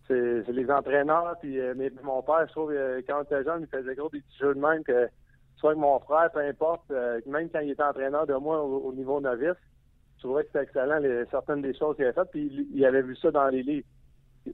[0.07, 1.73] c'est les entraîneurs, puis euh,
[2.03, 4.55] mon père, je trouve, euh, quand on était jeune, il faisait gros des petits jeux
[4.55, 5.09] de même que
[5.57, 8.93] soit avec mon frère, peu importe, euh, même quand il était entraîneur de moi au,
[8.93, 9.57] niveau novice,
[10.17, 13.01] je trouvais que c'était excellent, certaines des choses qu'il avait faites, puis il, il avait
[13.01, 13.87] vu ça dans les livres.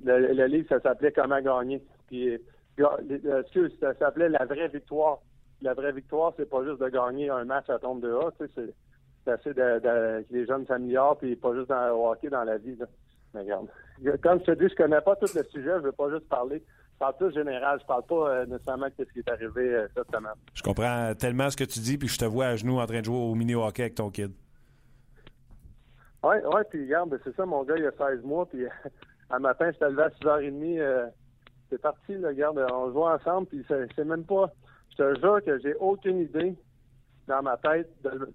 [0.04, 1.84] Le, livre, ça s'appelait Comment gagner.
[2.08, 2.40] Puis,
[2.78, 5.20] excuse, ça s'appelait La vraie victoire.
[5.62, 8.48] La vraie victoire, c'est pas juste de gagner un match à tombe de A, tu
[8.48, 8.74] sais,
[9.24, 12.58] c'est assez de, que les jeunes s'améliorent, puis pas juste dans le hockey, dans la
[12.58, 12.78] vie.
[13.34, 13.68] Mais regarde,
[14.22, 16.62] comme je te dis, je connais pas tout le sujet, je veux pas juste parler.
[16.94, 19.88] Je parle tout général, je parle pas euh, nécessairement de ce qui est arrivé euh,
[19.96, 20.34] cette semaine.
[20.54, 23.00] Je comprends tellement ce que tu dis, puis je te vois à genoux en train
[23.00, 24.32] de jouer au mini-hockey avec ton kid.
[26.24, 28.66] Oui, ouais, puis regarde, c'est ça, mon gars, il a 16 mois, puis
[29.34, 30.80] un matin, je suis levé à 6h30.
[30.80, 31.08] Euh,
[31.70, 34.52] c'est parti, regarde, on joue ensemble, puis c'est même pas.
[34.92, 36.56] Je te jure que j'ai aucune idée
[37.28, 37.90] dans ma tête.
[38.04, 38.30] De,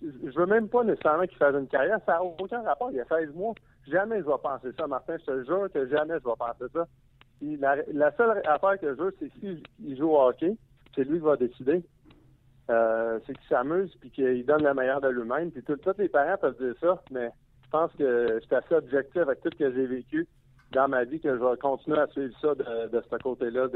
[0.00, 1.98] je veux même pas nécessairement qu'il fasse une carrière.
[2.06, 2.90] Ça n'a aucun rapport.
[2.92, 3.54] Il y a 16 mois.
[3.88, 5.16] Jamais je vais penser ça, Martin.
[5.18, 6.86] Je te jure que jamais je vais penser ça.
[7.92, 10.56] la, seule affaire que je veux, c'est s'il joue au hockey,
[10.94, 11.82] c'est lui qui va décider.
[12.70, 15.50] Euh, c'est qu'il s'amuse puis qu'il donne le meilleur de lui-même.
[15.50, 17.30] Puis tous les parents peuvent dire ça, mais
[17.72, 20.28] pense que je suis assez objectif avec tout ce que j'ai vécu
[20.72, 23.66] dans ma vie, que je vais continuer à suivre ça de, ce côté-là.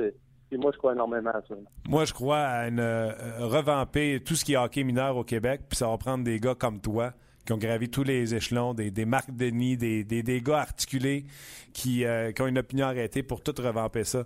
[0.53, 1.55] Et moi, je crois énormément à ça.
[1.89, 5.63] Moi, je crois à une, euh, revamper tout ce qui est hockey mineur au Québec,
[5.69, 7.13] puis ça va prendre des gars comme toi
[7.45, 11.27] qui ont gravi tous les échelons, des, des Marc Denis, des, des, gars articulés
[11.73, 14.25] qui, euh, qui, ont une opinion arrêtée pour tout revamper ça.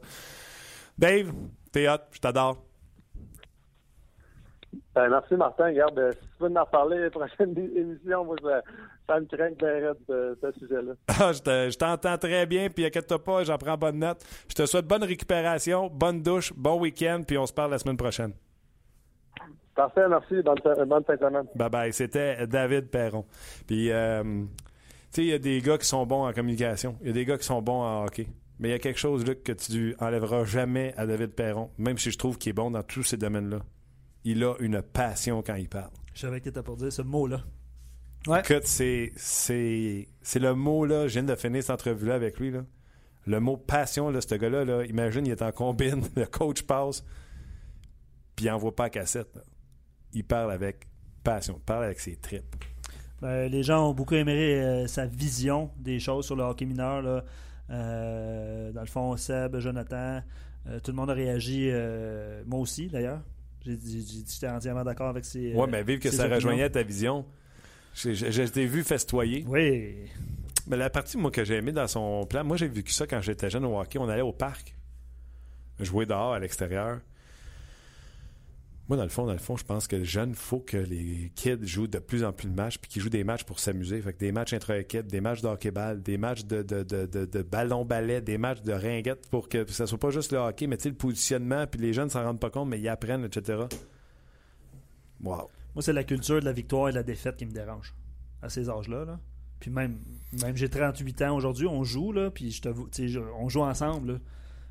[0.97, 1.33] Dave,
[1.71, 2.63] t'es hot, je t'adore.
[4.95, 5.67] Ben, merci, Martin.
[5.67, 8.37] Regarde, euh, si tu veux en reparler la prochaine émission, moi,
[9.09, 10.93] ça, me craint de ce, ce sujet-là.
[11.09, 14.25] Ah, je t'entends très bien, puis inquiète-toi pas, j'en prends bonne note.
[14.49, 17.97] Je te souhaite bonne récupération, bonne douche, bon week-end, puis on se parle la semaine
[17.97, 18.33] prochaine.
[19.75, 20.43] Parfait, merci.
[20.43, 21.47] Bonne, bonne fin de semaine.
[21.55, 21.93] Bye-bye.
[21.93, 23.25] C'était David Perron.
[23.67, 24.49] Puis, euh, tu
[25.11, 26.97] sais, il y a des gars qui sont bons en communication.
[27.01, 28.27] Il y a des gars qui sont bons en hockey.
[28.59, 31.97] Mais il y a quelque chose, Luc, que tu enlèveras jamais à David Perron, même
[31.97, 33.61] si je trouve qu'il est bon dans tous ces domaines-là
[34.25, 35.91] il a une passion quand il parle.
[36.15, 37.43] Je savais que tu pour dire ce mot-là.
[38.27, 38.41] Ouais.
[38.41, 41.09] Écoute, c'est, c'est, le mot-là.
[41.09, 42.51] Je viens de finir cette entrevue-là avec lui.
[42.51, 42.65] Là.
[43.27, 47.05] Le mot passion, là, ce gars-là, là, imagine, il est en combine, le coach passe,
[48.37, 49.39] puis il n'envoie pas la cassette.
[50.13, 50.87] Il parle avec
[51.23, 52.57] passion, il parle avec ses tripes.
[53.21, 57.03] Ben, les gens ont beaucoup aimé euh, sa vision des choses sur le hockey mineur.
[57.03, 57.25] Là.
[57.69, 60.23] Euh, dans le fond, Seb, Jonathan,
[60.67, 61.71] euh, tout le monde a réagi,
[62.47, 63.21] moi aussi d'ailleurs.
[63.65, 65.55] J'ai dit j'étais entièrement d'accord avec ces.
[65.55, 67.25] Ouais, mais vive que ça rejoignait ta vision.
[67.95, 69.45] Je, t'ai vu festoyer.
[69.47, 69.97] Oui.
[70.67, 73.21] Mais la partie, moi, que j'ai aimé dans son plan, moi, j'ai vécu ça quand
[73.21, 73.99] j'étais jeune au hockey.
[73.99, 74.75] On allait au parc,
[75.81, 77.01] jouer dehors à l'extérieur.
[78.91, 80.77] Moi, dans le fond, dans le fond, je pense que les jeunes, il faut que
[80.77, 83.61] les kids jouent de plus en plus de matchs, puis qu'ils jouent des matchs pour
[83.61, 84.03] s'amuser.
[84.03, 88.63] Fait que des matchs intra-équipe, des matchs de hockey-ball, des matchs de, ballon-ballet, des matchs
[88.63, 91.93] de ringuette pour que ça soit pas juste le hockey, mais le positionnement, puis les
[91.93, 93.63] jeunes ne s'en rendent pas compte, mais ils apprennent, etc.
[95.23, 95.49] Wow.
[95.77, 97.95] Moi, c'est la culture de la victoire et de la défaite qui me dérange
[98.43, 99.05] à ces âges-là.
[99.05, 99.21] Là.
[99.61, 100.01] Puis même,
[100.43, 102.69] même j'ai 38 ans aujourd'hui, on joue, là, puis je te,
[103.39, 104.21] on joue ensemble.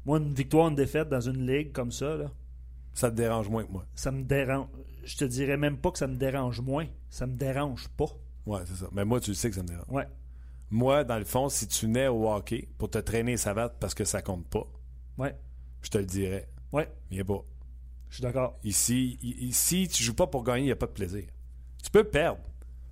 [0.05, 2.30] Moi, une victoire, une défaite dans une ligue comme ça, là,
[2.94, 3.86] ça te dérange moins que moi.
[3.96, 4.68] Ça me dérange.
[5.04, 6.88] Je te dirais même pas que ça me dérange moins.
[7.10, 8.10] Ça me dérange pas.
[8.46, 8.88] Ouais, c'est ça.
[8.92, 9.86] Mais moi, tu le sais que ça me dérange.
[9.90, 10.08] Ouais.
[10.70, 14.06] Moi, dans le fond, si tu nais au hockey pour te traîner savate parce que
[14.06, 14.68] ça compte pas,
[15.18, 15.36] ouais.
[15.82, 16.48] je te le dirais.
[16.72, 16.90] Ouais.
[17.10, 17.44] Viens pas.
[18.10, 18.58] Je suis d'accord.
[18.64, 21.24] Ici, ici, tu joues pas pour gagner, il n'y a pas de plaisir.
[21.84, 22.42] Tu peux perdre.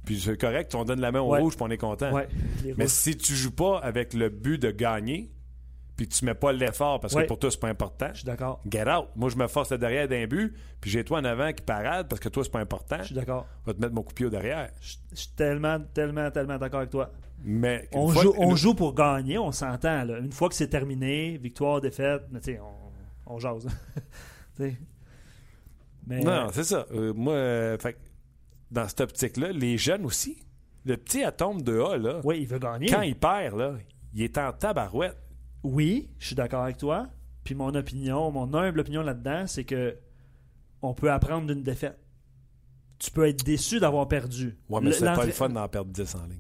[0.06, 2.14] Puis c'est correct, on donne la main au rouge, puis on est content.
[2.14, 2.30] Ouais,
[2.78, 5.30] Mais si tu joues pas avec le but de gagner,
[5.98, 8.10] puis tu mets pas l'effort parce que pour toi, c'est pas important.
[8.12, 8.62] Je suis d'accord.
[8.70, 9.08] Get out.
[9.16, 12.22] Moi, je me force derrière d'un but, puis j'ai toi en avant qui parade parce
[12.22, 12.98] que toi, c'est pas important.
[13.00, 13.48] Je suis d'accord.
[13.64, 14.70] Je vais te mettre mon coup de pied derrière.
[14.80, 17.12] Je suis tellement, tellement, tellement d'accord avec toi.
[17.44, 20.08] Mais on, joue, on joue pour gagner, on s'entend.
[20.08, 22.24] Une fois que c'est terminé, victoire, défaite,
[22.62, 23.68] on, on jase.
[24.60, 26.86] Mais, non, c'est ça.
[26.94, 27.78] Euh, moi, euh,
[28.72, 30.38] dans cette optique-là, les jeunes aussi,
[30.86, 32.88] le petit atome de A, là, oui, il veut gagner.
[32.88, 33.74] quand il perd, là,
[34.14, 35.18] il est en tabarouette.
[35.68, 37.08] Oui, je suis d'accord avec toi.
[37.44, 39.98] Puis mon opinion, mon humble opinion là-dedans, c'est que
[40.82, 41.98] on peut apprendre d'une défaite.
[43.00, 44.58] Tu peux être déçu d'avoir perdu.
[44.70, 46.40] Ouais, mais Le- c'est pas le fun d'en perdre 10 en ligne.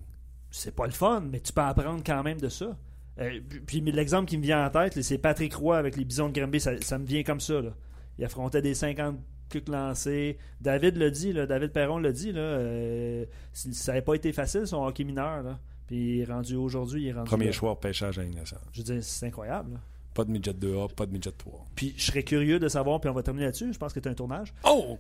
[0.49, 2.77] c'est pas le fun, mais tu peux apprendre quand même de ça.
[3.19, 6.39] Euh, puis- l'exemple qui me vient en tête, c'est Patrick Roy avec les Bisons de
[6.39, 6.59] Granby.
[6.59, 7.61] Ça, ça me vient comme ça.
[7.61, 7.71] là.
[8.17, 9.17] Il affrontait des 50
[9.49, 10.37] kicks lancés.
[10.61, 12.31] David l'a dit, là, David Perron l'a dit.
[12.31, 15.43] Là, euh, ça n'avait pas été facile son hockey mineur.
[15.43, 15.59] Là.
[15.87, 17.27] Puis il est rendu aujourd'hui, il est rendu.
[17.29, 17.51] Premier là.
[17.51, 18.65] choix au pêchage à nationale.
[18.73, 19.73] Je veux dire, c'est incroyable.
[19.73, 19.79] là.
[20.13, 21.67] Pas de midget 2A, pas de midget 3.
[21.75, 23.71] Puis je serais curieux de savoir, puis on va terminer là-dessus.
[23.71, 24.51] Je pense que tu un tournage.
[24.63, 24.97] Oh!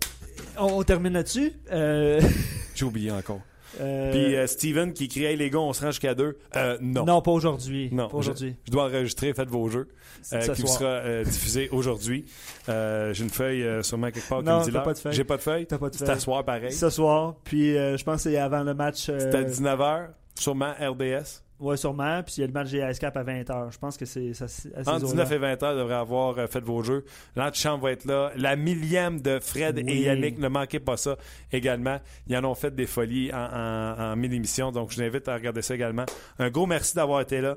[0.59, 1.53] On, on termine là-dessus.
[1.71, 2.21] Euh,
[2.75, 3.41] J'ai oublié encore.
[3.81, 6.37] euh, Puis euh, Steven qui crie Hey, les gars, on se rend jusqu'à deux.
[6.55, 7.03] Euh, non.
[7.03, 7.21] non.
[7.23, 7.89] pas aujourd'hui.
[7.91, 8.51] Non, Pas aujourd'hui.
[8.61, 9.87] Je, je dois enregistrer Faites vos jeux,
[10.33, 10.79] euh, Ce qui vous soir.
[10.79, 12.25] sera euh, diffusé aujourd'hui.
[12.69, 14.83] Euh, J'ai une feuille euh, sûrement quelque part Non, qui me dit l'heure.
[14.83, 15.13] pas de feuille.
[15.13, 15.65] J'ai pas de feuille.
[15.65, 16.15] T'as pas de C'est feuille.
[16.15, 16.71] à soir pareil.
[16.71, 17.35] Ce soir.
[17.43, 19.09] Puis euh, je pense que c'est avant le match.
[19.09, 20.09] euh, C'est à 19h,
[20.39, 21.41] sûrement RDS.
[21.59, 22.21] Ouais, sûrement.
[22.23, 23.71] Puis il y a le match des Ice Cap à 20h.
[23.71, 24.99] Je pense que c'est Entre eaux-là.
[24.99, 27.03] 19 et 20 heures, devrait avoir euh, fait vos jeux.
[27.35, 28.31] L'antichambre va être là.
[28.35, 29.91] La millième de Fred Oui.
[29.91, 31.17] et Yannick, ne manquez pas ça
[31.51, 31.97] également.
[32.27, 35.27] Ils en ont fait des folies en, en, en mille émissions, donc je vous invite
[35.27, 36.05] à regarder ça également.
[36.37, 37.55] Un gros merci d'avoir été là.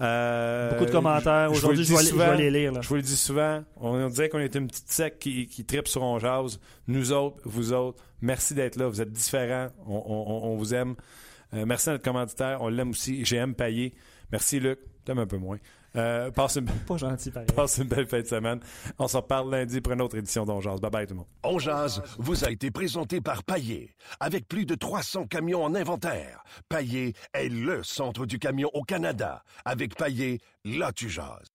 [0.00, 1.50] Euh, Beaucoup de commentaires.
[1.50, 2.72] Aujourd'hui, je, vais, je les lire.
[2.72, 2.80] Là.
[2.80, 5.64] Je vous le dis souvent, on, on disait qu'on était une petite sec qui, qui
[5.64, 6.58] tripe sur On Jase.
[6.88, 8.86] Nous autres, vous autres, merci d'être là.
[8.88, 9.68] Vous êtes différents.
[9.86, 10.94] On, on- on vous aime.
[11.54, 12.62] Euh, merci à notre commanditaire.
[12.62, 13.22] On l'aime aussi.
[13.22, 13.94] GM Payé.
[14.30, 14.78] Merci, Luc.
[15.04, 15.58] T'aimes un peu moins.
[15.94, 18.60] Euh, passe, une, Pas gentil, passe une belle fin de semaine.
[18.98, 20.80] On se reparle lundi pour une autre édition d'On Jase.
[20.80, 21.26] Bye bye tout le monde.
[21.44, 23.94] On jase vous a été présenté par Paillé.
[24.20, 29.44] Avec plus de 300 camions en inventaire, Paillé est le centre du camion au Canada.
[29.64, 31.51] Avec Paillé, là tu jases.